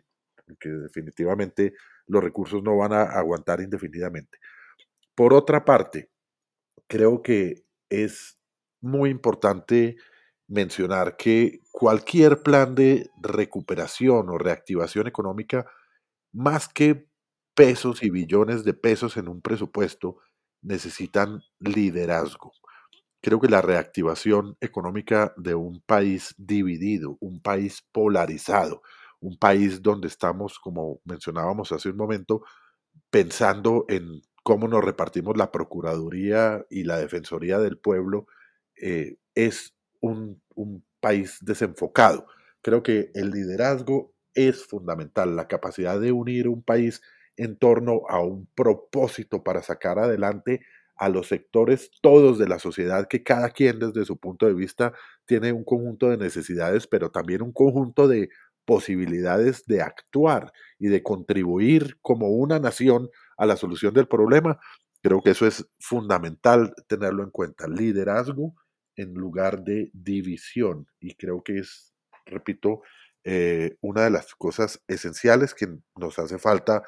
que 0.59 0.69
definitivamente 0.69 1.73
los 2.07 2.23
recursos 2.23 2.61
no 2.63 2.77
van 2.77 2.93
a 2.93 3.03
aguantar 3.03 3.61
indefinidamente. 3.61 4.37
Por 5.15 5.33
otra 5.33 5.65
parte, 5.65 6.09
creo 6.87 7.21
que 7.21 7.63
es 7.89 8.37
muy 8.81 9.09
importante 9.09 9.97
mencionar 10.47 11.15
que 11.15 11.61
cualquier 11.71 12.43
plan 12.43 12.75
de 12.75 13.09
recuperación 13.21 14.29
o 14.29 14.37
reactivación 14.37 15.07
económica, 15.07 15.65
más 16.33 16.67
que 16.67 17.07
pesos 17.55 18.03
y 18.03 18.09
billones 18.09 18.63
de 18.63 18.73
pesos 18.73 19.17
en 19.17 19.29
un 19.29 19.41
presupuesto, 19.41 20.17
necesitan 20.61 21.41
liderazgo. 21.59 22.53
Creo 23.21 23.39
que 23.39 23.47
la 23.47 23.61
reactivación 23.61 24.57
económica 24.61 25.33
de 25.37 25.55
un 25.55 25.81
país 25.81 26.33
dividido, 26.37 27.17
un 27.21 27.41
país 27.41 27.85
polarizado, 27.91 28.81
un 29.21 29.37
país 29.37 29.81
donde 29.81 30.07
estamos, 30.07 30.59
como 30.59 30.99
mencionábamos 31.05 31.71
hace 31.71 31.89
un 31.89 31.97
momento, 31.97 32.43
pensando 33.09 33.85
en 33.87 34.21
cómo 34.43 34.67
nos 34.67 34.83
repartimos 34.83 35.37
la 35.37 35.51
Procuraduría 35.51 36.65
y 36.69 36.83
la 36.83 36.97
Defensoría 36.97 37.59
del 37.59 37.77
Pueblo, 37.77 38.27
eh, 38.75 39.17
es 39.35 39.75
un, 40.01 40.41
un 40.55 40.83
país 40.99 41.37
desenfocado. 41.41 42.25
Creo 42.61 42.83
que 42.83 43.11
el 43.13 43.31
liderazgo 43.31 44.13
es 44.33 44.65
fundamental, 44.65 45.35
la 45.35 45.47
capacidad 45.47 45.99
de 45.99 46.11
unir 46.11 46.47
un 46.47 46.63
país 46.63 47.01
en 47.37 47.57
torno 47.57 48.01
a 48.09 48.21
un 48.21 48.47
propósito 48.55 49.43
para 49.43 49.61
sacar 49.63 49.99
adelante 49.99 50.61
a 50.95 51.09
los 51.09 51.27
sectores 51.27 51.89
todos 52.01 52.37
de 52.37 52.47
la 52.47 52.59
sociedad, 52.59 53.07
que 53.07 53.23
cada 53.23 53.49
quien 53.49 53.79
desde 53.79 54.05
su 54.05 54.17
punto 54.17 54.45
de 54.45 54.53
vista 54.53 54.93
tiene 55.25 55.51
un 55.51 55.63
conjunto 55.63 56.09
de 56.09 56.17
necesidades, 56.17 56.85
pero 56.85 57.09
también 57.09 57.41
un 57.41 57.51
conjunto 57.51 58.07
de 58.07 58.29
posibilidades 58.65 59.65
de 59.65 59.81
actuar 59.81 60.51
y 60.79 60.87
de 60.87 61.03
contribuir 61.03 61.97
como 62.01 62.29
una 62.29 62.59
nación 62.59 63.09
a 63.37 63.45
la 63.45 63.57
solución 63.57 63.93
del 63.93 64.07
problema, 64.07 64.59
creo 65.01 65.21
que 65.21 65.31
eso 65.31 65.47
es 65.47 65.67
fundamental 65.79 66.73
tenerlo 66.87 67.23
en 67.23 67.31
cuenta. 67.31 67.67
Liderazgo 67.67 68.55
en 68.95 69.13
lugar 69.13 69.63
de 69.63 69.89
división. 69.93 70.87
Y 70.99 71.15
creo 71.15 71.43
que 71.43 71.59
es, 71.59 71.93
repito, 72.25 72.81
eh, 73.23 73.77
una 73.81 74.03
de 74.03 74.09
las 74.09 74.33
cosas 74.35 74.81
esenciales 74.87 75.53
que 75.53 75.67
nos 75.95 76.19
hace 76.19 76.39
falta 76.39 76.83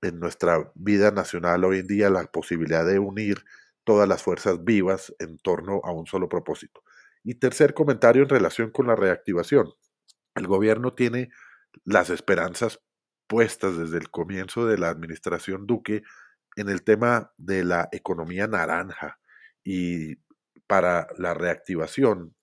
en 0.00 0.18
nuestra 0.18 0.70
vida 0.74 1.10
nacional 1.10 1.64
hoy 1.64 1.78
en 1.78 1.86
día, 1.86 2.10
la 2.10 2.24
posibilidad 2.24 2.86
de 2.86 2.98
unir 2.98 3.44
todas 3.84 4.08
las 4.08 4.22
fuerzas 4.22 4.64
vivas 4.64 5.14
en 5.18 5.38
torno 5.38 5.80
a 5.84 5.92
un 5.92 6.06
solo 6.06 6.28
propósito. 6.28 6.82
Y 7.24 7.36
tercer 7.36 7.74
comentario 7.74 8.22
en 8.22 8.28
relación 8.28 8.70
con 8.70 8.88
la 8.88 8.96
reactivación. 8.96 9.72
El 10.34 10.46
gobierno 10.46 10.94
tiene 10.94 11.30
las 11.84 12.10
esperanzas 12.10 12.80
puestas 13.26 13.76
desde 13.76 13.98
el 13.98 14.10
comienzo 14.10 14.66
de 14.66 14.78
la 14.78 14.88
administración 14.88 15.66
Duque 15.66 16.02
en 16.56 16.68
el 16.68 16.82
tema 16.82 17.32
de 17.38 17.64
la 17.64 17.88
economía 17.92 18.46
naranja 18.46 19.18
y 19.64 20.16
para 20.66 21.08
la 21.18 21.34
reactivación 21.34 22.34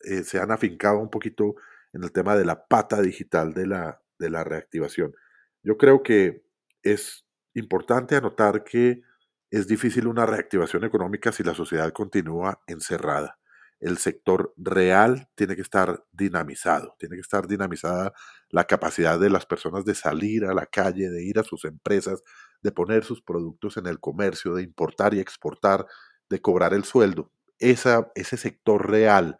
eh, 0.00 0.22
se 0.22 0.38
han 0.38 0.50
afincado 0.50 0.98
un 0.98 1.10
poquito 1.10 1.56
en 1.92 2.04
el 2.04 2.12
tema 2.12 2.36
de 2.36 2.44
la 2.44 2.66
pata 2.66 3.00
digital 3.00 3.54
de 3.54 3.66
la, 3.66 4.00
de 4.18 4.30
la 4.30 4.44
reactivación. 4.44 5.14
Yo 5.62 5.76
creo 5.76 6.02
que 6.02 6.44
es 6.82 7.26
importante 7.54 8.14
anotar 8.14 8.62
que 8.62 9.02
es 9.50 9.66
difícil 9.66 10.06
una 10.06 10.26
reactivación 10.26 10.84
económica 10.84 11.32
si 11.32 11.42
la 11.42 11.54
sociedad 11.54 11.90
continúa 11.92 12.60
encerrada 12.66 13.38
el 13.80 13.98
sector 13.98 14.54
real 14.56 15.28
tiene 15.34 15.54
que 15.54 15.62
estar 15.62 16.04
dinamizado, 16.12 16.96
tiene 16.98 17.16
que 17.16 17.20
estar 17.20 17.46
dinamizada 17.46 18.12
la 18.50 18.64
capacidad 18.64 19.18
de 19.18 19.30
las 19.30 19.46
personas 19.46 19.84
de 19.84 19.94
salir 19.94 20.44
a 20.44 20.54
la 20.54 20.66
calle, 20.66 21.10
de 21.10 21.24
ir 21.24 21.38
a 21.38 21.42
sus 21.42 21.64
empresas, 21.64 22.22
de 22.62 22.72
poner 22.72 23.04
sus 23.04 23.22
productos 23.22 23.76
en 23.76 23.86
el 23.86 24.00
comercio, 24.00 24.54
de 24.54 24.62
importar 24.62 25.14
y 25.14 25.20
exportar, 25.20 25.86
de 26.30 26.40
cobrar 26.40 26.72
el 26.74 26.84
sueldo. 26.84 27.30
Esa, 27.58 28.10
ese 28.14 28.36
sector 28.36 28.90
real 28.90 29.38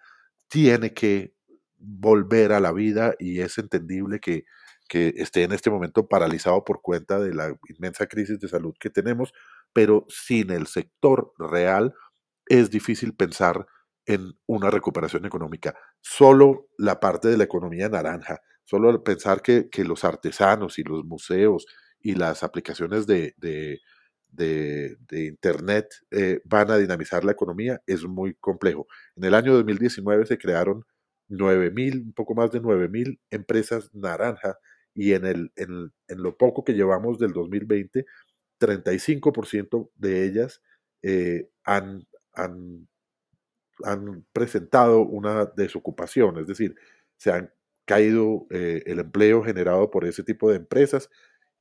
tiene 0.48 0.92
que 0.92 1.34
volver 1.78 2.52
a 2.52 2.60
la 2.60 2.72
vida 2.72 3.14
y 3.18 3.40
es 3.40 3.58
entendible 3.58 4.20
que, 4.20 4.44
que 4.88 5.14
esté 5.16 5.44
en 5.44 5.52
este 5.52 5.70
momento 5.70 6.08
paralizado 6.08 6.64
por 6.64 6.82
cuenta 6.82 7.18
de 7.18 7.34
la 7.34 7.56
inmensa 7.68 8.06
crisis 8.06 8.38
de 8.38 8.48
salud 8.48 8.74
que 8.78 8.90
tenemos, 8.90 9.32
pero 9.72 10.06
sin 10.08 10.50
el 10.50 10.66
sector 10.66 11.32
real 11.38 11.94
es 12.46 12.70
difícil 12.70 13.14
pensar 13.14 13.66
en 14.06 14.32
una 14.46 14.70
recuperación 14.70 15.26
económica. 15.26 15.74
Solo 16.00 16.68
la 16.78 17.00
parte 17.00 17.28
de 17.28 17.36
la 17.36 17.44
economía 17.44 17.88
naranja, 17.88 18.40
solo 18.64 19.02
pensar 19.02 19.42
que, 19.42 19.68
los 19.84 20.04
artesanos 20.04 20.78
y 20.78 20.84
los 20.84 21.04
museos 21.04 21.66
y 22.00 22.14
las 22.14 22.42
aplicaciones 22.42 23.06
de, 23.06 23.34
de, 23.36 23.80
Internet 25.10 25.88
eh, 26.10 26.40
van 26.44 26.70
a 26.70 26.76
dinamizar 26.78 27.24
la 27.24 27.32
economía 27.32 27.82
es 27.86 28.04
muy 28.04 28.34
complejo. 28.34 28.86
En 29.16 29.24
el 29.24 29.34
año 29.34 29.54
2019 29.54 30.26
se 30.26 30.38
crearon 30.38 30.84
9.000, 31.28 32.04
un 32.06 32.12
poco 32.12 32.34
más 32.34 32.50
de 32.52 32.62
9.000 32.62 33.18
empresas 33.30 33.90
naranja 33.92 34.56
y 34.94 35.12
en, 35.12 35.26
el, 35.26 35.52
en, 35.56 35.92
lo 36.08 36.36
poco 36.36 36.64
que 36.64 36.74
llevamos 36.74 37.18
del 37.18 37.32
2020, 37.32 38.04
35% 38.60 39.90
de 39.96 40.24
ellas 40.24 40.62
eh, 41.02 41.50
han, 41.64 42.06
han, 43.84 44.24
presentado 44.32 45.00
una 45.00 45.46
desocupación, 45.46 46.38
es 46.38 46.46
decir, 46.46 46.74
se 47.16 47.32
han 47.32 47.52
caído 47.84 48.46
eh, 48.50 48.82
el 48.86 48.98
empleo 48.98 49.42
generado 49.42 49.90
por 49.90 50.04
ese 50.04 50.22
tipo 50.22 50.50
de 50.50 50.56
empresas, 50.56 51.08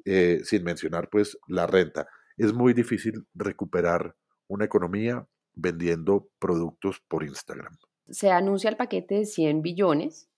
eh, 0.05 0.41
sin 0.43 0.63
mencionar 0.63 1.09
pues 1.09 1.38
la 1.47 1.68
renta. 1.68 2.07
Es 2.38 2.53
muy 2.53 2.74
difícil 2.74 3.26
recuperar 3.34 4.16
una 4.47 4.66
economía 4.66 5.28
vendiendo 5.53 6.30
productos 6.39 7.01
por 7.07 7.24
Instagram. 7.24 7.78
Se 8.09 8.30
anuncia 8.30 8.70
el 8.70 8.78
paquete 8.78 9.16
de 9.16 9.26
100 9.26 9.61
billones, 9.61 10.30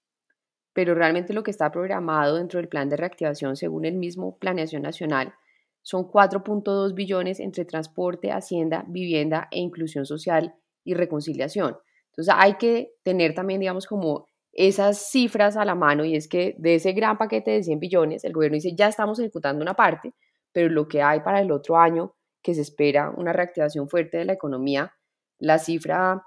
pero 0.73 0.93
realmente 0.93 1.33
lo 1.33 1.43
que 1.43 1.51
está 1.51 1.71
programado 1.71 2.35
dentro 2.35 2.59
del 2.59 2.69
plan 2.69 2.87
de 2.87 2.97
reactivación, 2.97 3.55
según 3.55 3.85
el 3.85 3.95
mismo 3.95 4.37
Planeación 4.37 4.83
Nacional, 4.83 5.33
son 5.81 6.03
4.2 6.03 6.93
billones 6.93 7.39
entre 7.39 7.65
transporte, 7.65 8.31
hacienda, 8.31 8.85
vivienda 8.87 9.47
e 9.51 9.59
inclusión 9.59 10.05
social 10.05 10.55
y 10.87 10.93
reconciliación. 10.93 11.77
Entonces 12.11 12.33
hay 12.35 12.55
que 12.55 12.93
tener 13.03 13.35
también, 13.35 13.59
digamos, 13.59 13.85
como 13.85 14.25
esas 14.53 15.11
cifras 15.11 15.57
a 15.57 15.65
la 15.65 15.75
mano 15.75 16.05
y 16.05 16.15
es 16.15 16.27
que 16.27 16.55
de 16.57 16.75
ese 16.75 16.93
gran 16.93 17.17
paquete 17.17 17.51
de 17.51 17.63
100 17.63 17.79
billones, 17.79 18.23
el 18.23 18.33
gobierno 18.33 18.55
dice 18.55 18.73
ya 18.75 18.87
estamos 18.87 19.19
ejecutando 19.19 19.61
una 19.61 19.75
parte, 19.75 20.15
pero 20.51 20.69
lo 20.69 20.87
que 20.87 21.01
hay 21.01 21.19
para 21.19 21.41
el 21.41 21.51
otro 21.51 21.77
año, 21.77 22.15
que 22.41 22.55
se 22.55 22.61
espera 22.61 23.11
una 23.15 23.33
reactivación 23.33 23.89
fuerte 23.89 24.17
de 24.17 24.25
la 24.25 24.33
economía, 24.33 24.93
la 25.39 25.59
cifra 25.59 26.23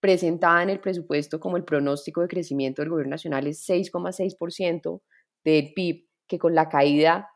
presentada 0.00 0.62
en 0.62 0.70
el 0.70 0.80
presupuesto 0.80 1.40
como 1.40 1.56
el 1.56 1.64
pronóstico 1.64 2.22
de 2.22 2.28
crecimiento 2.28 2.82
del 2.82 2.90
gobierno 2.90 3.10
nacional 3.10 3.46
es 3.48 3.68
6,6% 3.68 5.02
del 5.44 5.72
PIB, 5.74 6.06
que 6.28 6.38
con 6.38 6.54
la 6.54 6.68
caída 6.68 7.28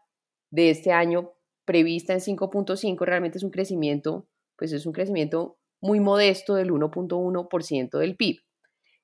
de 0.50 0.70
este 0.70 0.92
año 0.92 1.32
prevista 1.64 2.12
en 2.12 2.20
5.5 2.20 3.04
realmente 3.04 3.38
es 3.38 3.44
un 3.44 3.50
crecimiento, 3.50 4.28
pues 4.56 4.72
es 4.72 4.86
un 4.86 4.92
crecimiento 4.92 5.58
muy 5.86 6.00
modesto 6.00 6.54
del 6.56 6.70
1.1% 6.70 7.98
del 7.98 8.16
PIB. 8.16 8.40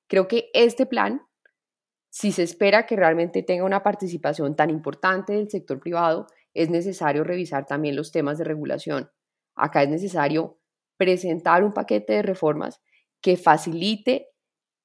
Creo 0.07 0.27
que 0.27 0.49
este 0.53 0.85
plan, 0.85 1.21
si 2.09 2.31
se 2.31 2.43
espera 2.43 2.85
que 2.85 2.95
realmente 2.95 3.41
tenga 3.41 3.63
una 3.63 3.81
participación 3.81 4.55
tan 4.55 4.69
importante 4.69 5.33
del 5.33 5.49
sector 5.49 5.79
privado, 5.79 6.27
es 6.53 6.69
necesario 6.69 7.23
revisar 7.23 7.65
también 7.65 7.95
los 7.95 8.11
temas 8.11 8.37
de 8.37 8.43
regulación. 8.43 9.09
Acá 9.55 9.81
es 9.83 9.89
necesario 9.89 10.59
presentar 10.97 11.63
un 11.63 11.73
paquete 11.73 12.13
de 12.13 12.21
reformas 12.21 12.81
que 13.21 13.37
facilite, 13.37 14.27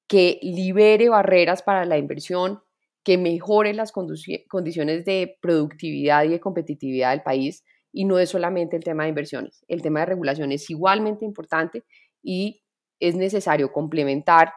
que 0.07 0.39
libere 0.41 1.09
barreras 1.09 1.61
para 1.61 1.85
la 1.85 1.97
inversión, 1.97 2.61
que 3.03 3.17
mejore 3.17 3.73
las 3.73 3.91
condiciones 3.91 5.05
de 5.05 5.37
productividad 5.41 6.23
y 6.23 6.29
de 6.29 6.39
competitividad 6.39 7.11
del 7.11 7.21
país. 7.21 7.63
Y 7.91 8.05
no 8.05 8.19
es 8.19 8.29
solamente 8.29 8.75
el 8.75 8.83
tema 8.83 9.03
de 9.03 9.09
inversiones, 9.09 9.63
el 9.67 9.81
tema 9.81 10.01
de 10.01 10.07
regulación 10.07 10.51
es 10.51 10.69
igualmente 10.69 11.25
importante 11.25 11.83
y 12.21 12.61
es 12.99 13.15
necesario 13.15 13.71
complementar 13.71 14.53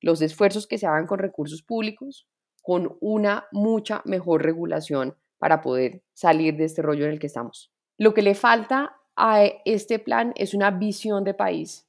los 0.00 0.22
esfuerzos 0.22 0.66
que 0.66 0.78
se 0.78 0.86
hagan 0.86 1.06
con 1.06 1.18
recursos 1.18 1.62
públicos 1.62 2.28
con 2.62 2.96
una 3.00 3.46
mucha 3.50 4.02
mejor 4.04 4.42
regulación 4.42 5.16
para 5.38 5.60
poder 5.60 6.02
salir 6.12 6.56
de 6.56 6.64
este 6.64 6.82
rollo 6.82 7.06
en 7.06 7.12
el 7.12 7.18
que 7.18 7.26
estamos. 7.26 7.72
Lo 7.96 8.14
que 8.14 8.22
le 8.22 8.34
falta 8.34 8.96
a 9.16 9.44
este 9.64 9.98
plan 9.98 10.32
es 10.36 10.54
una 10.54 10.70
visión 10.70 11.24
de 11.24 11.34
país, 11.34 11.88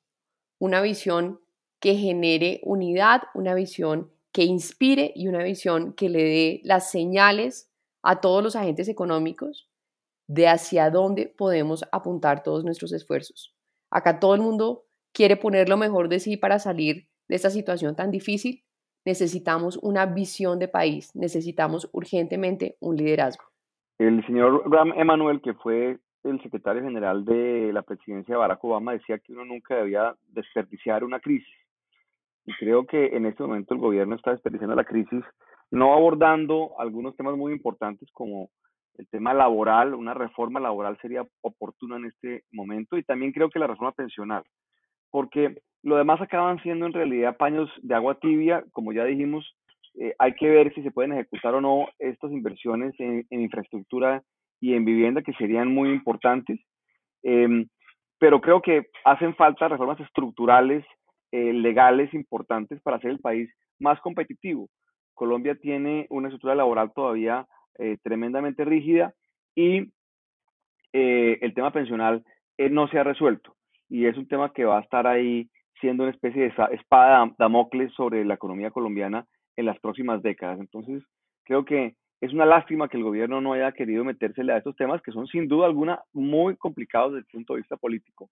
una 0.57 0.81
visión 0.81 1.41
que 1.79 1.95
genere 1.95 2.61
unidad, 2.63 3.23
una 3.33 3.53
visión 3.53 4.11
que 4.31 4.43
inspire 4.43 5.11
y 5.15 5.27
una 5.27 5.43
visión 5.43 5.93
que 5.93 6.09
le 6.09 6.23
dé 6.23 6.61
las 6.63 6.89
señales 6.91 7.69
a 8.01 8.21
todos 8.21 8.43
los 8.43 8.55
agentes 8.55 8.87
económicos 8.87 9.68
de 10.29 10.47
hacia 10.47 10.91
dónde 10.91 11.33
podemos 11.35 11.83
apuntar 11.91 12.43
todos 12.43 12.63
nuestros 12.63 12.93
esfuerzos. 12.93 13.55
Acá 13.89 14.19
todo 14.19 14.35
el 14.35 14.41
mundo 14.41 14.83
quiere 15.11 15.35
poner 15.35 15.67
lo 15.67 15.75
mejor 15.75 16.07
de 16.07 16.19
sí 16.19 16.37
para 16.37 16.59
salir 16.59 17.07
de 17.27 17.35
esta 17.35 17.49
situación 17.49 17.95
tan 17.95 18.11
difícil, 18.11 18.63
necesitamos 19.05 19.79
una 19.81 20.05
visión 20.05 20.59
de 20.59 20.67
país, 20.67 21.15
necesitamos 21.15 21.89
urgentemente 21.93 22.77
un 22.79 22.95
liderazgo. 22.95 23.43
El 23.97 24.23
señor 24.27 24.69
Graham 24.69 24.93
Emanuel, 24.95 25.41
que 25.41 25.55
fue 25.55 25.97
el 26.23 26.41
secretario 26.43 26.83
general 26.83 27.25
de 27.25 27.73
la 27.73 27.81
presidencia 27.81 28.35
de 28.35 28.39
Barack 28.39 28.63
Obama, 28.63 28.93
decía 28.93 29.17
que 29.17 29.33
uno 29.33 29.45
nunca 29.45 29.77
debía 29.77 30.15
desperdiciar 30.27 31.03
una 31.03 31.19
crisis. 31.19 31.47
Y 32.45 32.53
creo 32.53 32.85
que 32.85 33.07
en 33.17 33.25
este 33.25 33.41
momento 33.41 33.73
el 33.73 33.79
gobierno 33.79 34.15
está 34.15 34.31
desperdiciando 34.31 34.75
la 34.75 34.83
crisis, 34.83 35.23
no 35.71 35.93
abordando 35.93 36.79
algunos 36.79 37.15
temas 37.15 37.35
muy 37.35 37.51
importantes 37.51 38.09
como 38.11 38.51
el 38.99 39.07
tema 39.07 39.33
laboral, 39.33 39.93
una 39.93 40.13
reforma 40.13 40.59
laboral 40.59 40.97
sería 41.01 41.25
oportuna 41.41 41.95
en 41.95 42.05
este 42.05 42.43
momento, 42.51 42.97
y 42.97 43.03
también 43.03 43.31
creo 43.31 43.49
que 43.49 43.59
la 43.59 43.67
reforma 43.67 43.93
pensional, 43.93 44.43
porque 45.09 45.55
lo 45.83 45.95
demás 45.95 46.19
acaban 46.21 46.61
siendo 46.61 46.85
en 46.85 46.93
realidad 46.93 47.37
paños 47.37 47.69
de 47.81 47.95
agua 47.95 48.19
tibia, 48.19 48.63
como 48.73 48.91
ya 48.91 49.05
dijimos, 49.05 49.55
eh, 49.97 50.13
hay 50.19 50.33
que 50.33 50.49
ver 50.49 50.73
si 50.73 50.83
se 50.83 50.91
pueden 50.91 51.13
ejecutar 51.13 51.55
o 51.55 51.61
no 51.61 51.87
estas 51.97 52.31
inversiones 52.31 52.93
en, 52.99 53.25
infraestructura 53.29 54.21
y 54.59 54.73
en 54.73 54.83
vivienda 54.83 55.21
que 55.21 55.33
serían 55.33 55.73
muy 55.73 55.89
importantes. 55.89 56.59
Em, 57.23 57.67
pero 58.19 58.41
creo 58.41 58.61
que 58.61 58.87
hacen 59.05 59.33
falta 59.35 59.69
reformas 59.69 59.99
estructurales, 60.01 60.85
eh, 61.31 61.53
legales 61.53 62.13
importantes 62.13 62.81
para 62.81 62.97
hacer 62.97 63.11
el 63.11 63.19
país 63.19 63.49
más 63.79 63.99
competitivo. 64.01 64.69
Colombia 65.13 65.55
tiene 65.55 66.05
una 66.09 66.27
estructura 66.27 66.55
laboral 66.55 66.91
todavía 66.93 67.47
eh, 67.79 67.97
tremendamente 68.03 68.65
rígida 68.65 69.13
y 69.55 69.91
el 70.91 71.53
tema 71.53 71.71
pensional 71.71 72.23
no 72.57 72.87
se 72.87 72.97
ha 72.97 73.03
resuelto. 73.03 73.55
Y 73.89 74.05
es 74.05 74.17
un 74.17 74.27
tema 74.27 74.51
que 74.53 74.65
va 74.65 74.79
a 74.79 74.81
estar 74.81 75.05
ahí 75.05 75.49
siendo 75.79 76.03
una 76.03 76.11
especie 76.11 76.41
de 76.43 76.53
espada 76.71 77.25
de 77.25 77.33
Damocles 77.37 77.93
sobre 77.93 78.25
la 78.25 78.35
economía 78.35 78.71
colombiana 78.71 79.25
en 79.55 79.65
las 79.65 79.79
próximas 79.79 80.21
décadas. 80.21 80.59
Entonces, 80.59 81.03
creo 81.43 81.65
que 81.65 81.95
es 82.21 82.33
una 82.33 82.45
lástima 82.45 82.89
que 82.89 82.97
el 82.97 83.03
gobierno 83.03 83.41
no 83.41 83.53
haya 83.53 83.71
querido 83.71 84.03
metérsele 84.03 84.53
a 84.53 84.57
estos 84.57 84.75
temas 84.75 85.01
que 85.01 85.11
son 85.11 85.27
sin 85.27 85.47
duda 85.47 85.67
alguna 85.67 86.01
muy 86.13 86.55
complicados 86.57 87.13
desde 87.13 87.19
el 87.21 87.31
punto 87.31 87.53
de 87.53 87.59
vista 87.61 87.77
político, 87.77 88.29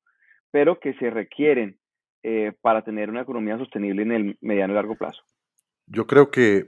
pero 0.52 0.80
que 0.80 0.94
se 0.96 1.10
requieren 1.10 1.78
eh, 2.24 2.52
para 2.62 2.82
tener 2.82 3.10
una 3.10 3.22
economía 3.22 3.58
sostenible 3.58 4.02
en 4.02 4.12
el 4.12 4.38
mediano 4.42 4.74
y 4.74 4.76
largo 4.76 4.96
plazo. 4.96 5.22
Yo 5.86 6.06
creo 6.06 6.30
que 6.32 6.66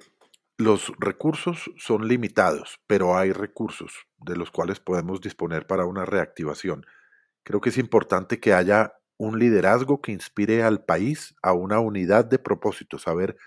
los 0.60 0.91
recursos 0.99 1.72
son 1.78 2.10
limitados, 2.10 2.82
pero 2.86 3.18
hay 3.18 3.32
recursos 3.32 3.93
de 4.18 4.36
los 4.36 4.51
cuales 4.51 4.82
podemos 4.82 5.22
disponer 5.22 5.66
para 5.66 5.86
una 5.86 6.03
reactivación. 6.03 6.86
Creo 7.43 7.62
que 7.62 7.70
es 7.70 7.78
importante 7.78 8.41
que 8.41 8.53
haya 8.53 8.93
un 9.18 9.39
liderazgo 9.39 10.01
que 10.01 10.12
inspire 10.12 10.62
al 10.64 10.84
país 10.84 11.34
a 11.41 11.53
una 11.53 11.80
unidad 11.80 12.26
de 12.26 12.39
propósito, 12.39 12.99
saber 12.99 13.38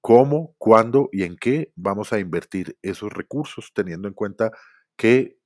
cómo, 0.00 0.56
cuándo 0.58 1.08
y 1.12 1.22
en 1.22 1.36
qué 1.36 1.72
vamos 1.76 2.12
a 2.12 2.18
invertir 2.18 2.76
esos 2.82 3.12
recursos, 3.12 3.70
teniendo 3.72 4.08
en 4.08 4.14
cuenta 4.14 4.50
que 4.96 5.38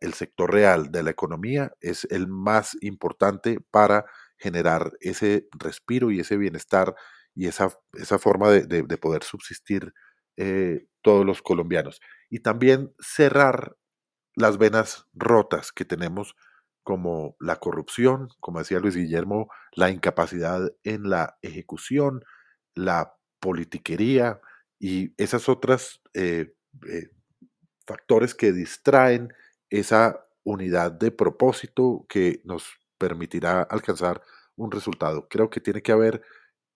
el 0.00 0.12
sector 0.12 0.52
real 0.52 0.92
de 0.92 1.02
la 1.02 1.10
economía 1.10 1.72
es 1.80 2.06
el 2.10 2.28
más 2.28 2.76
importante 2.82 3.60
para 3.70 4.04
generar 4.36 4.92
ese 5.00 5.48
respiro 5.58 6.10
y 6.10 6.20
ese 6.20 6.36
bienestar 6.36 6.94
y 7.34 7.46
esa, 7.46 7.70
esa 7.94 8.18
forma 8.18 8.50
de, 8.50 8.98
poder 8.98 9.22
subsistir 9.22 9.94
eh, 10.36 10.86
todos 11.02 11.24
los 11.24 11.42
colombianos. 11.42 12.00
Y 12.30 12.40
también 12.40 12.94
cerrar 12.98 13.76
las 14.34 14.58
venas 14.58 15.06
rotas 15.14 15.72
que 15.72 15.84
tenemos 15.84 16.36
como 16.82 17.36
la 17.40 17.56
corrupción, 17.56 18.28
como 18.40 18.60
decía 18.60 18.78
Luis 18.78 18.94
Guillermo, 18.96 19.50
la 19.72 19.90
incapacidad 19.90 20.72
en 20.84 21.10
la 21.10 21.36
ejecución, 21.42 22.24
la 22.74 23.16
politiquería 23.40 24.40
y 24.78 25.12
esas 25.20 25.48
otras 25.48 26.00
eh, 26.14 26.54
eh, 26.88 27.08
factores 27.86 28.34
que 28.34 28.52
distraen 28.52 29.32
esa 29.70 30.26
unidad 30.44 30.92
de 30.92 31.10
propósito 31.10 32.06
que 32.08 32.40
nos 32.44 32.64
permitirá 32.98 33.62
alcanzar 33.62 34.22
un 34.54 34.70
resultado. 34.70 35.28
Creo 35.28 35.50
que 35.50 35.60
tiene 35.60 35.82
que 35.82 35.92
haber 35.92 36.22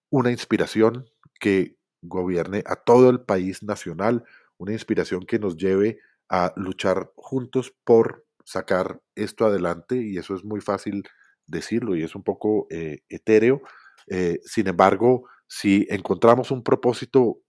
una 0.09 0.31
inspiración 0.31 1.09
que 1.39 1.77
gobierne 2.01 2.63
a 2.65 2.75
todo 2.75 3.09
el 3.09 3.21
país 3.21 3.63
nacional, 3.63 4.23
una 4.57 4.73
inspiración 4.73 5.25
que 5.25 5.39
nos 5.39 5.57
lleve 5.57 5.99
a 6.29 6.53
luchar 6.55 7.11
juntos 7.15 7.73
por 7.83 8.25
sacar 8.45 9.01
esto 9.15 9.45
adelante 9.45 9.97
y 9.97 10.17
eso 10.17 10.35
es 10.35 10.43
muy 10.43 10.61
fácil 10.61 11.03
decirlo 11.45 11.95
y 11.95 12.03
es 12.03 12.15
un 12.15 12.23
poco 12.23 12.67
eh, 12.69 13.01
etéreo. 13.09 13.61
Eh, 14.07 14.39
sin 14.45 14.67
embargo, 14.67 15.27
si 15.47 15.85
encontramos 15.89 16.51
un 16.51 16.63
propósito 16.63 17.41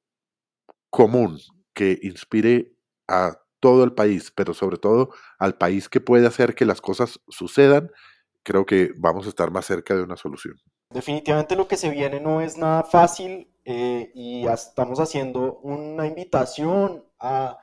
común 0.91 1.39
que 1.75 1.99
inspire 2.03 2.75
a 3.09 3.39
todo 3.61 3.85
el 3.85 3.93
país, 3.93 4.33
pero 4.35 4.55
sobre 4.55 4.77
todo 4.77 5.11
al 5.39 5.57
país 5.57 5.89
que 5.89 6.01
puede 6.01 6.27
hacer 6.27 6.55
que 6.55 6.67
las 6.67 6.81
cosas 6.81 7.21
sucedan, 7.29 7.91
creo 8.43 8.67
que 8.67 8.93
vamos 8.97 9.27
a 9.27 9.29
estar 9.29 9.51
más 9.53 9.67
cerca 9.67 9.95
de 9.95 10.03
una 10.03 10.17
solución. 10.17 10.57
Definitivamente 10.91 11.57
lo 11.57 11.69
que 11.69 11.77
se 11.77 11.91
viene 11.91 12.21
no 12.21 12.41
es 12.41 12.59
nada 12.59 12.83
fácil 12.83 13.52
eh, 13.65 14.11
y 14.15 14.47
estamos 14.47 15.01
haciendo 15.01 15.59
una 15.63 16.07
invitación 16.07 17.05
a 17.19 17.59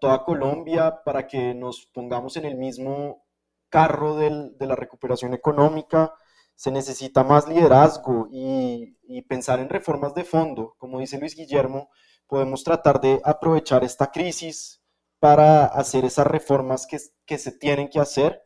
toda 0.00 0.24
Colombia 0.24 1.02
para 1.04 1.26
que 1.26 1.54
nos 1.54 1.86
pongamos 1.86 2.36
en 2.36 2.44
el 2.44 2.56
mismo 2.56 3.24
carro 3.68 4.16
de 4.16 4.66
la 4.66 4.76
recuperación 4.76 5.34
económica, 5.34 6.14
se 6.54 6.70
necesita 6.70 7.22
más 7.22 7.46
liderazgo 7.46 8.28
y, 8.30 8.94
pensar 9.28 9.60
en 9.60 9.68
reformas 9.68 10.14
de 10.14 10.24
fondo. 10.24 10.74
Como 10.78 11.00
dice 11.00 11.18
Luis 11.18 11.36
Guillermo, 11.36 11.90
podemos 12.26 12.64
tratar 12.64 13.00
de 13.00 13.20
aprovechar 13.24 13.84
esta 13.84 14.10
crisis 14.10 14.82
para 15.20 15.66
hacer 15.66 16.04
esas 16.04 16.26
reformas 16.26 16.86
que, 16.86 17.38
se 17.38 17.52
tienen 17.52 17.88
que 17.88 18.00
hacer. 18.00 18.42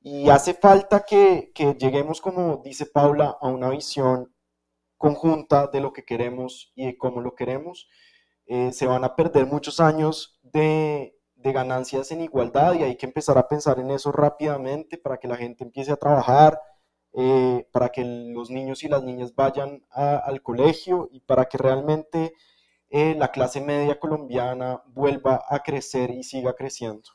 Y 0.00 0.30
hace 0.30 0.54
falta 0.54 1.04
que 1.04 1.52
lleguemos, 1.78 2.20
como 2.20 2.62
dice 2.64 2.86
Paula, 2.86 3.36
a 3.40 3.48
una 3.48 3.70
visión 3.70 4.32
conjunta 4.98 5.68
de 5.68 5.80
lo 5.80 5.92
que 5.92 6.04
queremos 6.04 6.72
y 6.74 6.86
de 6.86 6.98
cómo 6.98 7.20
lo 7.20 7.34
queremos. 7.34 7.88
Eh, 8.46 8.72
se 8.72 8.86
van 8.86 9.04
a 9.04 9.16
perder 9.16 9.46
muchos 9.46 9.80
años 9.80 10.38
de, 10.42 11.16
de, 11.36 11.52
ganancias 11.52 12.10
en 12.10 12.20
igualdad 12.20 12.74
y 12.74 12.82
hay 12.82 12.96
que 12.96 13.06
empezar 13.06 13.38
a 13.38 13.48
pensar 13.48 13.78
en 13.78 13.90
eso 13.90 14.12
rápidamente 14.12 14.98
para 14.98 15.18
que 15.18 15.28
la 15.28 15.36
gente 15.36 15.64
empiece 15.64 15.92
a 15.92 15.96
trabajar, 15.96 16.60
eh, 17.14 17.66
para 17.72 17.88
que 17.90 18.04
los 18.04 18.50
niños 18.50 18.82
y 18.84 18.88
las 18.88 19.02
niñas 19.02 19.34
vayan 19.34 19.82
al 19.90 20.42
colegio 20.42 21.08
y 21.10 21.20
para 21.20 21.46
que 21.46 21.58
realmente 21.58 22.34
eh, 22.90 23.14
la 23.14 23.30
clase 23.30 23.60
media 23.60 23.98
colombiana 23.98 24.82
vuelva 24.86 25.44
a 25.48 25.60
crecer 25.62 26.10
y 26.10 26.22
siga 26.22 26.54
creciendo. 26.54 27.10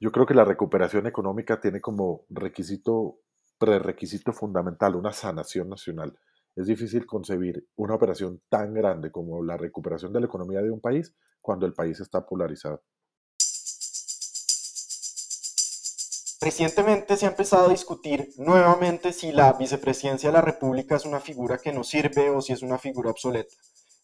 Yo 0.00 0.10
creo 0.10 0.26
que 0.26 0.34
la 0.34 0.44
recuperación 0.44 1.06
económica 1.06 1.60
tiene 1.60 1.80
como 1.80 2.24
requisito, 2.28 3.18
prerequisito 3.58 4.32
fundamental 4.32 4.96
una 4.96 5.12
sanación 5.12 5.68
nacional. 5.68 6.18
Es 6.54 6.66
difícil 6.66 7.06
concebir 7.06 7.66
una 7.76 7.94
operación 7.94 8.42
tan 8.48 8.74
grande 8.74 9.10
como 9.10 9.42
la 9.42 9.56
recuperación 9.56 10.12
de 10.12 10.20
la 10.20 10.26
economía 10.26 10.60
de 10.60 10.70
un 10.70 10.80
país 10.80 11.14
cuando 11.40 11.66
el 11.66 11.72
país 11.72 11.98
está 12.00 12.26
polarizado. 12.26 12.82
Recientemente 16.42 17.16
se 17.16 17.24
ha 17.24 17.30
empezado 17.30 17.66
a 17.66 17.70
discutir 17.70 18.30
nuevamente 18.36 19.12
si 19.12 19.30
la 19.30 19.52
vicepresidencia 19.52 20.28
de 20.28 20.32
la 20.32 20.40
República 20.40 20.96
es 20.96 21.04
una 21.04 21.20
figura 21.20 21.58
que 21.58 21.72
no 21.72 21.84
sirve 21.84 22.30
o 22.30 22.42
si 22.42 22.52
es 22.52 22.62
una 22.62 22.78
figura 22.78 23.10
obsoleta. 23.10 23.54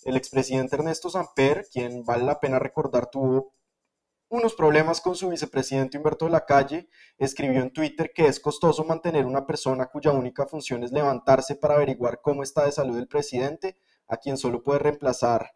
El 0.05 0.17
expresidente 0.17 0.77
Ernesto 0.77 1.11
Samper, 1.11 1.67
quien 1.71 2.05
vale 2.05 2.25
la 2.25 2.39
pena 2.39 2.61
recordar 2.61 3.11
tuvo 3.11 3.55
unos 4.31 4.55
problemas 4.55 5.01
con 5.01 5.17
su 5.17 5.29
vicepresidente 5.31 5.97
Humberto 5.97 6.27
de 6.27 6.33
la 6.33 6.45
Calle, 6.45 6.89
escribió 7.17 7.63
en 7.63 7.73
Twitter 7.73 8.13
que 8.15 8.27
es 8.27 8.41
costoso 8.41 8.85
mantener 8.85 9.25
una 9.25 9.47
persona 9.47 9.87
cuya 9.87 10.13
única 10.13 10.47
función 10.47 10.85
es 10.85 10.93
levantarse 10.93 11.57
para 11.57 11.75
averiguar 11.75 12.21
cómo 12.21 12.43
está 12.43 12.65
de 12.65 12.73
salud 12.73 12.99
el 12.99 13.09
presidente, 13.09 13.79
a 14.07 14.19
quien 14.19 14.37
solo 14.37 14.63
puede 14.63 14.81
reemplazar 14.81 15.53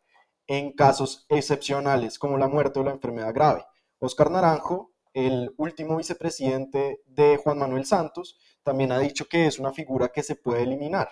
en 0.47 0.73
casos 0.73 1.27
excepcionales 1.29 2.19
como 2.19 2.39
la 2.39 2.49
muerte 2.49 2.81
o 2.81 2.85
la 2.85 2.93
enfermedad 2.93 3.35
grave. 3.35 3.65
Oscar 3.99 4.31
Naranjo, 4.31 4.93
el 5.13 5.55
último 5.59 5.97
vicepresidente 5.97 7.03
de 7.07 7.37
Juan 7.37 7.59
Manuel 7.59 7.85
Santos, 7.85 8.39
también 8.63 8.93
ha 8.93 8.99
dicho 8.99 9.27
que 9.27 9.47
es 9.47 9.59
una 9.59 9.73
figura 9.73 10.09
que 10.09 10.23
se 10.23 10.35
puede 10.35 10.63
eliminar. 10.63 11.09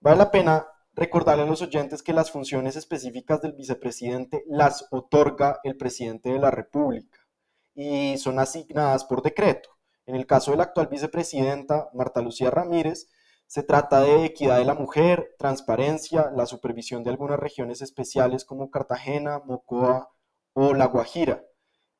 Vale 0.00 0.16
la 0.18 0.30
pena 0.30 0.66
Recordarle 0.98 1.44
a 1.44 1.46
los 1.46 1.62
oyentes 1.62 2.02
que 2.02 2.12
las 2.12 2.32
funciones 2.32 2.74
específicas 2.74 3.40
del 3.40 3.52
vicepresidente 3.52 4.42
las 4.48 4.88
otorga 4.90 5.60
el 5.62 5.76
presidente 5.76 6.32
de 6.32 6.40
la 6.40 6.50
República 6.50 7.20
y 7.72 8.18
son 8.18 8.40
asignadas 8.40 9.04
por 9.04 9.22
decreto. 9.22 9.68
En 10.06 10.16
el 10.16 10.26
caso 10.26 10.50
de 10.50 10.56
la 10.56 10.64
actual 10.64 10.88
vicepresidenta, 10.88 11.88
Marta 11.94 12.20
Lucía 12.20 12.50
Ramírez, 12.50 13.08
se 13.46 13.62
trata 13.62 14.00
de 14.00 14.24
equidad 14.24 14.58
de 14.58 14.64
la 14.64 14.74
mujer, 14.74 15.36
transparencia, 15.38 16.32
la 16.34 16.46
supervisión 16.46 17.04
de 17.04 17.10
algunas 17.10 17.38
regiones 17.38 17.80
especiales 17.80 18.44
como 18.44 18.68
Cartagena, 18.68 19.40
Mocoa 19.44 20.10
o 20.52 20.74
La 20.74 20.86
Guajira. 20.86 21.44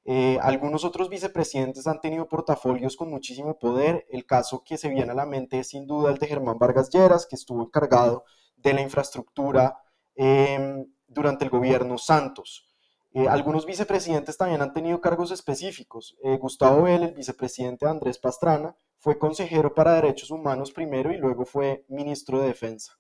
Eh, 0.07 0.41
algunos 0.43 0.85
otros 0.85 1.09
vicepresidentes 1.09 1.87
han 1.87 2.01
tenido 2.01 2.27
portafolios 2.27 2.97
con 2.97 3.11
muchísimo 3.11 3.61
poder. 3.61 4.07
El 4.11 4.27
caso 4.27 4.65
que 4.65 4.77
se 4.77 4.89
viene 4.89 5.13
a 5.13 5.15
la 5.15 5.25
mente 5.25 5.61
es 5.61 5.69
sin 5.69 5.87
duda 5.87 6.11
el 6.11 6.19
de 6.19 6.27
Germán 6.27 6.59
Vargas 6.59 6.91
Lleras, 6.91 7.27
que 7.27 7.37
estuvo 7.37 7.63
encargado 7.63 8.25
de 8.63 8.73
la 8.73 8.81
infraestructura 8.81 9.79
em, 10.15 10.87
durante 11.07 11.45
el 11.45 11.51
gobierno 11.51 11.99
Santos. 11.99 12.69
Eh, 13.13 13.27
algunos 13.27 13.65
vicepresidentes 13.65 14.37
también 14.37 14.61
han 14.61 14.73
tenido 14.73 15.01
cargos 15.01 15.31
específicos. 15.31 16.17
Eh, 16.23 16.37
Gustavo 16.37 16.83
Bell, 16.83 17.03
el 17.03 17.15
vicepresidente 17.15 17.87
Andrés 17.87 18.19
Pastrana, 18.19 18.77
fue 18.99 19.19
consejero 19.19 19.75
para 19.75 19.95
derechos 19.95 20.31
humanos 20.31 20.73
primero 20.73 21.13
y 21.13 21.17
luego 21.17 21.45
fue 21.45 21.85
ministro 21.89 22.41
de 22.41 22.49
defensa. 22.49 22.93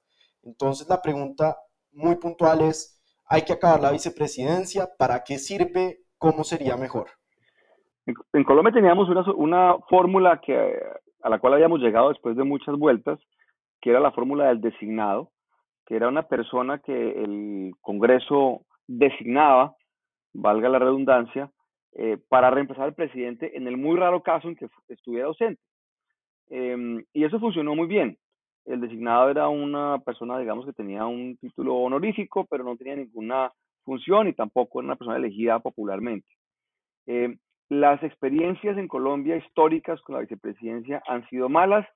Entonces 0.42 0.88
la 0.88 1.02
pregunta 1.02 1.59
muy 1.92 2.16
puntual 2.16 2.62
es, 2.62 3.00
¿hay 3.26 3.42
que 3.42 3.52
acabar 3.52 3.80
la 3.80 3.90
vicepresidencia? 3.90 4.88
¿Para 4.96 5.24
qué 5.24 5.38
sirve? 5.38 6.00
¿Cómo 6.16 6.44
sería 6.44 6.76
mejor? 6.76 7.09
En, 8.32 8.44
Colombia 8.44 8.72
teníamos 8.72 9.09
una, 9.11 9.22
una 9.34 9.78
fórmula 9.90 10.40
que, 10.40 10.54
a 11.22 11.28
la 11.28 11.38
cual 11.38 11.54
habíamos 11.54 11.80
llegado 11.80 12.09
después 12.09 12.36
de 12.36 12.44
muchas 12.44 12.76
vueltas, 12.76 13.20
que 13.80 13.90
era 13.90 14.00
la 14.00 14.12
fórmula 14.12 14.48
del 14.48 14.61
designado, 14.61 15.30
que 15.89 15.97
era 15.97 16.07
una 16.07 16.24
persona 16.24 16.80
que 16.80 16.93
el 16.93 17.72
Congreso 17.80 18.66
designaba, 18.86 19.74
valga 20.34 20.68
la 20.68 20.78
redundancia, 20.78 21.51
eh, 21.93 22.18
para 22.28 22.51
reemplazar 22.51 22.84
al 22.84 22.95
presidente 22.95 23.57
en 23.57 23.66
el 23.66 23.78
muy 23.78 23.97
raro 23.97 24.22
caso 24.22 24.49
en 24.49 24.57
que 24.57 24.68
estuviera 24.89 25.28
ausente. 25.28 25.62
Em, 26.51 27.03
y 27.14 27.24
eso 27.24 27.41
funcionó 27.41 27.74
muy 27.74 27.86
bien. 27.86 28.18
El 28.66 28.82
designado 28.82 29.30
era 29.30 29.49
una 29.49 29.99
persona, 30.01 30.39
digamos, 30.39 30.66
que 30.66 30.74
tenía 30.74 31.07
un 31.07 31.39
título 31.39 31.76
honorífico, 31.76 32.45
pero 32.51 32.64
no 32.64 32.76
tenía 32.76 32.95
ninguna 32.95 33.51
función 33.82 34.28
y 34.28 34.34
tampoco 34.34 34.80
era 34.80 34.89
una 34.89 34.97
persona 34.97 35.16
elegida 35.16 35.59
popularmente. 35.59 36.28
Em, 37.07 37.39
las 37.70 38.03
experiencias 38.03 38.76
en 38.76 38.89
Colombia 38.89 39.39
históricas 39.39 40.03
con 40.03 40.16
la 40.16 40.20
vicepresidencia 40.20 41.03
han 41.07 41.26
sido 41.30 41.49
malas. 41.49 41.89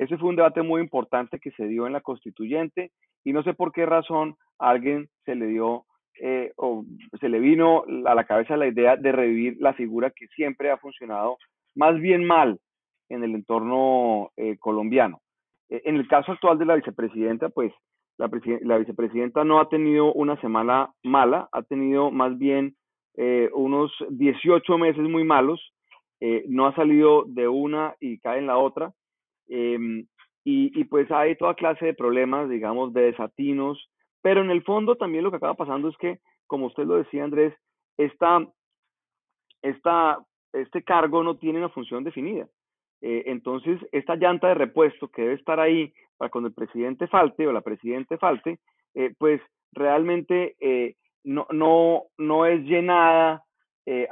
Ese 0.00 0.16
fue 0.16 0.30
un 0.30 0.36
debate 0.36 0.62
muy 0.62 0.80
importante 0.80 1.38
que 1.38 1.50
se 1.50 1.66
dio 1.66 1.86
en 1.86 1.92
la 1.92 2.00
constituyente 2.00 2.90
y 3.22 3.34
no 3.34 3.42
sé 3.42 3.52
por 3.52 3.70
qué 3.70 3.84
razón 3.84 4.34
a 4.58 4.70
alguien 4.70 5.10
se 5.26 5.34
le 5.34 5.46
dio 5.46 5.84
eh, 6.18 6.52
o 6.56 6.86
se 7.20 7.28
le 7.28 7.38
vino 7.38 7.84
a 8.06 8.14
la 8.14 8.24
cabeza 8.24 8.56
la 8.56 8.66
idea 8.66 8.96
de 8.96 9.12
revivir 9.12 9.58
la 9.60 9.74
figura 9.74 10.10
que 10.10 10.26
siempre 10.28 10.70
ha 10.70 10.78
funcionado 10.78 11.36
más 11.74 12.00
bien 12.00 12.24
mal 12.24 12.58
en 13.10 13.24
el 13.24 13.34
entorno 13.34 14.30
eh, 14.38 14.56
colombiano. 14.58 15.20
E, 15.68 15.82
en 15.84 15.96
el 15.96 16.08
caso 16.08 16.32
actual 16.32 16.58
de 16.58 16.64
la 16.64 16.76
vicepresidenta, 16.76 17.50
pues 17.50 17.70
la, 18.16 18.78
vicepresidenta 18.78 19.44
no 19.44 19.60
ha 19.60 19.68
tenido 19.68 20.14
una 20.14 20.40
semana 20.40 20.88
mala, 21.02 21.50
ha 21.52 21.60
tenido 21.60 22.10
más 22.10 22.38
bien 22.38 22.74
eh, 23.18 23.50
unos 23.52 23.92
18 24.08 24.78
meses 24.78 25.02
muy 25.02 25.24
malos, 25.24 25.60
no 26.48 26.66
ha 26.66 26.74
salido 26.74 27.24
de 27.26 27.48
una 27.48 27.94
y 27.98 28.18
cae 28.18 28.38
en 28.38 28.46
la 28.46 28.56
otra. 28.56 28.94
Em, 29.50 30.06
y, 30.44 30.84
pues 30.84 31.10
hay 31.10 31.36
toda 31.36 31.54
clase 31.54 31.84
de 31.84 31.94
problemas, 31.94 32.48
digamos, 32.48 32.92
de 32.94 33.02
desatinos, 33.02 33.90
pero 34.22 34.40
en 34.40 34.50
el 34.50 34.62
fondo 34.62 34.96
también 34.96 35.22
lo 35.22 35.30
que 35.30 35.36
acaba 35.36 35.54
pasando 35.54 35.88
es 35.88 35.96
que, 35.98 36.18
como 36.46 36.66
usted 36.66 36.84
lo 36.84 36.96
decía, 36.96 37.24
Andrés, 37.24 37.54
esta, 37.98 38.46
esta, 39.62 40.18
este 40.52 40.82
cargo 40.82 41.22
no 41.22 41.36
tiene 41.36 41.58
una 41.58 41.68
función 41.68 42.04
definida. 42.04 42.48
Eh, 43.02 43.24
entonces, 43.26 43.78
esta 43.92 44.16
llanta 44.16 44.48
de 44.48 44.54
repuesto 44.54 45.08
que 45.08 45.22
debe 45.22 45.34
estar 45.34 45.60
ahí 45.60 45.92
para 46.16 46.30
cuando 46.30 46.48
el 46.48 46.54
presidente 46.54 47.06
falte 47.06 47.46
o 47.46 47.52
la 47.52 47.60
presidente 47.60 48.18
falte, 48.18 48.58
eh, 48.94 49.14
pues 49.18 49.40
realmente 49.72 50.56
eh, 50.60 50.96
no, 51.24 51.46
no, 51.50 52.04
no 52.18 52.46
es 52.46 52.62
llenada 52.62 53.44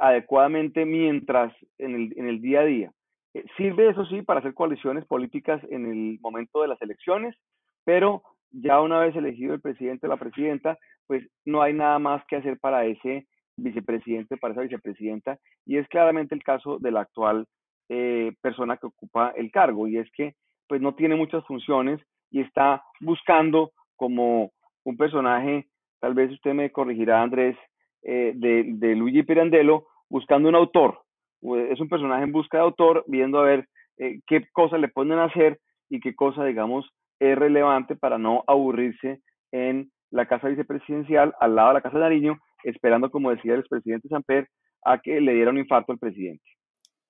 adecuadamente 0.01 0.83
mientras 0.83 1.53
en 1.77 1.95
el, 1.95 2.13
en 2.17 2.27
el 2.27 2.41
día 2.41 2.59
a 2.59 2.65
día. 2.65 2.91
Eh, 3.33 3.45
sirve, 3.57 3.89
eso 3.89 4.05
sí, 4.05 4.21
para 4.21 4.39
hacer 4.39 4.53
coaliciones 4.53 5.05
políticas 5.05 5.61
en 5.69 5.85
el 5.85 6.19
momento 6.21 6.61
de 6.61 6.67
las 6.67 6.81
elecciones, 6.81 7.35
pero 7.83 8.23
ya 8.51 8.81
una 8.81 8.99
vez 8.99 9.15
elegido 9.15 9.53
el 9.53 9.61
presidente 9.61 10.07
o 10.07 10.09
la 10.09 10.17
presidenta, 10.17 10.77
pues 11.07 11.23
no 11.45 11.61
hay 11.61 11.73
nada 11.73 11.99
más 11.99 12.23
que 12.25 12.37
hacer 12.37 12.59
para 12.59 12.85
ese 12.85 13.27
vicepresidente, 13.57 14.37
para 14.37 14.53
esa 14.53 14.61
vicepresidenta, 14.61 15.37
y 15.65 15.77
es 15.77 15.87
claramente 15.89 16.33
el 16.33 16.43
caso 16.43 16.79
de 16.79 16.91
la 16.91 17.01
actual 17.01 17.45
eh, 17.89 18.33
persona 18.41 18.77
que 18.77 18.87
ocupa 18.87 19.33
el 19.35 19.51
cargo, 19.51 19.87
y 19.87 19.97
es 19.97 20.09
que 20.11 20.35
pues 20.67 20.81
no 20.81 20.93
tiene 20.95 21.15
muchas 21.15 21.43
funciones 21.45 21.99
y 22.31 22.41
está 22.41 22.83
buscando 23.01 23.71
como 23.95 24.51
un 24.83 24.97
personaje, 24.97 25.67
tal 25.99 26.13
vez 26.13 26.31
usted 26.31 26.53
me 26.53 26.71
corregirá, 26.71 27.21
Andrés, 27.21 27.57
eh, 28.03 28.33
de, 28.35 28.63
de 28.65 28.95
Luigi 28.95 29.23
Pirandello, 29.23 29.87
buscando 30.09 30.47
un 30.47 30.55
autor, 30.55 31.01
es 31.41 31.79
un 31.79 31.89
personaje 31.89 32.23
en 32.23 32.31
busca 32.31 32.57
de 32.57 32.63
autor, 32.63 33.03
viendo 33.07 33.39
a 33.39 33.43
ver 33.43 33.67
eh, 33.97 34.19
qué 34.27 34.47
cosas 34.51 34.79
le 34.79 34.87
ponen 34.87 35.19
a 35.19 35.25
hacer 35.25 35.59
y 35.89 35.99
qué 35.99 36.15
cosa, 36.15 36.45
digamos, 36.45 36.89
es 37.19 37.37
relevante 37.37 37.95
para 37.95 38.17
no 38.17 38.43
aburrirse 38.47 39.21
en 39.51 39.91
la 40.11 40.27
casa 40.27 40.47
vicepresidencial, 40.47 41.33
al 41.39 41.55
lado 41.55 41.69
de 41.69 41.73
la 41.75 41.81
casa 41.81 41.97
de 41.97 42.03
Nariño, 42.03 42.39
esperando, 42.63 43.11
como 43.11 43.31
decía 43.31 43.53
el 43.53 43.59
expresidente 43.59 44.07
Samper, 44.07 44.47
a 44.83 44.99
que 44.99 45.19
le 45.21 45.33
diera 45.33 45.51
un 45.51 45.57
infarto 45.57 45.91
al 45.91 45.99
presidente. 45.99 46.43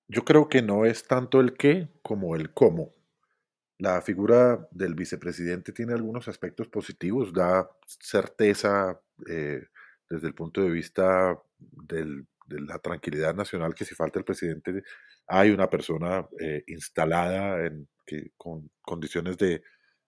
Yo 0.08 0.24
creo 0.24 0.48
que 0.48 0.62
no 0.62 0.84
es 0.84 1.06
tanto 1.06 1.40
el 1.40 1.54
qué 1.54 1.88
como 2.02 2.34
el 2.34 2.52
cómo. 2.52 2.90
La 3.78 4.02
figura 4.02 4.68
del 4.72 4.94
vicepresidente 4.94 5.72
tiene 5.72 5.94
algunos 5.94 6.28
aspectos 6.28 6.68
positivos, 6.68 7.32
da 7.32 7.70
certeza 7.86 9.00
eh, 9.28 9.62
desde 10.08 10.26
el 10.26 10.34
punto 10.34 10.62
de 10.62 10.70
vista 10.70 11.38
del 11.58 12.26
la 12.50 12.78
tranquilidad 12.78 13.34
nacional 13.34 13.74
que 13.74 13.84
si 13.84 13.94
falta 13.94 14.18
el 14.18 14.24
presidente 14.24 14.82
hay 15.26 15.50
una 15.50 15.68
persona 15.68 16.26
eh, 16.40 16.64
instalada 16.66 17.58
con 18.36 18.70
condiciones 18.82 19.36
de, 19.38 19.62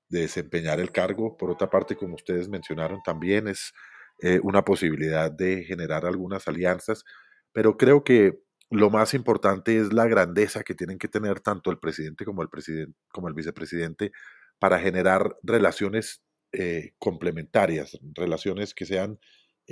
desempeñar 0.09 0.79
el 0.79 0.93
cargo. 0.93 1.39
Por 1.39 1.51
otra 1.51 1.71
parte, 1.71 1.97
como 1.97 2.17
ustedes 2.17 2.47
mencionaron, 2.47 3.01
también 3.03 3.49
es 3.49 3.73
eh, 4.21 4.41
una 4.43 4.63
posibilidad 4.63 5.33
de 5.33 5.65
generar 5.65 6.05
algunas 6.05 6.47
alianzas, 6.47 7.03
pero 7.51 7.79
creo 7.79 8.05
que 8.05 8.39
lo 8.71 8.91
más 8.91 9.15
importante 9.15 9.79
es 9.79 9.93
la 9.93 10.07
grandeza 10.07 10.65
que 10.65 10.75
tienen 10.75 10.99
que 10.99 11.09
tener 11.09 11.41
tanto 11.41 11.71
el 11.71 11.79
presidente 11.79 12.27
como 12.27 12.43
el, 12.43 12.51
presidente, 12.51 12.95
como 13.09 13.29
el 13.29 13.35
vicepresidente 13.35 14.13
para 14.59 14.79
generar 14.79 15.37
relaciones 15.43 16.23
eh, 16.53 16.93
complementarias, 16.99 17.99
relaciones 18.15 18.75
que 18.75 18.85
sean 18.85 19.19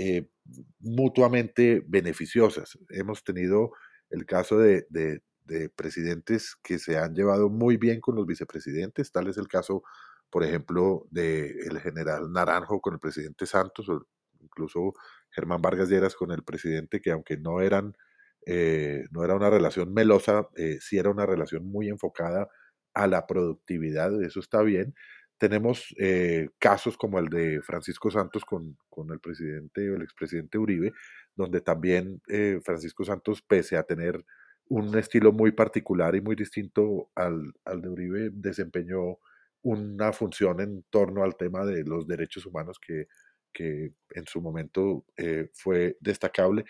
eh, 0.03 0.31
mutuamente 0.79 1.85
beneficiosas. 1.87 2.79
Hemos 2.89 3.23
tenido 3.23 3.73
el 4.09 4.25
caso 4.25 4.59
de, 4.59 4.87
de, 4.89 5.21
presidentes 5.77 6.57
que 6.63 6.79
se 6.79 6.97
han 6.97 7.15
llevado 7.15 7.51
muy 7.51 7.77
bien 7.77 8.01
con 8.01 8.15
los 8.15 8.25
vicepresidentes, 8.25 9.13
tal 9.13 9.29
es 9.29 9.37
el 9.37 9.47
caso, 9.47 9.83
por 10.31 10.43
ejemplo, 10.43 11.07
del 11.11 11.79
general 11.81 12.33
Naranjo 12.33 12.81
con 12.81 12.95
el 12.95 13.01
presidente 13.01 13.45
Santos, 13.45 13.91
o 13.91 14.07
incluso 14.41 14.95
Germán 15.29 15.61
Vargas 15.61 15.91
Lleras 15.91 16.15
con 16.15 16.31
el 16.31 16.45
presidente, 16.45 17.01
que 17.03 17.11
aunque 17.11 17.37
no 17.37 17.61
eh, 17.61 17.71
era 18.47 19.35
una 19.35 19.51
relación 19.51 19.93
melosa, 19.93 20.49
eh, 20.57 20.79
sí 20.81 20.97
era 20.97 21.11
una 21.11 21.27
relación 21.27 21.67
muy 21.67 21.89
enfocada 21.89 22.49
a 22.95 23.07
la 23.07 23.27
productividad, 23.27 24.23
eso 24.23 24.41
está 24.41 24.63
bien. 24.63 24.95
Tenemos 25.41 25.95
eh, 25.99 26.51
casos 26.59 26.99
como 26.99 27.19
el 27.19 27.31
de 27.31 27.63
Francisco 27.63 28.11
Santos 28.11 28.45
con, 28.45 28.77
con 28.91 29.11
el 29.11 29.21
presidente 29.21 29.91
o 29.91 29.97
el 29.97 30.03
expresidente 30.03 30.59
Uribe, 30.59 30.93
donde 31.35 31.63
también 31.63 32.21
eh, 32.29 32.61
Francisco 32.63 33.05
Santos, 33.05 33.41
pese 33.41 33.79
a 33.79 33.85
tener 33.85 34.23
un 34.69 34.99
estilo 34.99 35.33
muy 35.33 35.53
particular 35.53 36.15
y 36.15 36.21
muy 36.21 36.37
distinto 36.37 37.11
al, 37.15 37.55
al 37.65 37.81
de 37.81 37.89
Uribe, 37.89 38.31
desempeñó 38.35 39.17
una 39.63 40.13
función 40.13 40.61
en 40.61 40.85
torno 40.91 41.25
al 41.25 41.39
tema 41.39 41.65
de 41.65 41.85
los 41.85 42.07
derechos 42.07 42.45
humanos 42.45 42.79
que, 42.79 43.07
que 43.55 43.95
en 44.11 44.27
su 44.27 44.43
momento 44.43 45.07
fue 45.55 45.97
destacable. 46.01 46.67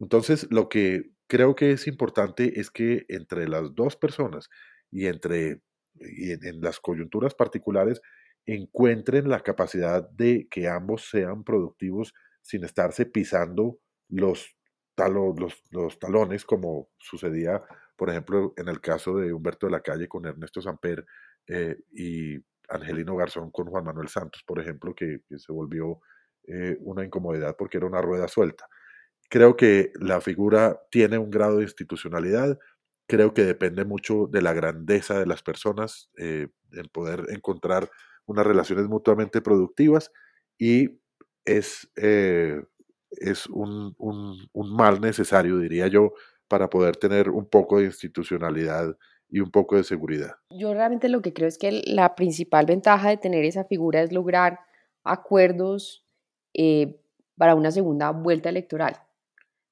Entonces, 0.00 0.48
lo 0.50 0.68
que 0.68 1.12
creo 1.28 1.54
que 1.54 1.70
es 1.70 1.86
importante 1.86 2.58
es 2.58 2.70
que 2.70 3.04
entre 3.08 3.48
las 3.48 3.74
dos 3.76 3.96
personas 3.96 4.48
y 4.90 5.06
entre 5.06 5.60
y 6.00 6.32
en, 6.32 6.60
las 6.60 6.80
coyunturas 6.80 7.34
particulares 7.34 8.00
encuentren 8.46 9.28
la 9.28 9.40
capacidad 9.40 10.08
de 10.10 10.48
que 10.50 10.68
ambos 10.68 11.08
sean 11.10 11.44
productivos 11.44 12.14
sin 12.42 12.64
estarse 12.64 13.06
pisando 13.06 13.78
los, 14.08 14.56
los, 14.96 15.62
los, 15.70 15.98
talones 15.98 16.44
como 16.44 16.88
sucedía, 16.96 17.62
por 17.96 18.10
ejemplo, 18.10 18.54
en 18.56 18.68
el 18.68 18.80
caso 18.80 19.16
de 19.16 19.32
Humberto 19.32 19.66
de 19.66 19.72
la 19.72 19.80
Calle 19.80 20.08
con 20.08 20.24
Ernesto 20.24 20.62
Samper 20.62 21.04
eh, 21.46 21.76
y 21.92 22.38
Angelino 22.68 23.16
Garzón 23.16 23.50
con 23.50 23.66
Juan 23.66 23.84
Manuel 23.84 24.08
Santos, 24.08 24.42
por 24.46 24.60
ejemplo, 24.60 24.94
que, 24.94 25.20
se 25.36 25.52
volvió 25.52 26.00
eh, 26.46 26.76
una 26.80 27.04
incomodidad 27.04 27.56
porque 27.56 27.78
era 27.78 27.86
una 27.86 28.00
rueda 28.00 28.28
suelta. 28.28 28.68
Creo 29.28 29.56
que 29.56 29.92
la 30.00 30.20
figura 30.20 30.80
tiene 30.90 31.18
un 31.18 31.30
grado 31.30 31.58
de 31.58 31.64
institucionalidad, 31.64 32.58
creo 33.08 33.32
que 33.34 33.42
depende 33.42 33.84
mucho 33.84 34.28
de 34.30 34.42
la 34.42 34.52
grandeza 34.52 35.18
de 35.18 35.26
las 35.26 35.42
personas, 35.42 36.10
eh, 36.18 36.48
el 36.72 36.90
poder 36.90 37.24
encontrar 37.30 37.90
unas 38.26 38.46
relaciones 38.46 38.86
mutuamente 38.86 39.40
productivas 39.40 40.12
y 40.58 41.00
es, 41.46 41.90
eh, 41.96 42.62
es 43.10 43.46
un, 43.46 43.94
un, 43.98 44.76
mal 44.76 45.00
necesario, 45.00 45.58
diría 45.58 45.88
yo, 45.88 46.12
para 46.46 46.68
poder 46.68 46.96
tener 46.96 47.30
un 47.30 47.46
poco 47.46 47.78
de 47.78 47.86
institucionalidad 47.86 48.94
y 49.30 49.40
un 49.40 49.50
poco 49.50 49.76
de 49.76 49.84
seguridad. 49.84 50.32
Yo 50.50 50.74
realmente 50.74 51.08
lo 51.08 51.22
que 51.22 51.32
creo 51.32 51.48
es 51.48 51.56
que 51.56 51.82
la 51.86 52.14
principal 52.14 52.66
ventaja 52.66 53.08
de 53.08 53.16
tener 53.16 53.44
esa 53.46 53.64
figura 53.64 54.02
es 54.02 54.12
lograr 54.12 54.60
acuerdos 55.02 56.04
eh, 56.52 57.00
para 57.38 57.54
una 57.54 57.70
segunda 57.70 58.10
vuelta 58.10 58.50
electoral. 58.50 59.00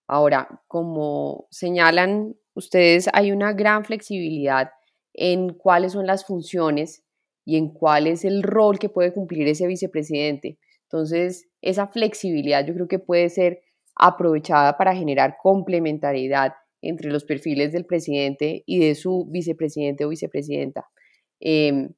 Ahora, 0.09 0.63
como 0.69 1.49
señalan 1.51 2.37
ustedes, 2.57 3.09
hay 3.13 3.31
una 3.31 3.53
gran 3.53 3.85
flexibilidad 3.85 4.71
en 5.15 5.51
cuáles 5.51 5.93
son 5.93 6.07
las 6.07 6.25
funciones 6.25 7.05
y 7.45 7.57
en 7.57 7.69
cuál 7.69 8.09
es 8.09 8.25
el 8.25 8.43
rol 8.43 8.79
que 8.79 8.89
puede 8.89 9.13
cumplir 9.13 9.47
ese 9.47 9.67
vicepresidente. 9.67 10.59
Entonces, 10.83 11.49
esa 11.63 11.87
flexibilidad 11.87 12.67
yo 12.67 12.75
creo 12.75 12.89
que 12.89 12.99
puede 12.99 13.29
ser 13.29 13.63
aprovechada 13.95 14.77
para 14.77 14.95
generar 14.95 15.37
complementariedad 15.43 16.55
entre 16.83 17.11
los 17.11 17.25
perfiles 17.25 17.73
del 17.73 17.87
presidente 17.87 18.63
y 18.67 18.81
de 18.81 18.95
su 18.95 19.27
vicepresidente 19.31 20.05
o 20.05 20.09
vicepresidenta. 20.09 20.87
Em, 21.41 21.91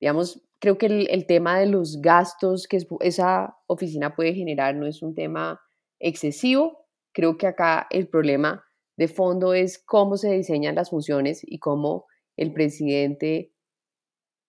digamos, 0.00 0.42
creo 0.58 0.78
que 0.78 0.86
el, 0.86 1.08
el, 1.10 1.26
tema 1.26 1.58
de 1.58 1.66
los 1.66 2.00
gastos 2.00 2.66
que 2.66 2.78
esa 3.00 3.56
oficina 3.66 4.14
puede 4.14 4.34
generar 4.34 4.74
no 4.74 4.86
es 4.86 5.02
un 5.02 5.14
tema 5.14 5.60
excesivo, 6.00 6.82
Creo 7.12 7.36
que 7.36 7.46
acá 7.46 7.86
el 7.90 8.08
problema 8.08 8.64
de 8.96 9.08
fondo 9.08 9.54
es 9.54 9.78
cómo 9.78 10.16
se 10.16 10.32
diseñan 10.32 10.74
las 10.74 10.90
funciones 10.90 11.40
y 11.42 11.58
cómo 11.58 12.06
el 12.36 12.52
presidente 12.52 13.52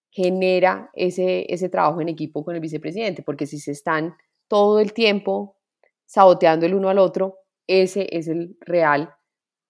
genera 0.10 0.91
ese, 0.94 1.52
ese 1.52 1.70
trabajo 1.70 2.02
en 2.02 2.10
equipo 2.10 2.44
con 2.44 2.56
el 2.56 2.62
vicepresidente, 2.62 3.24
porque 3.24 3.48
si 3.48 3.60
se 3.60 3.72
están 3.72 4.16
todo 4.48 4.80
el 4.80 4.94
tiempo 4.94 5.58
saboteando 6.06 6.66
el 6.66 6.76
uno 6.76 6.89
al 6.89 7.00
otro, 7.00 7.39
ese 7.68 8.08
es 8.12 8.28
el 8.28 8.58
real 8.62 9.16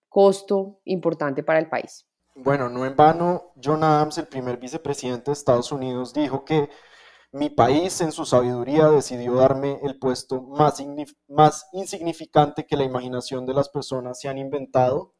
costo 0.10 0.82
importante 0.84 1.44
para 1.44 1.60
el 1.60 1.70
país. 1.70 2.06
Bueno, 2.36 2.68
no 2.68 2.86
en 2.86 2.96
vano, 2.96 3.54
John 3.64 3.84
Adams, 3.84 4.18
el 4.18 4.28
primer 4.28 4.58
vicepresidente 4.58 5.32
de 5.32 5.34
Estados 5.34 5.72
Unidos, 5.72 6.14
dijo 6.14 6.44
que 6.44 6.68
mi 7.34 7.50
país 7.50 8.00
en 8.02 8.12
su 8.12 8.26
sabiduría 8.26 8.90
decidió 8.90 9.34
darme 9.34 9.80
el 9.82 9.98
puesto 9.98 10.42
más, 10.44 10.80
insignificante 11.74 12.68
que 12.68 12.78
la 12.78 12.84
imaginación 12.84 13.48
de 13.48 13.56
las 13.56 13.70
personas 13.70 14.20
se 14.20 14.30
han 14.30 14.38
inventado. 14.38 15.16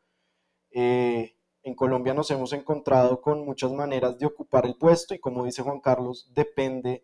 Eh, 0.70 1.36
en 1.64 1.74
Colombia 1.74 2.14
nos 2.14 2.30
hemos 2.30 2.54
encontrado 2.54 3.20
con 3.20 3.44
muchas 3.44 3.72
maneras 3.72 4.20
de 4.20 4.28
ocupar 4.28 4.68
el 4.68 4.76
puesto 4.76 5.16
y 5.16 5.20
como 5.20 5.44
dice 5.44 5.64
Juan 5.64 5.80
Carlos, 5.80 6.30
depende 6.36 7.04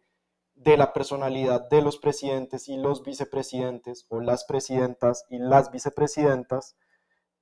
de 0.53 0.78
la 0.78 0.93
personalidad 0.93 1.68
de 1.70 1.82
los 1.82 1.97
presidentes 1.97 2.68
y 2.70 2.78
los 2.78 3.03
vicepresidentes 3.03 4.05
o 4.10 4.22
las 4.22 4.43
presidentas 4.43 5.26
y 5.30 5.39
las 5.39 5.72
vicepresidentas 5.72 6.78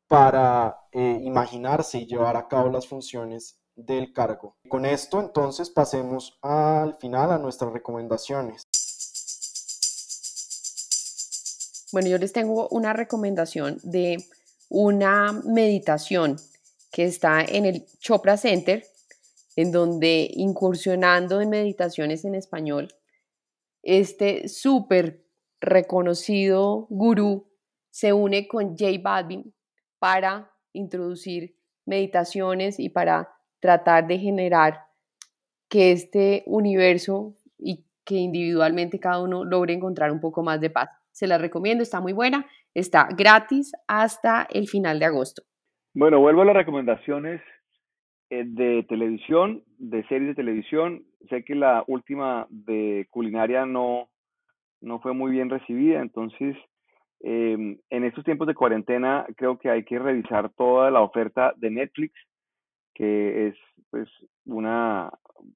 para 0.08 0.78
eh, 0.94 1.20
imaginarse 1.22 1.98
y 1.98 2.06
llevar 2.06 2.38
a 2.38 2.48
cabo 2.48 2.70
las 2.70 2.88
funciones 2.88 3.60
del 3.78 4.12
cargo. 4.12 4.58
Con 4.68 4.86
esto 4.86 5.22
entonces 5.22 5.70
pasemos 5.70 6.38
al 6.42 6.98
final 6.98 7.32
a 7.32 7.38
nuestras 7.38 7.72
recomendaciones. 7.72 8.64
Bueno, 11.94 12.10
yo 12.10 12.18
les 12.18 12.34
tengo 12.34 12.68
una 12.70 12.92
recomendación 12.92 13.80
de 13.84 14.18
una 14.68 15.32
meditación 15.32 16.36
que 16.92 17.06
está 17.06 17.42
en 17.42 17.66
el 17.66 17.86
Chopra 18.00 18.36
Center, 18.36 18.86
en 19.56 19.72
donde 19.72 20.30
incursionando 20.34 21.40
en 21.40 21.50
meditaciones 21.50 22.26
en 22.26 22.36
español, 22.36 22.90
este 23.84 24.50
súper 24.50 25.24
reconocido 25.62 26.88
gurú 26.90 27.48
se 27.90 28.12
une 28.14 28.48
con 28.48 28.78
J 28.78 29.00
Balvin 29.02 29.54
para 29.98 30.52
introducir 30.74 31.56
meditaciones 31.86 32.80
y 32.80 32.90
para 32.90 33.37
tratar 33.60 34.08
de 34.08 34.20
generar 34.20 34.82
que 35.70 35.92
este 35.92 36.44
universo 36.46 37.36
y 37.58 37.86
que 38.06 38.16
individualmente 38.16 39.00
cada 39.00 39.22
uno 39.22 39.44
logre 39.44 39.74
encontrar 39.74 40.12
un 40.12 40.22
poco 40.22 40.44
más 40.44 40.62
de 40.62 40.70
paz. 40.70 40.90
Se 41.12 41.28
la 41.28 41.38
recomiendo, 41.38 41.84
está 41.84 42.00
muy 42.00 42.14
buena, 42.14 42.46
está 42.74 43.10
gratis 43.16 43.74
hasta 43.88 44.48
el 44.50 44.68
final 44.68 45.00
de 45.00 45.06
agosto. 45.06 45.44
Bueno, 45.94 46.20
vuelvo 46.20 46.44
a 46.44 46.46
las 46.46 46.56
recomendaciones 46.56 47.42
eh, 48.30 48.44
de 48.46 48.84
televisión, 48.88 49.64
de 49.78 50.06
series 50.08 50.30
de 50.30 50.36
televisión. 50.36 51.04
Sé 51.30 51.44
que 51.44 51.56
la 51.56 51.84
última 51.88 52.46
de 52.50 53.08
culinaria 53.10 53.66
no, 53.66 54.10
no 54.80 55.00
fue 55.00 55.14
muy 55.14 55.32
bien 55.32 55.50
recibida, 55.50 56.02
entonces 56.02 56.56
em, 57.22 57.80
en 57.90 58.04
estos 58.04 58.24
tiempos 58.24 58.48
de 58.48 58.54
cuarentena 58.54 59.26
creo 59.36 59.58
que 59.58 59.70
hay 59.70 59.84
que 59.84 59.98
revisar 59.98 60.52
toda 60.52 60.92
la 60.92 61.02
oferta 61.02 61.54
de 61.58 61.72
Netflix 61.72 62.14
que 62.98 63.48
es 63.48 63.56
pues 63.92 64.10
una 64.48 65.12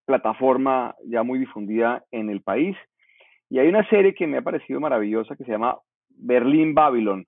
plataforma 0.06 0.96
ya 1.06 1.24
muy 1.24 1.40
difundida 1.40 2.06
en 2.12 2.30
el 2.30 2.42
país. 2.42 2.78
Y 3.50 3.58
hay 3.58 3.68
una 3.68 3.88
serie 3.90 4.14
que 4.14 4.28
me 4.28 4.38
ha 4.38 4.44
parecido 4.44 4.80
maravillosa 4.80 5.36
que 5.36 5.44
se 5.44 5.52
llama 5.52 5.80
Berlín 6.10 6.76
Babylon, 6.76 7.26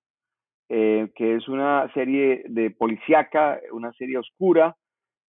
eh, 0.70 1.10
que 1.16 1.36
es 1.36 1.48
una 1.48 1.92
serie 1.96 2.44
de 2.48 2.70
policíaca, 2.70 3.60
una 3.72 3.92
serie 3.94 4.20
oscura 4.20 4.76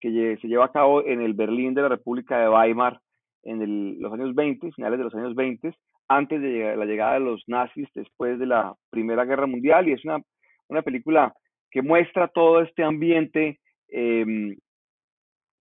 que 0.00 0.38
se 0.40 0.48
lleva 0.48 0.64
a 0.64 0.72
cabo 0.72 1.04
en 1.04 1.20
el 1.20 1.34
Berlín 1.34 1.74
de 1.74 1.82
la 1.82 1.88
República 1.90 2.38
de 2.38 2.48
Weimar 2.48 2.98
en 3.42 4.00
los 4.00 4.10
años 4.14 4.34
20, 4.34 4.72
finales 4.72 4.98
de 4.98 5.04
los 5.04 5.14
años 5.14 5.34
20, 5.34 5.74
antes 6.08 6.40
de 6.40 6.74
la 6.74 6.86
llegada 6.86 7.14
de 7.14 7.20
los 7.20 7.44
nazis 7.48 7.86
después 7.94 8.38
de 8.38 8.46
la 8.46 8.74
Primera 8.88 9.26
Guerra 9.26 9.46
Mundial, 9.46 9.88
y 9.88 9.92
es 9.92 10.04
una, 10.06 10.20
una 10.68 10.80
película 10.80 11.34
que 11.70 11.82
muestra 11.82 12.28
todo 12.28 12.62
este 12.62 12.82
ambiente 12.82 13.60
em, 13.88 14.56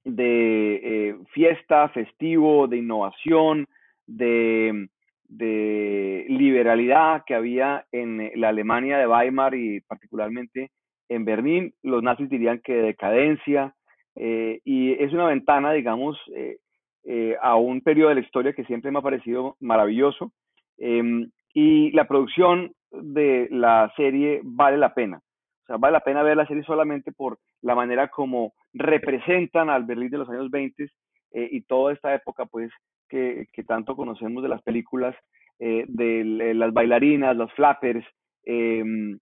de 0.03 0.75
eh, 1.09 1.15
fiesta, 1.33 1.89
festivo, 1.89 2.67
de 2.67 2.77
innovación, 2.77 3.67
de, 4.07 4.87
de, 5.27 6.25
liberalidad 6.29 7.23
que 7.25 7.35
había 7.35 7.85
en 7.91 8.31
la 8.35 8.49
Alemania 8.49 8.97
de 8.97 9.07
Weimar 9.07 9.55
y 9.55 9.81
particularmente 9.81 10.71
en 11.09 11.25
Berlín. 11.25 11.73
Los 11.83 12.03
nazis 12.03 12.29
dirían 12.29 12.61
que 12.63 12.73
decadencia. 12.73 13.73
Eh, 14.15 14.59
y 14.65 14.93
es 14.93 15.13
una 15.13 15.27
ventana, 15.27 15.71
digamos, 15.71 16.17
eh, 16.35 17.37
a 17.41 17.55
un 17.55 17.81
periodo 17.81 18.09
de 18.09 18.15
la 18.15 18.21
historia 18.21 18.53
que 18.53 18.65
siempre 18.65 18.91
me 18.91 18.99
ha 18.99 19.03
parecido 19.03 19.55
maravilloso. 19.59 20.31
Em, 20.77 21.29
y 21.53 21.91
la 21.91 22.07
producción 22.07 22.71
de 22.91 23.47
la 23.51 23.91
serie 23.95 24.41
vale 24.43 24.77
la 24.77 24.93
pena. 24.93 25.17
O 25.17 25.65
sea, 25.67 25.77
vale 25.77 25.93
la 25.93 25.99
pena 26.01 26.23
ver 26.23 26.37
la 26.37 26.47
serie 26.47 26.63
solamente 26.63 27.11
por 27.11 27.39
la 27.61 27.75
manera 27.75 28.07
como 28.07 28.53
representan 28.73 29.69
al 29.69 29.83
Berlín 29.85 30.09
de 30.09 30.17
los 30.17 30.29
años 30.29 30.49
20 30.49 30.83
eh, 30.83 31.49
y 31.51 31.61
toda 31.61 31.93
esta 31.93 32.13
época, 32.13 32.45
pues, 32.45 32.71
que, 33.07 33.47
tanto 33.67 33.95
conocemos 33.95 34.43
de 34.43 34.49
las 34.49 34.61
películas, 34.61 35.15
eh, 35.59 35.85
de 35.87 36.53
las 36.53 36.71
bailarinas, 36.73 37.35
los 37.35 37.51
flappers, 37.53 38.05
em, 38.43 39.19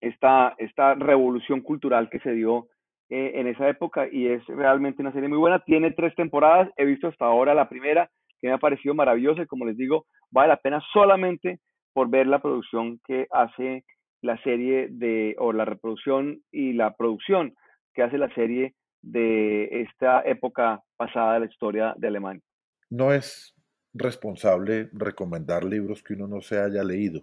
esta, 0.00 0.54
esta 0.58 0.94
revolución 0.94 1.60
cultural 1.60 2.08
que 2.10 2.20
se 2.20 2.32
dio 2.32 2.66
eh, 3.10 3.32
en 3.36 3.46
esa 3.46 3.68
época 3.68 4.06
y 4.10 4.26
es 4.26 4.44
realmente 4.46 5.02
una 5.02 5.12
serie 5.12 5.28
muy 5.28 5.38
buena. 5.38 5.60
Tiene 5.60 5.92
tres 5.92 6.14
temporadas, 6.14 6.70
he 6.76 6.84
visto 6.84 7.08
hasta 7.08 7.24
ahora 7.24 7.54
la 7.54 7.68
primera, 7.68 8.10
que 8.40 8.48
me 8.48 8.54
ha 8.54 8.58
parecido 8.58 8.94
maravillosa 8.94 9.42
y 9.42 9.46
como 9.46 9.64
les 9.64 9.76
digo, 9.76 10.04
vale 10.30 10.48
la 10.48 10.58
pena 10.58 10.80
solamente 10.92 11.58
por 11.92 12.10
ver 12.10 12.26
la 12.26 12.40
producción 12.40 13.00
que 13.06 13.26
hace 13.30 13.84
la 14.20 14.40
serie 14.42 14.88
de, 14.90 15.34
o 15.38 15.52
la 15.52 15.64
reproducción 15.64 16.42
y 16.52 16.72
la 16.74 16.94
producción 16.94 17.54
que 17.98 18.04
hace 18.04 18.16
la 18.16 18.32
serie 18.32 18.76
de 19.02 19.82
esta 19.82 20.20
época 20.20 20.80
pasada 20.96 21.34
de 21.34 21.40
la 21.40 21.46
historia 21.46 21.94
de 21.98 22.06
Alemania. 22.06 22.44
No 22.90 23.12
es 23.12 23.56
responsable 23.92 24.88
recomendar 24.92 25.64
libros 25.64 26.04
que 26.04 26.12
uno 26.12 26.28
no 26.28 26.40
se 26.40 26.60
haya 26.60 26.84
leído, 26.84 27.22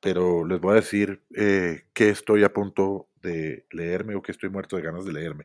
pero 0.00 0.46
les 0.46 0.58
voy 0.62 0.72
a 0.72 0.76
decir 0.76 1.22
eh, 1.36 1.82
que 1.92 2.08
estoy 2.08 2.42
a 2.42 2.54
punto 2.54 3.10
de 3.20 3.66
leerme 3.70 4.14
o 4.14 4.22
que 4.22 4.32
estoy 4.32 4.48
muerto 4.48 4.76
de 4.76 4.82
ganas 4.82 5.04
de 5.04 5.12
leerme. 5.12 5.44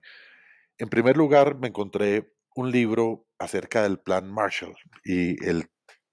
En 0.78 0.88
primer 0.88 1.18
lugar, 1.18 1.60
me 1.60 1.68
encontré 1.68 2.32
un 2.56 2.72
libro 2.72 3.26
acerca 3.38 3.84
del 3.84 4.00
Plan 4.00 4.32
Marshall 4.32 4.78
y, 5.04 5.36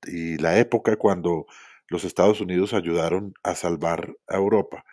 y 0.08 0.38
la 0.38 0.58
época 0.58 0.96
cuando 0.96 1.46
los 1.88 2.02
Estados 2.02 2.40
Unidos 2.40 2.74
ayudaron 2.74 3.32
a 3.44 3.54
salvar 3.54 4.16
a 4.26 4.36
Europa. 4.38 4.84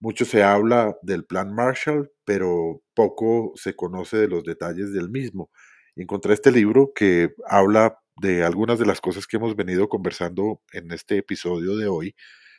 Mucho 0.00 0.24
se 0.24 0.44
habla 0.44 0.96
del 1.02 1.24
Plan 1.24 1.52
Marshall, 1.52 2.10
pero 2.24 2.82
poco 2.94 3.52
se 3.56 3.74
conoce 3.74 4.16
de 4.16 4.28
los 4.28 4.44
detalles 4.44 4.92
del 4.92 5.10
mismo. 5.10 5.50
Encontré 5.96 6.34
este 6.34 6.52
libro 6.52 6.92
que 6.94 7.34
habla 7.46 7.98
de 8.20 8.44
algunas 8.44 8.78
de 8.78 8.86
las 8.86 9.00
cosas 9.00 9.26
que 9.26 9.38
hemos 9.38 9.56
venido 9.56 9.88
conversando 9.88 10.62
en 10.72 10.92
este 10.92 11.18
episodio 11.18 11.76
de 11.76 11.88
hoy, 11.88 12.14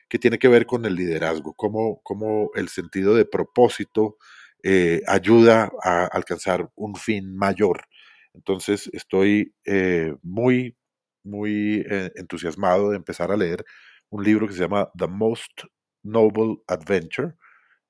que 0.10 0.20
tiene 0.20 0.38
que 0.40 0.50
ver 0.50 0.66
con 0.66 0.86
el 0.86 0.96
liderazgo, 0.96 1.54
cómo, 1.54 2.02
cómo 2.04 2.52
el 2.56 2.68
sentido 2.68 3.16
de 3.16 3.26
propósito 3.26 4.18
eh, 4.64 5.02
ayuda 5.08 5.72
a 5.84 6.06
alcanzar 6.06 6.70
un 6.76 6.96
fin 6.96 7.38
mayor. 7.38 7.86
Entonces 8.34 8.90
estoy 8.94 9.54
eh, 9.66 10.14
muy, 10.24 10.76
muy 11.24 11.86
eh, 11.90 12.12
entusiasmado 12.16 12.90
de 12.90 12.98
empezar 12.98 13.32
a 13.32 13.38
leer 13.38 13.64
un 14.10 14.24
libro 14.24 14.48
que 14.48 14.54
se 14.54 14.62
llama 14.62 14.90
The 14.98 15.08
Most 15.08 15.64
Noble 16.04 16.58
Adventure. 16.68 17.34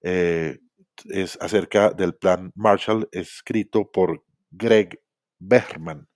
es 0.01 1.38
acerca 1.41 1.91
del 1.91 2.16
plan 2.16 2.51
Marshall, 2.55 3.07
escrito 3.12 3.91
por 3.91 4.24
Greg 4.51 5.01
Berman. 5.38 6.07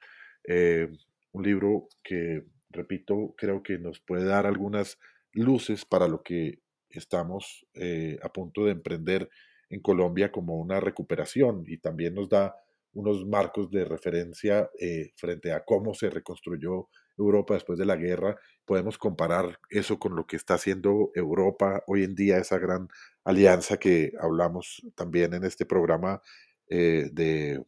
un 1.32 1.44
libro 1.44 1.88
que, 2.04 2.44
repito, 2.70 3.34
creo 3.38 3.64
que 3.64 3.78
nos 3.78 4.00
puede 4.02 4.26
dar 4.26 4.46
algunas 4.46 4.98
luces 5.34 5.86
para 5.86 6.08
lo 6.08 6.22
que 6.22 6.60
estamos 6.90 7.66
eh, 7.74 8.18
a 8.22 8.30
punto 8.30 8.66
de 8.66 8.72
emprender 8.72 9.30
en 9.70 9.82
Colombia 9.82 10.32
como 10.32 10.58
una 10.58 10.80
recuperación 10.80 11.64
y 11.68 11.78
también 11.78 12.14
nos 12.14 12.30
da 12.30 12.56
unos 12.94 13.26
marcos 13.26 13.72
de 13.72 13.86
referencia 13.86 14.70
eh, 14.80 15.12
frente 15.16 15.52
a 15.52 15.64
cómo 15.66 15.96
se 15.96 16.12
reconstruyó 16.12 16.90
Europa 17.18 17.54
después 17.54 17.80
de 17.80 17.86
la 17.86 17.96
guerra. 17.96 18.38
Podemos 18.66 18.98
comparar 18.98 19.60
eso 19.70 20.00
con 20.00 20.16
lo 20.16 20.26
que 20.26 20.36
está 20.36 20.56
haciendo 20.56 21.12
Europa 21.16 21.84
hoy 21.88 22.04
en 22.04 22.16
día, 22.16 22.38
esa 22.38 22.58
gran 22.58 22.88
alianza 23.24 23.78
que 23.78 24.14
hablamos 24.20 24.82
también 24.96 25.34
en 25.34 25.44
este 25.44 25.66
programa 25.66 26.22
eh, 26.70 27.10
de, 27.12 27.64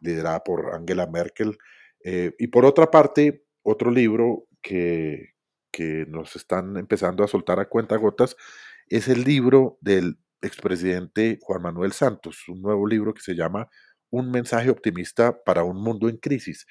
liderada 0.00 0.42
por 0.44 0.74
Angela 0.74 1.06
Merkel. 1.06 1.58
y 2.04 2.46
por 2.48 2.64
otra 2.64 2.90
parte, 2.90 3.44
otro 3.62 3.90
libro 3.90 4.46
que, 4.62 5.34
que 5.74 6.06
nos 6.08 6.36
están 6.36 6.76
empezando 6.76 7.24
a 7.24 7.28
soltar 7.28 7.58
a 7.58 7.68
cuenta 7.68 7.96
gotas 7.96 8.36
es 8.88 9.08
el 9.08 9.24
libro 9.24 9.76
del 9.80 10.18
expresidente 10.40 11.40
Juan 11.42 11.62
Manuel 11.62 11.92
Santos, 11.92 12.48
un 12.48 12.62
nuevo 12.62 12.86
libro 12.86 13.12
que 13.12 13.22
se 13.22 13.34
llama 13.34 13.68
Un 14.10 14.30
mensaje 14.30 14.70
optimista 14.70 15.42
para 15.42 15.64
un 15.64 15.82
mundo 15.82 16.08
en 16.08 16.18
crisis. 16.18 16.66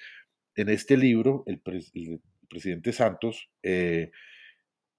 En 0.55 0.69
este 0.69 0.97
libro, 0.97 1.43
el, 1.47 1.61
presidente 2.49 2.93
Santos 2.93 3.49
eh, 3.63 4.11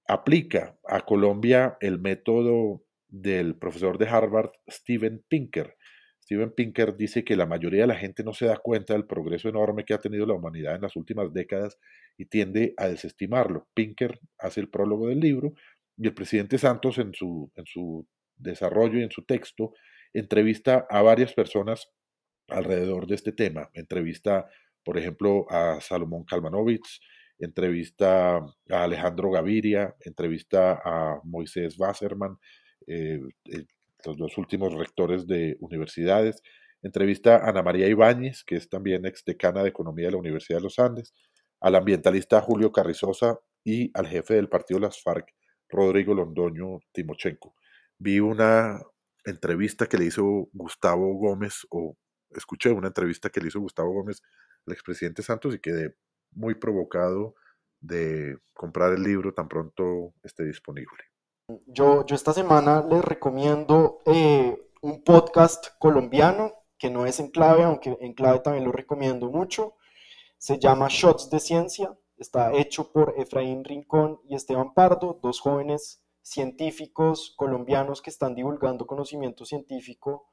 aplica 0.08 0.76
a 0.88 1.00
Colombia 1.02 1.76
el 1.80 2.00
método 2.00 2.84
del 3.08 3.56
profesor 3.56 3.98
de 3.98 4.08
Harvard, 4.08 4.50
Steven 4.68 5.24
Pinker. 5.28 5.76
Steven 6.20 6.52
Pinker 6.52 6.96
dice 6.96 7.22
que 7.22 7.36
la 7.36 7.46
mayoría 7.46 7.82
de 7.82 7.86
la 7.86 7.96
gente 7.96 8.24
no 8.24 8.32
se 8.32 8.46
da 8.46 8.56
cuenta 8.56 8.94
del 8.94 9.06
progreso 9.06 9.48
enorme 9.48 9.84
que 9.84 9.94
ha 9.94 10.00
tenido 10.00 10.26
la 10.26 10.34
humanidad 10.34 10.74
en 10.74 10.82
las 10.82 10.96
últimas 10.96 11.32
décadas 11.32 11.78
y 12.16 12.26
tiende 12.26 12.74
a 12.76 12.88
desestimarlo. 12.88 13.68
Pinker 13.74 14.18
hace 14.38 14.60
el 14.60 14.70
prólogo 14.70 15.08
del 15.08 15.20
libro 15.20 15.52
y 15.96 16.06
el 16.06 16.14
presidente 16.14 16.58
Santos 16.58 16.98
en 16.98 17.12
su, 17.14 17.52
en 17.54 17.66
su 17.66 18.06
desarrollo 18.36 18.98
y 18.98 19.02
en 19.02 19.10
su 19.10 19.24
texto 19.24 19.74
entrevista 20.12 20.86
a 20.88 21.02
varias 21.02 21.34
personas 21.34 21.90
alrededor 22.48 23.06
de 23.06 23.16
este 23.16 23.32
tema. 23.32 23.70
Entrevista, 23.74 24.46
por 24.84 24.98
ejemplo, 24.98 25.46
a 25.50 25.80
Salomón 25.80 26.24
Kalmanovich, 26.24 27.00
entrevista 27.38 28.36
a 28.36 28.84
Alejandro 28.84 29.30
Gaviria, 29.30 29.94
entrevista 30.00 30.80
a 30.84 31.20
Moisés 31.24 31.78
Wasserman, 31.78 32.38
eh, 32.86 33.20
eh, 33.46 33.64
los 34.04 34.16
dos 34.16 34.36
últimos 34.38 34.74
rectores 34.74 35.26
de 35.26 35.56
universidades. 35.60 36.42
Entrevista 36.82 37.36
a 37.36 37.48
Ana 37.48 37.62
María 37.62 37.88
Ibáñez, 37.88 38.44
que 38.44 38.56
es 38.56 38.68
también 38.68 39.06
ex 39.06 39.24
decana 39.24 39.62
de 39.62 39.70
Economía 39.70 40.06
de 40.06 40.12
la 40.12 40.18
Universidad 40.18 40.58
de 40.58 40.64
los 40.64 40.78
Andes, 40.78 41.14
al 41.60 41.74
ambientalista 41.76 42.40
Julio 42.42 42.72
Carrizosa 42.72 43.38
y 43.64 43.90
al 43.94 44.06
jefe 44.06 44.34
del 44.34 44.50
partido 44.50 44.80
Las 44.80 45.02
FARC, 45.02 45.26
Rodrigo 45.68 46.14
Londoño 46.14 46.80
Timochenko. 46.92 47.54
Vi 47.98 48.20
una 48.20 48.80
entrevista 49.24 49.86
que 49.86 49.96
le 49.96 50.04
hizo 50.06 50.48
Gustavo 50.52 51.14
Gómez, 51.14 51.66
o 51.70 51.96
escuché 52.30 52.70
una 52.70 52.88
entrevista 52.88 53.30
que 53.30 53.40
le 53.40 53.48
hizo 53.48 53.60
Gustavo 53.60 53.92
Gómez 53.92 54.20
al 54.66 54.72
expresidente 54.72 55.22
Santos 55.22 55.54
y 55.54 55.60
quedé 55.60 55.96
muy 56.32 56.54
provocado 56.54 57.34
de 57.80 58.38
comprar 58.52 58.92
el 58.92 59.02
libro 59.02 59.34
tan 59.34 59.48
pronto 59.48 60.14
esté 60.22 60.44
disponible. 60.44 61.04
Yo, 61.66 62.06
yo 62.06 62.16
esta 62.16 62.32
semana 62.32 62.84
les 62.88 63.04
recomiendo 63.04 64.00
eh, 64.06 64.56
un 64.80 65.04
podcast 65.04 65.68
colombiano 65.78 66.52
que 66.78 66.90
no 66.90 67.06
es 67.06 67.20
en 67.20 67.30
clave, 67.30 67.64
aunque 67.64 67.96
en 68.00 68.14
clave 68.14 68.40
también 68.40 68.64
lo 68.64 68.72
recomiendo 68.72 69.30
mucho. 69.30 69.76
Se 70.38 70.58
llama 70.58 70.88
Shots 70.88 71.30
de 71.30 71.40
Ciencia. 71.40 71.96
Está 72.16 72.52
hecho 72.54 72.92
por 72.92 73.14
Efraín 73.18 73.64
Rincón 73.64 74.20
y 74.28 74.34
Esteban 74.34 74.72
Pardo, 74.72 75.18
dos 75.22 75.40
jóvenes 75.40 76.02
científicos 76.22 77.34
colombianos 77.36 78.00
que 78.00 78.10
están 78.10 78.34
divulgando 78.34 78.86
conocimiento 78.86 79.44
científico 79.44 80.30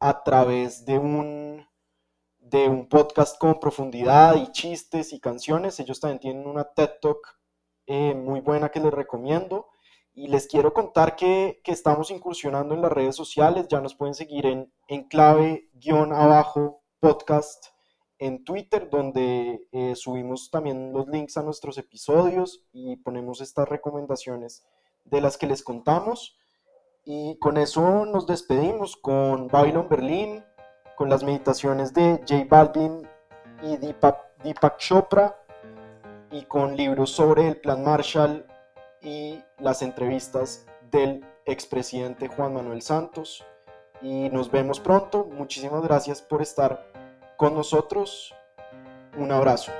a 0.00 0.24
través 0.24 0.84
de 0.84 0.98
un, 0.98 1.66
de 2.50 2.68
un 2.68 2.88
podcast 2.88 3.38
con 3.38 3.60
profundidad 3.60 4.34
y 4.34 4.50
chistes 4.50 5.12
y 5.12 5.20
canciones. 5.20 5.78
Ellos 5.78 6.00
también 6.00 6.18
tienen 6.18 6.46
una 6.48 6.64
TED 6.64 6.90
Talk 7.00 7.38
eh, 7.86 8.14
muy 8.14 8.40
buena 8.40 8.70
que 8.70 8.80
les 8.80 8.92
recomiendo. 8.92 9.68
Y 10.12 10.26
les 10.26 10.48
quiero 10.48 10.74
contar 10.74 11.14
que, 11.14 11.62
estamos 11.64 12.10
incursionando 12.10 12.74
en 12.74 12.82
las 12.82 12.90
redes 12.90 13.14
sociales, 13.14 13.68
ya 13.68 13.80
nos 13.80 13.94
pueden 13.94 14.14
seguir 14.14 14.44
en, 14.46 14.72
en 14.88 15.04
clave-abajo 15.04 16.82
podcast 16.98 17.66
en 18.18 18.44
Twitter, 18.44 18.90
donde 18.90 19.68
eh, 19.70 19.94
subimos 19.94 20.50
también 20.50 20.92
los 20.92 21.06
links 21.06 21.36
a 21.36 21.42
nuestros 21.42 21.78
episodios 21.78 22.66
y 22.72 22.96
ponemos 22.96 23.40
estas 23.40 23.68
recomendaciones 23.68 24.64
de 25.04 25.20
las 25.20 25.38
que 25.38 25.46
les 25.46 25.62
contamos. 25.62 26.36
Y 27.04 27.38
con 27.38 27.56
eso 27.56 28.04
nos 28.04 28.26
despedimos 28.26 28.96
con 28.96 29.46
Babylon 29.46 29.88
Berlin, 29.88 30.44
con 31.00 31.08
las 31.08 31.24
meditaciones 31.24 31.94
de 31.94 32.20
J 32.28 32.44
Balvin 32.46 33.08
y 33.62 33.78
Deepak, 33.78 34.36
Deepak 34.44 34.76
Chopra, 34.76 35.34
y 36.30 36.42
con 36.42 36.76
libros 36.76 37.08
sobre 37.08 37.48
el 37.48 37.56
Plan 37.56 37.82
Marshall 37.82 38.44
y 39.00 39.42
las 39.60 39.80
entrevistas 39.80 40.66
del 40.90 41.24
expresidente 41.46 42.28
Juan 42.28 42.52
Manuel 42.52 42.82
Santos. 42.82 43.46
Y 44.02 44.28
nos 44.28 44.50
vemos 44.50 44.78
pronto. 44.78 45.24
Muchísimas 45.24 45.82
gracias 45.84 46.20
por 46.20 46.42
estar 46.42 46.86
con 47.38 47.54
nosotros. 47.54 48.34
Un 49.16 49.32
abrazo. 49.32 49.72